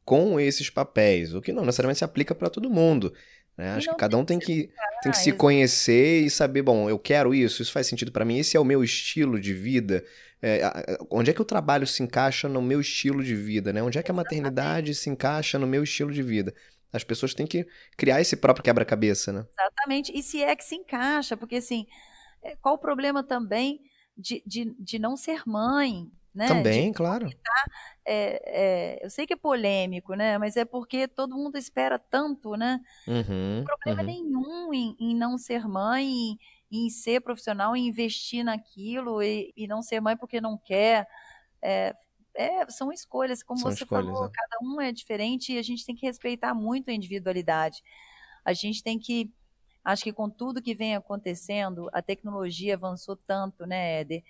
com 0.06 0.40
esses 0.40 0.70
papéis, 0.70 1.34
o 1.34 1.42
que 1.42 1.52
não 1.52 1.66
necessariamente 1.66 2.00
se 2.00 2.06
aplica 2.06 2.34
para 2.34 2.50
todo 2.50 2.70
mundo. 2.70 3.14
Né? 3.58 3.72
Acho 3.72 3.90
que 3.90 3.98
cada 3.98 4.18
um 4.18 4.26
tem 4.26 4.40
que, 4.40 4.70
tem 5.02 5.12
que 5.12 5.18
se 5.18 5.32
conhecer 5.32 6.22
e 6.22 6.30
saber, 6.30 6.62
bom, 6.62 6.90
eu 6.90 6.98
quero 6.98 7.34
isso, 7.34 7.62
isso 7.62 7.72
faz 7.72 7.88
sentido 7.88 8.12
para 8.12 8.26
mim, 8.26 8.38
esse 8.38 8.58
é 8.58 8.60
o 8.60 8.66
meu 8.66 8.84
estilo 8.84 9.40
de 9.40 9.54
vida. 9.54 10.04
É, 10.42 10.62
onde 11.10 11.32
é 11.32 11.34
que 11.34 11.42
o 11.42 11.46
trabalho 11.46 11.88
se 11.88 12.04
encaixa 12.04 12.50
no 12.50 12.62
meu 12.62 12.82
estilo 12.82 13.24
de 13.24 13.34
vida, 13.34 13.72
né? 13.72 13.82
Onde 13.82 13.98
é 13.98 14.04
que 14.04 14.12
a 14.12 14.14
maternidade 14.14 14.94
se 14.94 15.10
encaixa 15.10 15.58
no 15.58 15.66
meu 15.66 15.84
estilo 15.84 16.12
de 16.12 16.22
vida? 16.22 16.54
As 16.94 17.04
pessoas 17.04 17.34
têm 17.34 17.48
que 17.48 17.68
criar 17.98 18.22
esse 18.22 18.38
próprio 18.38 18.64
quebra-cabeça, 18.64 19.34
né? 19.34 19.46
Exatamente. 19.60 20.18
E 20.18 20.22
se 20.22 20.44
é 20.44 20.56
que 20.56 20.64
se 20.64 20.76
encaixa, 20.76 21.36
porque 21.36 21.56
assim, 21.56 21.88
é, 22.42 22.56
qual 22.56 22.76
o 22.76 22.80
problema 22.80 23.24
também 23.24 23.82
de, 24.18 24.44
de, 24.46 24.76
de 24.80 25.00
não 25.00 25.18
ser 25.18 25.42
mãe, 25.46 26.12
né? 26.34 26.48
Também, 26.48 26.92
de, 26.92 26.98
claro. 26.98 27.30
É, 28.06 28.42
é, 28.46 29.06
eu 29.06 29.10
sei 29.10 29.28
que 29.28 29.34
é 29.34 29.38
polêmico, 29.38 30.16
né? 30.16 30.38
Mas 30.38 30.58
é 30.58 30.66
porque 30.66 31.08
todo 31.08 31.36
mundo 31.36 31.58
espera 31.58 32.00
tanto, 32.00 32.56
né? 32.56 32.80
Uhum, 33.08 33.60
não 33.60 33.64
problema 33.64 34.02
uhum. 34.02 34.08
nenhum 34.08 34.74
em, 34.74 34.96
em, 35.00 35.16
não 35.16 35.38
ser 35.38 35.68
mãe, 35.68 36.06
em, 36.06 36.38
em, 36.72 36.90
ser 36.90 37.22
profissional, 37.22 37.76
em 37.76 37.88
investir 37.88 38.44
naquilo 38.44 39.22
e, 39.22 39.54
e, 39.56 39.68
não 39.68 39.82
ser 39.82 40.02
mãe 40.02 40.18
porque 40.18 40.42
não 40.42 40.58
quer. 40.58 41.08
É, 41.62 41.96
é, 42.36 42.70
são 42.70 42.92
escolhas, 42.92 43.44
como 43.44 43.60
são 43.60 43.72
você 43.72 43.84
escolhas, 43.84 44.06
falou, 44.06 44.26
é. 44.26 44.32
cada 44.34 44.58
um 44.62 44.82
é 44.82 44.92
diferente 44.92 45.54
e 45.54 45.58
a 45.58 45.62
gente 45.62 45.86
tem 45.86 45.96
que 45.96 46.06
respeitar 46.06 46.54
muito 46.54 46.90
a 46.90 46.94
individualidade. 46.94 47.82
A 48.44 48.54
gente 48.54 48.84
tem 48.84 49.00
que 49.00 49.32
Acho 49.84 50.04
que 50.04 50.14
com 50.14 50.30
tudo 50.30 50.62
que 50.62 50.74
vem 50.74 50.96
acontecendo, 50.96 51.90
a 51.92 52.02
tecnologia 52.02 52.76
avançou 52.76 53.18
tanto, 53.18 53.66
né, 53.66 54.00
Éder? 54.00 54.24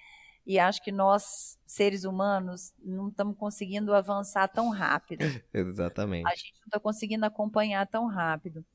E 0.46 0.60
acho 0.60 0.84
que 0.84 0.92
nós, 0.92 1.58
seres 1.66 2.04
humanos, 2.04 2.74
não 2.80 3.10
estamos 3.10 3.38
conseguindo 3.38 3.94
avançar 3.94 4.48
tão 4.48 4.70
rápido. 4.70 5.22
Exatamente. 5.54 6.28
A 6.28 6.36
gente 6.36 6.54
não 6.60 6.66
está 6.66 6.80
conseguindo 6.80 7.26
acompanhar 7.26 7.88
tão 7.88 8.08
rápido. 8.08 8.66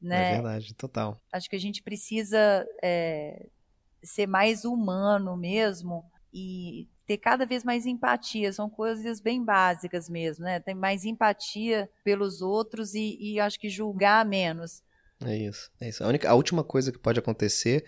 Né? 0.00 0.30
É 0.30 0.34
verdade, 0.34 0.74
total. 0.74 1.20
Acho 1.30 1.48
que 1.48 1.56
a 1.56 1.60
gente 1.60 1.82
precisa 1.82 2.66
é, 2.82 3.48
ser 4.02 4.26
mais 4.26 4.64
humano 4.64 5.36
mesmo 5.36 6.10
e 6.32 6.88
ter 7.06 7.18
cada 7.18 7.44
vez 7.44 7.64
mais 7.64 7.86
empatia. 7.86 8.52
São 8.52 8.68
coisas 8.68 9.20
bem 9.20 9.42
básicas 9.44 10.08
mesmo, 10.08 10.44
né? 10.44 10.60
Ter 10.60 10.74
mais 10.74 11.04
empatia 11.04 11.88
pelos 12.02 12.40
outros 12.40 12.94
e, 12.94 13.16
e 13.20 13.40
acho 13.40 13.58
que 13.58 13.68
julgar 13.68 14.24
menos. 14.24 14.82
É 15.24 15.36
isso, 15.36 15.70
é 15.80 15.88
isso. 15.88 16.02
A, 16.04 16.08
única, 16.08 16.30
a 16.30 16.34
última 16.34 16.64
coisa 16.64 16.92
que 16.92 16.98
pode 16.98 17.18
acontecer 17.18 17.84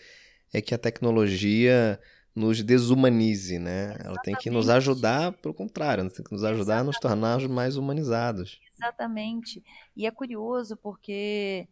é 0.52 0.60
que 0.60 0.74
a 0.74 0.78
tecnologia 0.78 2.00
nos 2.34 2.62
desumanize, 2.62 3.58
né? 3.58 3.84
Exatamente. 3.84 4.06
Ela 4.06 4.18
tem 4.22 4.36
que 4.36 4.50
nos 4.50 4.68
ajudar, 4.68 5.32
pelo 5.32 5.54
contrário, 5.54 6.02
ela 6.02 6.10
tem 6.10 6.24
que 6.24 6.32
nos 6.32 6.44
ajudar 6.44 6.74
Exatamente. 6.74 6.80
a 6.80 6.84
nos 6.84 6.98
tornar 6.98 7.48
mais 7.48 7.76
humanizados. 7.76 8.60
Exatamente. 8.74 9.64
E 9.96 10.06
é 10.06 10.10
curioso 10.10 10.76
porque 10.76 11.66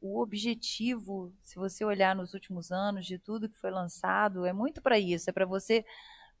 o 0.00 0.20
objetivo, 0.20 1.32
se 1.42 1.56
você 1.56 1.84
olhar 1.84 2.16
nos 2.16 2.32
últimos 2.32 2.72
anos 2.72 3.04
de 3.04 3.18
tudo 3.18 3.48
que 3.48 3.58
foi 3.58 3.70
lançado, 3.70 4.46
é 4.46 4.52
muito 4.52 4.80
para 4.80 4.98
isso, 4.98 5.28
é 5.28 5.32
para 5.32 5.44
você 5.44 5.84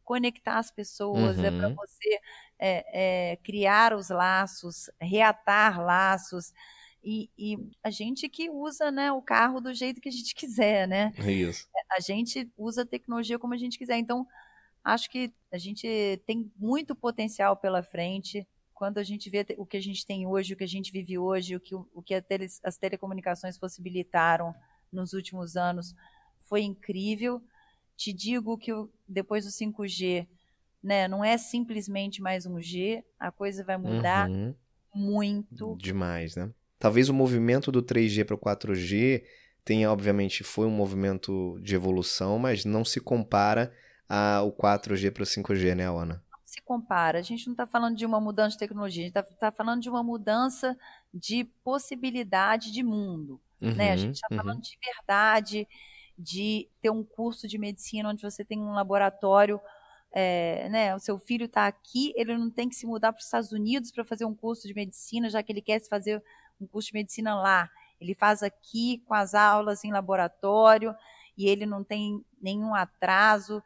conectar 0.04 0.58
as 0.58 0.70
pessoas, 0.70 1.38
uhum. 1.38 1.44
é 1.44 1.50
para 1.50 1.68
você 1.70 2.20
é, 2.58 3.32
é, 3.32 3.36
criar 3.36 3.94
os 3.94 4.08
laços, 4.08 4.90
reatar 5.00 5.80
laços, 5.80 6.52
e, 7.02 7.30
e, 7.38 7.56
a 7.82 7.90
gente 7.90 8.28
que 8.28 8.50
usa 8.50 8.90
né, 8.90 9.10
o 9.10 9.22
carro 9.22 9.60
do 9.60 9.72
jeito 9.72 10.00
que 10.00 10.08
a 10.08 10.12
gente 10.12 10.34
quiser, 10.36 10.86
né? 10.86 11.12
É 11.16 11.32
isso. 11.32 11.66
A 11.90 12.00
gente 12.00 12.50
usa 12.56 12.82
a 12.82 12.86
tecnologia 12.86 13.38
como 13.38 13.54
a 13.54 13.56
gente 13.56 13.78
quiser. 13.78 13.96
Então, 13.96 14.26
acho 14.84 15.10
que 15.10 15.32
a 15.50 15.58
gente 15.58 16.22
tem 16.26 16.50
muito 16.56 16.94
potencial 16.94 17.56
pela 17.56 17.82
frente. 17.82 18.46
Quando 18.74 18.98
a 18.98 19.02
gente 19.02 19.28
vê 19.28 19.46
o 19.58 19.66
que 19.66 19.76
a 19.76 19.82
gente 19.82 20.06
tem 20.06 20.26
hoje, 20.26 20.54
o 20.54 20.56
que 20.56 20.64
a 20.64 20.68
gente 20.68 20.92
vive 20.92 21.18
hoje, 21.18 21.56
o 21.56 21.60
que, 21.60 21.74
o 21.74 22.02
que 22.02 22.20
tele, 22.22 22.46
as 22.62 22.76
telecomunicações 22.76 23.58
possibilitaram 23.58 24.54
nos 24.92 25.12
últimos 25.12 25.56
anos, 25.56 25.94
foi 26.40 26.62
incrível. 26.62 27.42
Te 28.00 28.14
digo 28.14 28.56
que 28.56 28.72
depois 29.06 29.44
do 29.44 29.50
5G, 29.50 30.26
né, 30.82 31.06
não 31.06 31.22
é 31.22 31.36
simplesmente 31.36 32.22
mais 32.22 32.46
um 32.46 32.58
G, 32.58 33.04
a 33.18 33.30
coisa 33.30 33.62
vai 33.62 33.76
mudar 33.76 34.26
uhum. 34.26 34.54
muito. 34.94 35.76
Demais, 35.76 36.34
né? 36.34 36.50
Talvez 36.78 37.10
o 37.10 37.14
movimento 37.14 37.70
do 37.70 37.82
3G 37.82 38.24
para 38.24 38.34
o 38.34 38.38
4G 38.38 39.22
tenha, 39.62 39.92
obviamente, 39.92 40.42
foi 40.42 40.66
um 40.66 40.70
movimento 40.70 41.60
de 41.62 41.74
evolução, 41.74 42.38
mas 42.38 42.64
não 42.64 42.86
se 42.86 43.02
compara 43.02 43.70
ao 44.08 44.50
4G 44.50 45.10
para 45.10 45.22
o 45.22 45.26
5G, 45.26 45.74
né, 45.74 45.84
Ana? 45.84 46.24
Não 46.32 46.40
se 46.46 46.62
compara. 46.62 47.18
A 47.18 47.22
gente 47.22 47.48
não 47.48 47.52
está 47.52 47.66
falando 47.66 47.98
de 47.98 48.06
uma 48.06 48.18
mudança 48.18 48.52
de 48.54 48.60
tecnologia, 48.60 49.02
a 49.02 49.06
gente 49.08 49.18
está 49.18 49.50
tá 49.50 49.52
falando 49.52 49.82
de 49.82 49.90
uma 49.90 50.02
mudança 50.02 50.74
de 51.12 51.44
possibilidade 51.62 52.72
de 52.72 52.82
mundo. 52.82 53.38
Uhum, 53.60 53.74
né? 53.74 53.90
A 53.90 53.92
uhum, 53.92 53.98
gente 53.98 54.14
está 54.14 54.28
uhum. 54.30 54.38
falando 54.38 54.62
de 54.62 54.78
verdade, 54.82 55.68
de 56.20 56.68
ter 56.80 56.90
um 56.90 57.02
curso 57.02 57.48
de 57.48 57.58
medicina 57.58 58.10
onde 58.10 58.22
você 58.22 58.44
tem 58.44 58.60
um 58.60 58.72
laboratório 58.72 59.60
é, 60.12 60.68
né, 60.68 60.94
o 60.94 60.98
seu 60.98 61.18
filho 61.18 61.46
está 61.46 61.66
aqui, 61.66 62.12
ele 62.16 62.36
não 62.36 62.50
tem 62.50 62.68
que 62.68 62.74
se 62.74 62.86
mudar 62.86 63.12
para 63.12 63.20
os 63.20 63.26
Estados 63.26 63.52
Unidos 63.52 63.92
para 63.92 64.04
fazer 64.04 64.24
um 64.24 64.34
curso 64.34 64.66
de 64.66 64.74
medicina, 64.74 65.30
já 65.30 65.42
que 65.42 65.52
ele 65.52 65.62
quer 65.62 65.80
fazer 65.88 66.22
um 66.60 66.66
curso 66.66 66.88
de 66.88 66.94
medicina 66.94 67.34
lá. 67.34 67.70
Ele 68.00 68.14
faz 68.14 68.42
aqui 68.42 69.02
com 69.06 69.14
as 69.14 69.34
aulas 69.34 69.84
em 69.84 69.92
laboratório 69.92 70.94
e 71.36 71.46
ele 71.46 71.64
não 71.64 71.84
tem 71.84 72.24
nenhum 72.42 72.74
atraso. 72.74 73.62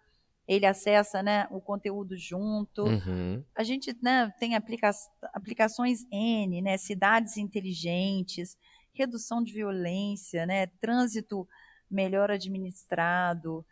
Ele 0.46 0.66
acessa 0.66 1.22
né, 1.22 1.46
o 1.50 1.60
conteúdo 1.60 2.16
junto. 2.16 2.82
Uhum. 2.82 3.42
A 3.54 3.62
gente 3.62 3.96
né, 4.02 4.30
tem 4.38 4.54
aplica 4.54 4.90
aplicações 5.32 6.04
N, 6.12 6.60
né, 6.60 6.76
cidades 6.76 7.38
inteligentes, 7.38 8.58
redução 8.92 9.42
de 9.42 9.52
violência, 9.52 10.44
né, 10.44 10.66
trânsito 10.66 11.48
melhor 11.94 12.30
administrado. 12.30 13.64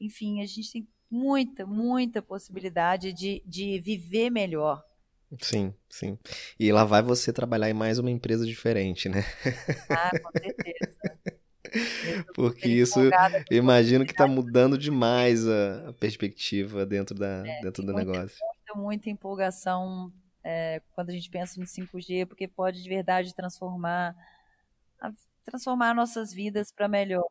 Enfim, 0.00 0.42
a 0.42 0.46
gente 0.46 0.72
tem 0.72 0.88
muita, 1.10 1.66
muita 1.66 2.22
possibilidade 2.22 3.12
de, 3.12 3.42
de 3.46 3.78
viver 3.80 4.30
melhor. 4.30 4.84
Sim, 5.40 5.74
sim. 5.88 6.18
E 6.58 6.70
lá 6.72 6.84
vai 6.84 7.02
você 7.02 7.32
trabalhar 7.32 7.68
em 7.68 7.74
mais 7.74 7.98
uma 7.98 8.10
empresa 8.10 8.46
diferente, 8.46 9.08
né? 9.08 9.24
Ah, 9.90 10.10
com 10.22 10.30
certeza. 10.38 10.94
Porque 12.34 12.68
isso, 12.68 13.00
imagino 13.50 14.04
que 14.04 14.12
está 14.12 14.28
mudando 14.28 14.78
demais 14.78 15.46
a, 15.48 15.88
a, 15.88 15.92
perspectiva 15.92 16.86
dentro, 16.86 17.16
da, 17.16 17.42
é, 17.44 17.60
dentro 17.62 17.82
do 17.82 17.92
muita, 17.92 18.12
negócio. 18.12 18.38
Muita, 18.40 18.80
muita 18.80 19.10
empolgação 19.10 20.12
é, 20.42 20.80
quando 20.92 21.10
a 21.10 21.12
gente 21.12 21.28
pensa 21.30 21.58
no 21.58 21.66
5G, 21.66 22.26
porque 22.26 22.46
pode 22.46 22.82
de 22.82 22.88
verdade 22.88 23.34
transformar, 23.34 24.14
transformar 25.44 25.94
nossas 25.94 26.32
vidas 26.32 26.70
para 26.70 26.86
melhor. 26.86 27.24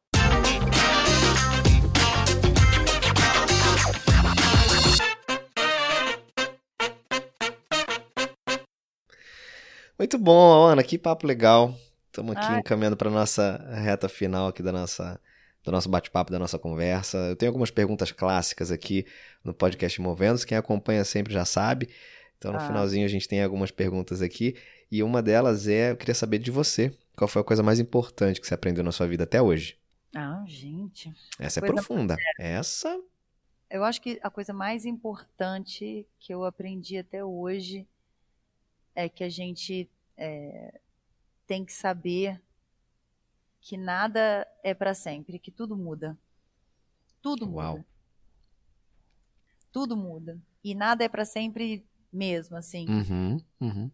Muito 9.97 10.17
bom, 10.17 10.65
Ana, 10.65 10.83
que 10.83 10.97
papo 10.97 11.27
legal. 11.27 11.75
Estamos 12.07 12.35
aqui 12.35 12.45
Ai. 12.47 12.59
encaminhando 12.59 12.97
para 12.97 13.09
nossa 13.09 13.57
reta 13.73 14.09
final 14.09 14.47
aqui 14.47 14.63
da 14.63 14.71
nossa 14.71 15.19
do 15.63 15.71
nosso 15.71 15.87
bate-papo, 15.87 16.31
da 16.31 16.39
nossa 16.39 16.59
conversa. 16.59 17.17
Eu 17.17 17.35
tenho 17.35 17.49
algumas 17.49 17.71
perguntas 17.71 18.11
clássicas 18.11 18.69
aqui 18.69 19.05
no 19.43 19.53
podcast 19.53 20.01
Movendo. 20.01 20.45
Quem 20.45 20.57
acompanha 20.57 21.05
sempre 21.05 21.33
já 21.33 21.45
sabe. 21.45 21.89
Então, 22.37 22.51
no 22.51 22.57
ah. 22.57 22.67
finalzinho, 22.67 23.05
a 23.05 23.09
gente 23.09 23.27
tem 23.27 23.41
algumas 23.41 23.71
perguntas 23.71 24.21
aqui. 24.21 24.55
E 24.91 25.01
uma 25.01 25.21
delas 25.21 25.67
é: 25.67 25.91
eu 25.91 25.97
queria 25.97 26.15
saber 26.15 26.39
de 26.39 26.51
você. 26.51 26.93
Qual 27.15 27.27
foi 27.27 27.41
a 27.41 27.45
coisa 27.45 27.63
mais 27.63 27.79
importante 27.79 28.41
que 28.41 28.47
você 28.47 28.53
aprendeu 28.53 28.83
na 28.83 28.91
sua 28.91 29.07
vida 29.07 29.23
até 29.23 29.41
hoje? 29.41 29.77
Ah, 30.13 30.43
gente. 30.45 31.13
Essa 31.39 31.59
é 31.59 31.65
profunda. 31.65 32.17
Essa. 32.37 32.99
Eu 33.69 33.83
acho 33.83 34.01
que 34.01 34.19
a 34.21 34.29
coisa 34.29 34.53
mais 34.53 34.85
importante 34.85 36.05
que 36.19 36.33
eu 36.33 36.43
aprendi 36.43 36.97
até 36.97 37.23
hoje 37.23 37.87
é 38.95 39.09
que 39.09 39.23
a 39.23 39.29
gente 39.29 39.89
é, 40.17 40.79
tem 41.47 41.65
que 41.65 41.73
saber 41.73 42.41
que 43.61 43.77
nada 43.77 44.47
é 44.61 44.73
para 44.73 44.93
sempre, 44.93 45.39
que 45.39 45.51
tudo 45.51 45.75
muda. 45.75 46.17
Tudo 47.21 47.49
Uau. 47.49 47.77
muda. 47.77 47.85
Tudo 49.71 49.97
muda. 49.97 50.41
E 50.63 50.75
nada 50.75 51.03
é 51.03 51.09
para 51.09 51.25
sempre 51.25 51.85
mesmo, 52.11 52.55
assim. 52.55 52.85
Uhum, 52.87 53.43
uhum. 53.59 53.91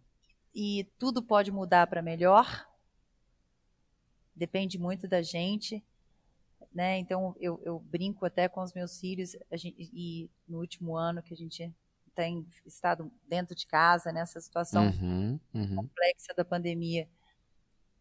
E 0.53 0.85
tudo 0.97 1.21
pode 1.21 1.51
mudar 1.51 1.87
para 1.87 2.01
melhor. 2.01 2.67
Depende 4.35 4.77
muito 4.77 5.07
da 5.07 5.21
gente. 5.21 5.83
Né? 6.73 6.97
Então, 6.99 7.35
eu, 7.39 7.61
eu 7.63 7.79
brinco 7.79 8.25
até 8.25 8.47
com 8.49 8.61
os 8.61 8.73
meus 8.73 8.99
filhos, 8.99 9.35
gente, 9.53 9.89
e 9.93 10.29
no 10.47 10.59
último 10.59 10.95
ano 10.95 11.21
que 11.23 11.33
a 11.33 11.37
gente 11.37 11.73
tem 12.19 12.45
estado 12.65 13.09
dentro 13.27 13.55
de 13.55 13.65
casa 13.65 14.11
nessa 14.11 14.41
situação 14.41 14.87
Uhum, 14.87 15.39
uhum. 15.53 15.75
complexa 15.75 16.33
da 16.35 16.43
pandemia. 16.43 17.07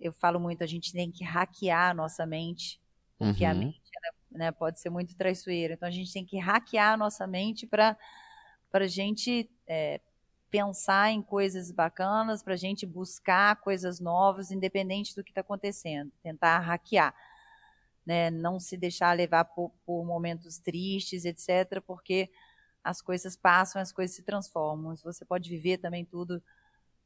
Eu 0.00 0.12
falo 0.12 0.40
muito, 0.40 0.64
a 0.64 0.66
gente 0.66 0.92
tem 0.92 1.10
que 1.10 1.24
hackear 1.24 1.90
a 1.90 1.94
nossa 1.94 2.26
mente, 2.26 2.80
porque 3.16 3.44
a 3.44 3.52
Uhum. 3.52 3.58
mente 3.58 3.80
ela, 3.96 4.14
né, 4.46 4.52
pode 4.52 4.80
ser 4.80 4.90
muito 4.90 5.16
traiçoeira. 5.16 5.74
Então 5.74 5.88
a 5.88 5.92
gente 5.92 6.12
tem 6.12 6.24
que 6.24 6.38
hackear 6.38 6.94
a 6.94 6.96
nossa 6.96 7.26
mente 7.26 7.66
para 7.66 7.96
para 8.70 8.84
a 8.84 8.88
gente 8.88 9.50
é, 9.66 10.00
pensar 10.50 11.10
em 11.10 11.22
coisas 11.22 11.70
bacanas, 11.70 12.42
para 12.42 12.54
a 12.54 12.56
gente 12.56 12.84
buscar 12.86 13.56
coisas 13.62 14.00
novas, 14.00 14.50
independente 14.50 15.14
do 15.14 15.24
que 15.24 15.30
está 15.30 15.40
acontecendo. 15.42 16.12
Tentar 16.22 16.58
hackear. 16.60 17.14
Né? 18.06 18.30
Não 18.30 18.58
se 18.60 18.76
deixar 18.76 19.16
levar 19.16 19.44
por, 19.46 19.70
por 19.86 20.04
momentos 20.04 20.58
tristes, 20.58 21.24
etc., 21.24 21.80
porque 21.86 22.30
as 22.82 23.00
coisas 23.02 23.36
passam, 23.36 23.80
as 23.82 23.92
coisas 23.92 24.14
se 24.16 24.22
transformam. 24.22 24.94
Você 24.96 25.24
pode 25.24 25.48
viver 25.50 25.78
também 25.78 26.04
tudo 26.04 26.42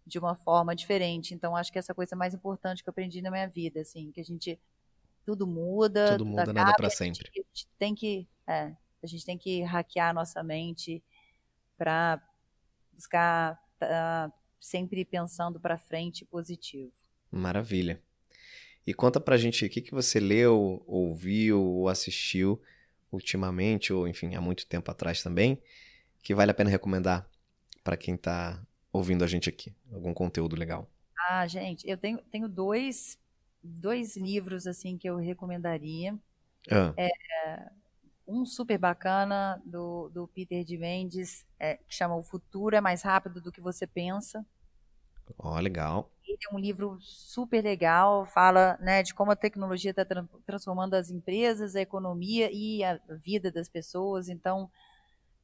de 0.06 0.18
uma 0.18 0.34
forma 0.34 0.74
diferente. 0.74 1.34
Então, 1.34 1.56
acho 1.56 1.72
que 1.72 1.78
essa 1.78 1.94
coisa 1.94 2.14
mais 2.16 2.34
importante 2.34 2.82
que 2.82 2.88
eu 2.88 2.92
aprendi 2.92 3.22
na 3.22 3.30
minha 3.30 3.48
vida, 3.48 3.80
assim, 3.80 4.10
que 4.12 4.20
a 4.20 4.24
gente 4.24 4.58
tudo 5.24 5.46
muda, 5.46 6.18
Tudo 6.18 6.26
muda, 6.26 6.46
nada 6.46 6.60
acaba, 6.70 6.76
pra 6.76 6.86
e 6.86 6.86
a 6.86 6.90
gente- 6.90 7.16
sempre. 7.18 7.30
a 7.30 7.42
gente 7.42 7.68
tem 7.78 7.94
que, 7.94 8.28
é, 8.46 8.74
a 9.02 9.06
gente 9.06 9.24
tem 9.24 9.38
que 9.38 9.62
hackear 9.62 10.10
a 10.10 10.12
nossa 10.12 10.42
mente 10.42 11.02
para 11.78 12.20
buscar 12.92 13.60
tá 13.78 14.32
sempre 14.60 15.04
pensando 15.04 15.58
para 15.58 15.76
frente 15.78 16.24
positivo. 16.24 16.92
Maravilha. 17.30 18.00
E 18.86 18.92
conta 18.94 19.20
pra 19.20 19.36
gente 19.36 19.64
o 19.64 19.70
que 19.70 19.80
que 19.80 19.92
você 19.92 20.18
leu, 20.20 20.82
ouviu 20.86 21.60
ou 21.62 21.88
assistiu 21.88 22.60
ultimamente, 23.12 23.92
ou 23.92 24.08
enfim, 24.08 24.34
há 24.36 24.40
muito 24.42 24.66
tempo 24.66 24.90
atrás 24.90 25.22
também, 25.22 25.62
que 26.22 26.34
vale 26.34 26.50
a 26.52 26.54
pena 26.54 26.70
recomendar 26.70 27.28
pra 27.84 27.96
quem 27.96 28.16
tá 28.16 28.62
ouvindo 28.92 29.24
a 29.24 29.28
gente 29.28 29.48
aqui. 29.48 29.74
Algum 29.92 30.14
conteúdo 30.14 30.56
legal. 30.56 30.90
Ah, 31.28 31.46
gente, 31.46 31.88
eu 31.88 31.96
tenho, 31.96 32.18
tenho 32.30 32.48
dois, 32.48 33.18
dois 33.62 34.16
livros 34.16 34.66
assim 34.66 34.98
que 34.98 35.08
eu 35.08 35.16
recomendaria. 35.16 36.18
Ah, 36.70 36.96
Um 38.26 38.44
super 38.44 38.78
bacana 38.78 39.60
do, 39.64 40.08
do 40.08 40.26
Peter 40.28 40.64
de 40.64 40.76
Mendes, 40.78 41.44
é, 41.58 41.76
que 41.76 41.94
chama 41.94 42.16
O 42.16 42.22
Futuro 42.22 42.74
é 42.76 42.80
Mais 42.80 43.02
Rápido 43.02 43.40
do 43.40 43.52
que 43.52 43.60
Você 43.60 43.86
Pensa. 43.86 44.44
ó, 45.38 45.60
legal. 45.60 46.10
Ele 46.32 46.38
é 46.50 46.54
um 46.54 46.58
livro 46.58 46.98
super 47.00 47.62
legal, 47.62 48.24
fala 48.26 48.78
né, 48.80 49.02
de 49.02 49.14
como 49.14 49.30
a 49.32 49.36
tecnologia 49.36 49.90
está 49.90 50.04
transformando 50.46 50.94
as 50.94 51.10
empresas, 51.10 51.76
a 51.76 51.80
economia 51.80 52.50
e 52.52 52.82
a 52.82 52.98
vida 53.10 53.50
das 53.52 53.68
pessoas. 53.68 54.28
Então, 54.28 54.70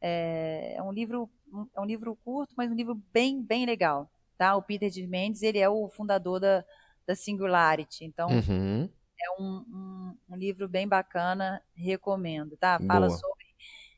é, 0.00 0.74
é 0.76 0.82
um 0.82 0.92
livro 0.92 1.30
é 1.74 1.80
um 1.80 1.84
livro 1.84 2.14
curto, 2.24 2.54
mas 2.56 2.70
um 2.70 2.74
livro 2.74 2.94
bem 3.12 3.42
bem 3.42 3.66
legal. 3.66 4.10
Tá? 4.36 4.54
O 4.56 4.62
Peter 4.62 4.90
de 4.90 5.06
Mendes 5.06 5.42
ele 5.42 5.58
é 5.58 5.68
o 5.68 5.88
fundador 5.88 6.40
da, 6.40 6.64
da 7.06 7.14
Singularity. 7.16 8.04
Então, 8.04 8.28
Uhum. 8.30 8.88
é 9.20 9.30
um, 9.42 9.64
um, 9.68 10.18
um 10.30 10.36
livro 10.36 10.68
bem 10.68 10.86
bacana, 10.86 11.62
recomendo, 11.74 12.56
tá? 12.56 12.78
Fala 12.80 13.08
Boa. 13.08 13.18
sobre 13.18 13.46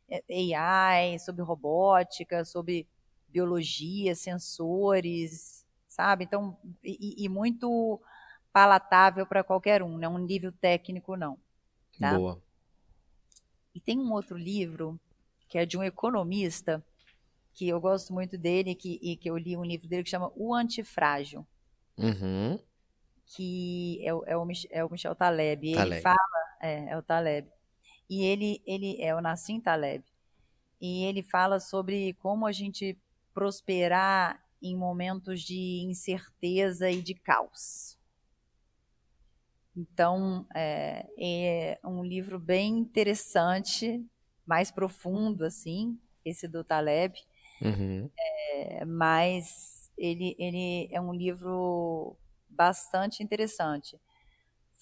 eh, 0.08 0.56
AI, 0.56 1.18
sobre 1.18 1.42
robótica, 1.42 2.44
sobre 2.44 2.88
biologia, 3.28 4.14
sensores, 4.14 5.59
sabe? 6.00 6.24
Então, 6.24 6.56
e, 6.82 7.24
e- 7.24 7.28
muito 7.28 8.00
palatável 8.52 9.26
para 9.26 9.44
qualquer 9.44 9.82
um, 9.82 9.98
não 9.98 10.04
é 10.04 10.08
um 10.08 10.18
nível 10.18 10.50
técnico, 10.50 11.14
não. 11.16 11.38
Tá? 11.98 12.16
Boa. 12.16 12.42
E 13.74 13.80
tem 13.80 13.98
um 13.98 14.12
outro 14.12 14.36
livro 14.36 14.98
que 15.48 15.58
é 15.58 15.66
de 15.66 15.76
um 15.76 15.82
economista 15.84 16.82
que 17.54 17.68
eu 17.68 17.78
gosto 17.80 18.12
muito 18.14 18.38
dele 18.38 18.74
que, 18.74 18.98
e 19.02 19.16
que 19.16 19.28
eu 19.28 19.36
li 19.36 19.56
um 19.56 19.64
livro 19.64 19.86
dele 19.88 20.02
que 20.04 20.10
chama 20.10 20.32
O 20.34 20.54
Antifrágil. 20.54 21.46
Uhum. 21.98 22.58
que 23.26 24.00
é, 24.04 24.12
o- 24.14 24.24
é 24.24 24.36
o, 24.36 24.46
é 24.70 24.84
o 24.84 24.90
Michel 24.90 25.14
Taleb. 25.14 25.72
Taleb. 25.74 25.92
Ele 25.92 26.00
fala, 26.00 26.56
é, 26.60 26.88
é 26.92 26.96
o 26.98 27.02
Taleb. 27.02 27.46
E 28.08 28.24
ele, 28.24 28.60
ele 28.66 29.00
é 29.00 29.14
o 29.14 29.20
Nassim 29.20 29.60
Taleb. 29.60 30.02
E 30.80 31.04
ele 31.04 31.22
fala 31.22 31.60
sobre 31.60 32.14
como 32.14 32.46
a 32.46 32.52
gente 32.52 32.98
prosperar 33.34 34.42
em 34.62 34.76
momentos 34.76 35.42
de 35.42 35.82
incerteza 35.84 36.90
e 36.90 37.02
de 37.02 37.14
caos. 37.14 37.98
Então, 39.76 40.46
é, 40.54 41.06
é 41.18 41.80
um 41.84 42.04
livro 42.04 42.38
bem 42.38 42.78
interessante, 42.78 44.04
mais 44.44 44.70
profundo, 44.70 45.44
assim, 45.44 45.98
esse 46.24 46.48
do 46.48 46.64
Taleb. 46.64 47.14
Uhum. 47.62 48.10
É, 48.18 48.84
mas 48.84 49.90
ele, 49.96 50.34
ele 50.38 50.88
é 50.90 51.00
um 51.00 51.12
livro 51.12 52.16
bastante 52.48 53.22
interessante. 53.22 53.98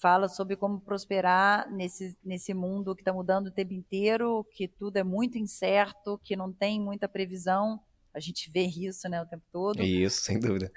Fala 0.01 0.29
sobre 0.29 0.55
como 0.55 0.79
prosperar 0.79 1.69
nesse, 1.71 2.17
nesse 2.23 2.53
mundo 2.53 2.95
que 2.95 3.01
está 3.01 3.13
mudando 3.13 3.47
o 3.47 3.51
tempo 3.51 3.73
inteiro, 3.73 4.45
que 4.53 4.67
tudo 4.67 4.97
é 4.97 5.03
muito 5.03 5.37
incerto, 5.37 6.19
que 6.23 6.35
não 6.35 6.51
tem 6.53 6.79
muita 6.79 7.07
previsão. 7.07 7.81
A 8.13 8.19
gente 8.19 8.49
vê 8.51 8.63
isso 8.63 9.07
né, 9.07 9.21
o 9.21 9.25
tempo 9.25 9.43
todo. 9.51 9.83
Isso, 9.83 10.21
sem 10.21 10.39
dúvida. 10.39 10.71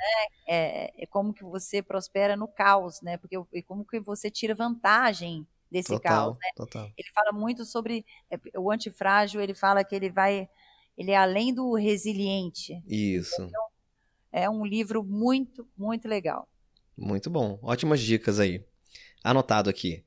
É, 0.47 1.03
é 1.03 1.07
como 1.07 1.33
que 1.33 1.43
você 1.43 1.83
prospera 1.83 2.37
no 2.37 2.47
caos, 2.47 3.01
né? 3.01 3.17
Porque 3.17 3.37
e 3.53 3.63
como 3.63 3.85
que 3.85 3.99
você 4.01 4.31
tira 4.31 4.55
vantagem 4.55 5.47
desse 5.71 5.89
Total, 5.89 6.27
caos, 6.27 6.39
né? 6.39 6.51
total. 6.55 6.93
Ele 6.97 7.09
fala 7.15 7.33
muito 7.33 7.65
sobre 7.65 8.05
é, 8.31 8.39
o 8.59 8.71
antifrágil, 8.71 9.41
ele 9.41 9.55
fala 9.55 9.83
que 9.83 9.95
ele 9.95 10.11
vai, 10.11 10.49
ele 10.97 11.11
é 11.11 11.17
além 11.17 11.55
do 11.55 11.75
resiliente. 11.75 12.83
Isso. 12.87 13.51
É 14.31 14.49
um 14.49 14.65
livro 14.67 15.03
muito, 15.03 15.67
muito 15.77 16.07
legal. 16.07 16.47
Muito 16.97 17.31
bom. 17.31 17.59
Ótimas 17.63 18.01
dicas 18.01 18.39
aí. 18.39 18.65
Anotado 19.25 19.71
aqui. 19.71 20.05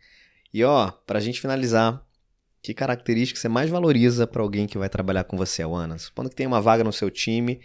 E 0.54 0.64
ó, 0.64 0.92
pra 0.92 1.20
gente 1.20 1.42
finalizar, 1.42 2.05
que 2.66 2.74
característica 2.74 3.40
você 3.40 3.48
mais 3.48 3.70
valoriza 3.70 4.26
pra 4.26 4.42
alguém 4.42 4.66
que 4.66 4.78
vai 4.78 4.90
trabalhar 4.90 5.24
com 5.26 5.38
você, 5.38 5.62
Ana? 5.62 6.00
Supondo 6.00 6.30
que 6.30 6.36
tem 6.36 6.48
uma 6.48 6.60
vaga 6.60 6.84
no 6.84 6.92
seu 6.92 7.12
time 7.12 7.62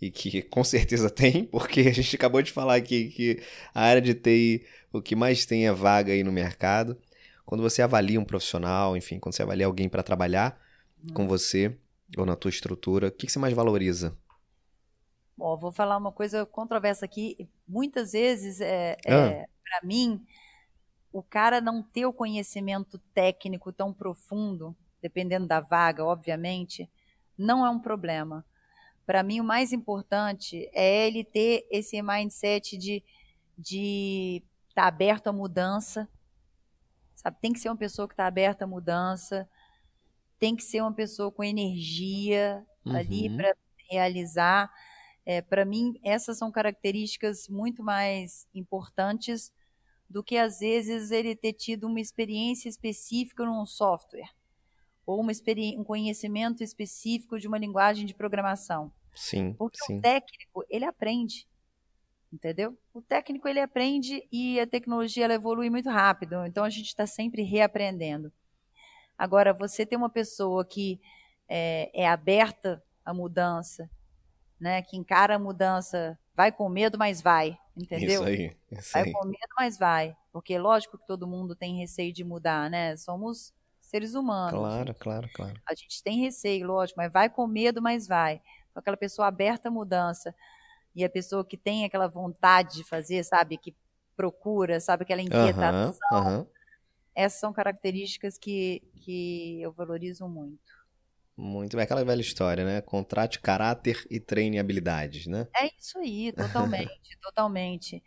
e 0.00 0.08
que 0.10 0.40
com 0.42 0.62
certeza 0.62 1.10
tem, 1.10 1.44
porque 1.46 1.80
a 1.80 1.92
gente 1.92 2.14
acabou 2.14 2.40
de 2.40 2.52
falar 2.52 2.76
aqui 2.76 3.08
que 3.08 3.42
a 3.74 3.82
área 3.82 4.00
de 4.00 4.14
TI, 4.14 4.66
o 4.92 5.02
que 5.02 5.16
mais 5.16 5.44
tem 5.44 5.66
é 5.66 5.72
vaga 5.72 6.12
aí 6.12 6.22
no 6.22 6.30
mercado. 6.30 6.96
Quando 7.44 7.60
você 7.60 7.82
avalia 7.82 8.20
um 8.20 8.24
profissional, 8.24 8.96
enfim, 8.96 9.18
quando 9.18 9.34
você 9.34 9.42
avalia 9.42 9.66
alguém 9.66 9.88
pra 9.88 10.02
trabalhar 10.02 10.60
com 11.12 11.26
você 11.26 11.76
ou 12.16 12.24
na 12.24 12.36
tua 12.36 12.48
estrutura, 12.48 13.08
o 13.08 13.10
que 13.10 13.26
que 13.26 13.32
você 13.32 13.38
mais 13.40 13.52
valoriza? 13.54 14.16
Bom, 15.36 15.56
vou 15.58 15.72
falar 15.72 15.96
uma 15.96 16.12
coisa 16.12 16.46
controversa 16.46 17.04
aqui. 17.04 17.48
Muitas 17.68 18.12
vezes, 18.12 18.60
é, 18.60 18.96
Ah. 19.06 19.12
é, 19.26 19.46
para 19.64 19.86
mim, 19.86 20.24
o 21.12 21.22
cara 21.22 21.60
não 21.60 21.82
ter 21.82 22.06
o 22.06 22.12
conhecimento 22.12 22.98
técnico 23.14 23.72
tão 23.72 23.92
profundo, 23.92 24.76
dependendo 25.00 25.46
da 25.46 25.60
vaga, 25.60 26.04
obviamente, 26.04 26.90
não 27.38 27.64
é 27.66 27.70
um 27.70 27.78
problema. 27.80 28.44
Para 29.06 29.22
mim, 29.22 29.40
o 29.40 29.44
mais 29.44 29.72
importante 29.72 30.68
é 30.72 31.06
ele 31.06 31.24
ter 31.24 31.66
esse 31.70 32.00
mindset 32.02 32.76
de 32.76 33.04
de 33.58 34.42
estar 34.70 34.86
aberto 34.86 35.28
à 35.28 35.32
mudança, 35.32 36.08
sabe? 37.14 37.36
Tem 37.40 37.52
que 37.52 37.58
ser 37.60 37.68
uma 37.68 37.76
pessoa 37.76 38.06
que 38.08 38.14
está 38.14 38.26
aberta 38.26 38.64
à 38.64 38.68
mudança, 38.68 39.48
tem 40.38 40.56
que 40.56 40.62
ser 40.62 40.82
uma 40.82 40.92
pessoa 40.92 41.32
com 41.32 41.44
energia 41.44 42.64
ali 42.88 43.28
Uhum. 43.28 43.36
para 43.36 43.56
realizar. 43.90 44.72
É, 45.26 45.42
para 45.42 45.64
mim, 45.64 45.98
essas 46.04 46.38
são 46.38 46.50
características 46.52 47.48
muito 47.48 47.82
mais 47.82 48.46
importantes 48.54 49.52
do 50.08 50.22
que 50.22 50.36
às 50.36 50.60
vezes 50.60 51.10
ele 51.10 51.34
ter 51.34 51.52
tido 51.52 51.86
uma 51.86 52.00
experiência 52.00 52.68
específica 52.68 53.44
num 53.44 53.66
software 53.66 54.30
ou 55.04 55.22
um 55.22 55.84
conhecimento 55.84 56.64
específico 56.64 57.38
de 57.38 57.46
uma 57.46 57.58
linguagem 57.58 58.04
de 58.04 58.14
programação. 58.14 58.92
Sim, 59.14 59.54
Porque 59.54 59.78
sim. 59.84 59.98
o 59.98 60.02
técnico, 60.02 60.64
ele 60.68 60.84
aprende, 60.84 61.48
entendeu? 62.32 62.76
O 62.92 63.00
técnico, 63.00 63.48
ele 63.48 63.60
aprende 63.60 64.26
e 64.32 64.58
a 64.58 64.66
tecnologia, 64.66 65.24
ela 65.24 65.34
evolui 65.34 65.70
muito 65.70 65.88
rápido, 65.88 66.44
então 66.44 66.64
a 66.64 66.70
gente 66.70 66.88
está 66.88 67.06
sempre 67.06 67.42
reaprendendo. 67.42 68.32
Agora, 69.16 69.54
você 69.54 69.86
tem 69.86 69.96
uma 69.96 70.10
pessoa 70.10 70.64
que 70.64 71.00
é, 71.48 71.90
é 71.94 72.08
aberta 72.08 72.82
à 73.04 73.14
mudança, 73.14 73.88
né? 74.60 74.82
Que 74.82 74.96
encara 74.96 75.36
a 75.36 75.38
mudança, 75.38 76.18
vai 76.34 76.52
com 76.52 76.68
medo, 76.68 76.98
mas 76.98 77.22
vai, 77.22 77.56
entendeu? 77.76 78.22
Isso 78.22 78.24
aí, 78.24 78.56
isso 78.70 78.98
Vai 78.98 79.04
aí. 79.04 79.12
com 79.12 79.24
medo, 79.26 79.54
mas 79.58 79.78
vai. 79.78 80.16
Porque 80.32 80.58
lógico 80.58 80.98
que 80.98 81.06
todo 81.06 81.26
mundo 81.26 81.54
tem 81.56 81.78
receio 81.78 82.12
de 82.12 82.24
mudar, 82.24 82.70
né? 82.70 82.96
Somos 82.96 83.52
seres 83.80 84.14
humanos. 84.14 84.60
Claro, 84.60 84.94
claro, 84.94 85.28
claro. 85.32 85.60
A 85.68 85.74
gente 85.74 86.02
tem 86.02 86.20
receio, 86.20 86.66
lógico, 86.66 86.98
mas 86.98 87.12
vai 87.12 87.28
com 87.28 87.46
medo, 87.46 87.82
mas 87.82 88.06
vai. 88.06 88.34
Então, 88.70 88.80
aquela 88.80 88.96
pessoa 88.96 89.28
aberta 89.28 89.68
à 89.68 89.72
mudança 89.72 90.34
e 90.94 91.04
a 91.04 91.10
pessoa 91.10 91.44
que 91.44 91.56
tem 91.56 91.84
aquela 91.84 92.08
vontade 92.08 92.76
de 92.76 92.84
fazer, 92.84 93.24
sabe? 93.24 93.58
Que 93.58 93.74
procura, 94.16 94.80
sabe? 94.80 95.04
Aquela 95.04 95.22
inquietação. 95.22 95.72
Aham, 95.72 95.94
aham. 96.12 96.46
Essas 97.14 97.40
são 97.40 97.52
características 97.52 98.38
que, 98.38 98.82
que 99.04 99.60
eu 99.62 99.72
valorizo 99.72 100.28
muito. 100.28 100.85
Muito 101.36 101.76
bem, 101.76 101.84
aquela 101.84 102.04
velha 102.04 102.20
história, 102.20 102.64
né? 102.64 102.80
Contrate 102.80 103.40
caráter 103.40 104.06
e 104.10 104.18
treine 104.18 104.58
habilidades, 104.58 105.26
né? 105.26 105.46
É 105.56 105.66
isso 105.78 105.98
aí, 105.98 106.32
totalmente, 106.32 107.18
totalmente. 107.22 108.02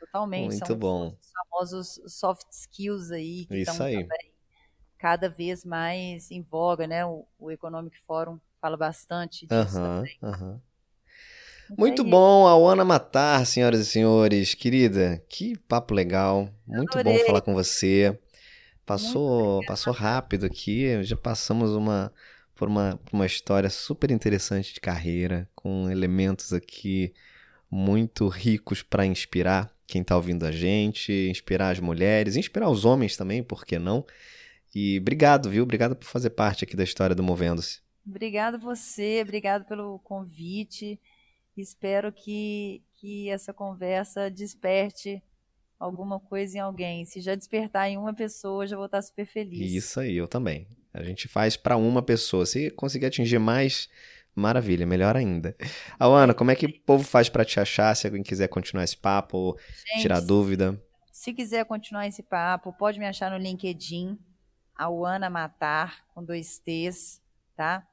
Totalmente. 0.00 0.44
Muito 0.44 0.66
São 0.66 0.76
bom. 0.76 1.16
os 1.20 1.32
famosos 1.32 2.00
soft 2.06 2.46
skills 2.52 3.10
aí 3.10 3.46
que 3.46 3.54
Isso 3.56 3.70
estão 3.70 3.86
aí. 3.86 4.02
também 4.02 4.32
cada 4.98 5.28
vez 5.28 5.64
mais 5.64 6.30
em 6.30 6.42
voga, 6.42 6.86
né? 6.86 7.04
O, 7.06 7.26
o 7.38 7.50
Economic 7.50 7.98
Forum 8.00 8.40
fala 8.60 8.76
bastante 8.76 9.46
disso 9.46 9.80
Aham, 9.80 9.82
também. 9.82 10.20
Mas 11.68 11.78
Muito 11.78 12.02
é 12.02 12.10
bom, 12.10 12.46
Awana 12.46 12.84
Matar, 12.84 13.44
senhoras 13.46 13.80
e 13.80 13.84
senhores. 13.86 14.54
Querida, 14.54 15.22
que 15.28 15.56
papo 15.68 15.94
legal. 15.94 16.48
Muito 16.66 16.98
bom 16.98 17.12
adorei. 17.12 17.24
falar 17.26 17.40
com 17.40 17.54
você. 17.54 18.18
Passou, 18.86 19.64
passou 19.64 19.92
rápido 19.92 20.46
aqui. 20.46 21.02
Já 21.04 21.16
passamos 21.16 21.72
uma 21.72 22.12
por 22.58 22.68
uma, 22.68 22.96
por 22.96 23.14
uma 23.14 23.24
história 23.24 23.70
super 23.70 24.10
interessante 24.10 24.74
de 24.74 24.80
carreira, 24.80 25.48
com 25.54 25.88
elementos 25.88 26.52
aqui 26.52 27.14
muito 27.70 28.26
ricos 28.26 28.82
para 28.82 29.06
inspirar 29.06 29.72
quem 29.86 30.02
está 30.02 30.16
ouvindo 30.16 30.44
a 30.44 30.50
gente, 30.50 31.12
inspirar 31.30 31.70
as 31.70 31.78
mulheres, 31.78 32.34
inspirar 32.34 32.68
os 32.68 32.84
homens 32.84 33.16
também, 33.16 33.44
por 33.44 33.64
que 33.64 33.78
não? 33.78 34.04
E 34.74 34.98
obrigado, 34.98 35.48
viu? 35.48 35.62
Obrigado 35.62 35.94
por 35.94 36.04
fazer 36.04 36.30
parte 36.30 36.64
aqui 36.64 36.76
da 36.76 36.82
história 36.82 37.14
do 37.14 37.22
Movendo-se. 37.22 37.80
Obrigado 38.04 38.58
você, 38.58 39.20
obrigado 39.22 39.64
pelo 39.64 40.00
convite. 40.00 41.00
Espero 41.56 42.12
que, 42.12 42.82
que 42.94 43.30
essa 43.30 43.54
conversa 43.54 44.28
desperte 44.30 45.22
alguma 45.78 46.18
coisa 46.18 46.58
em 46.58 46.60
alguém. 46.60 47.04
Se 47.04 47.20
já 47.20 47.36
despertar 47.36 47.88
em 47.88 47.96
uma 47.96 48.12
pessoa, 48.12 48.66
já 48.66 48.76
vou 48.76 48.86
estar 48.86 49.00
super 49.00 49.26
feliz. 49.26 49.72
Isso 49.72 50.00
aí, 50.00 50.16
eu 50.16 50.26
também. 50.26 50.66
A 50.98 51.04
gente 51.04 51.28
faz 51.28 51.56
para 51.56 51.76
uma 51.76 52.02
pessoa. 52.02 52.44
Se 52.44 52.70
conseguir 52.70 53.06
atingir 53.06 53.38
mais, 53.38 53.88
maravilha, 54.34 54.86
melhor 54.86 55.16
ainda. 55.16 55.56
Awana, 55.98 56.34
como 56.34 56.50
é 56.50 56.56
que 56.56 56.66
o 56.66 56.80
povo 56.80 57.04
faz 57.04 57.28
para 57.28 57.44
te 57.44 57.60
achar? 57.60 57.94
Se 57.94 58.06
alguém 58.06 58.22
quiser 58.22 58.48
continuar 58.48 58.84
esse 58.84 58.96
papo, 58.96 59.36
ou 59.36 59.58
tirar 60.00 60.16
Gente, 60.16 60.26
dúvida. 60.26 60.82
se 61.12 61.32
quiser 61.32 61.64
continuar 61.64 62.06
esse 62.06 62.22
papo, 62.22 62.72
pode 62.72 62.98
me 62.98 63.06
achar 63.06 63.30
no 63.30 63.38
LinkedIn, 63.38 64.18
Auana 64.76 65.30
Matar, 65.30 66.04
com 66.14 66.22
dois 66.24 66.58
T's, 66.58 67.20
tá? 67.56 67.86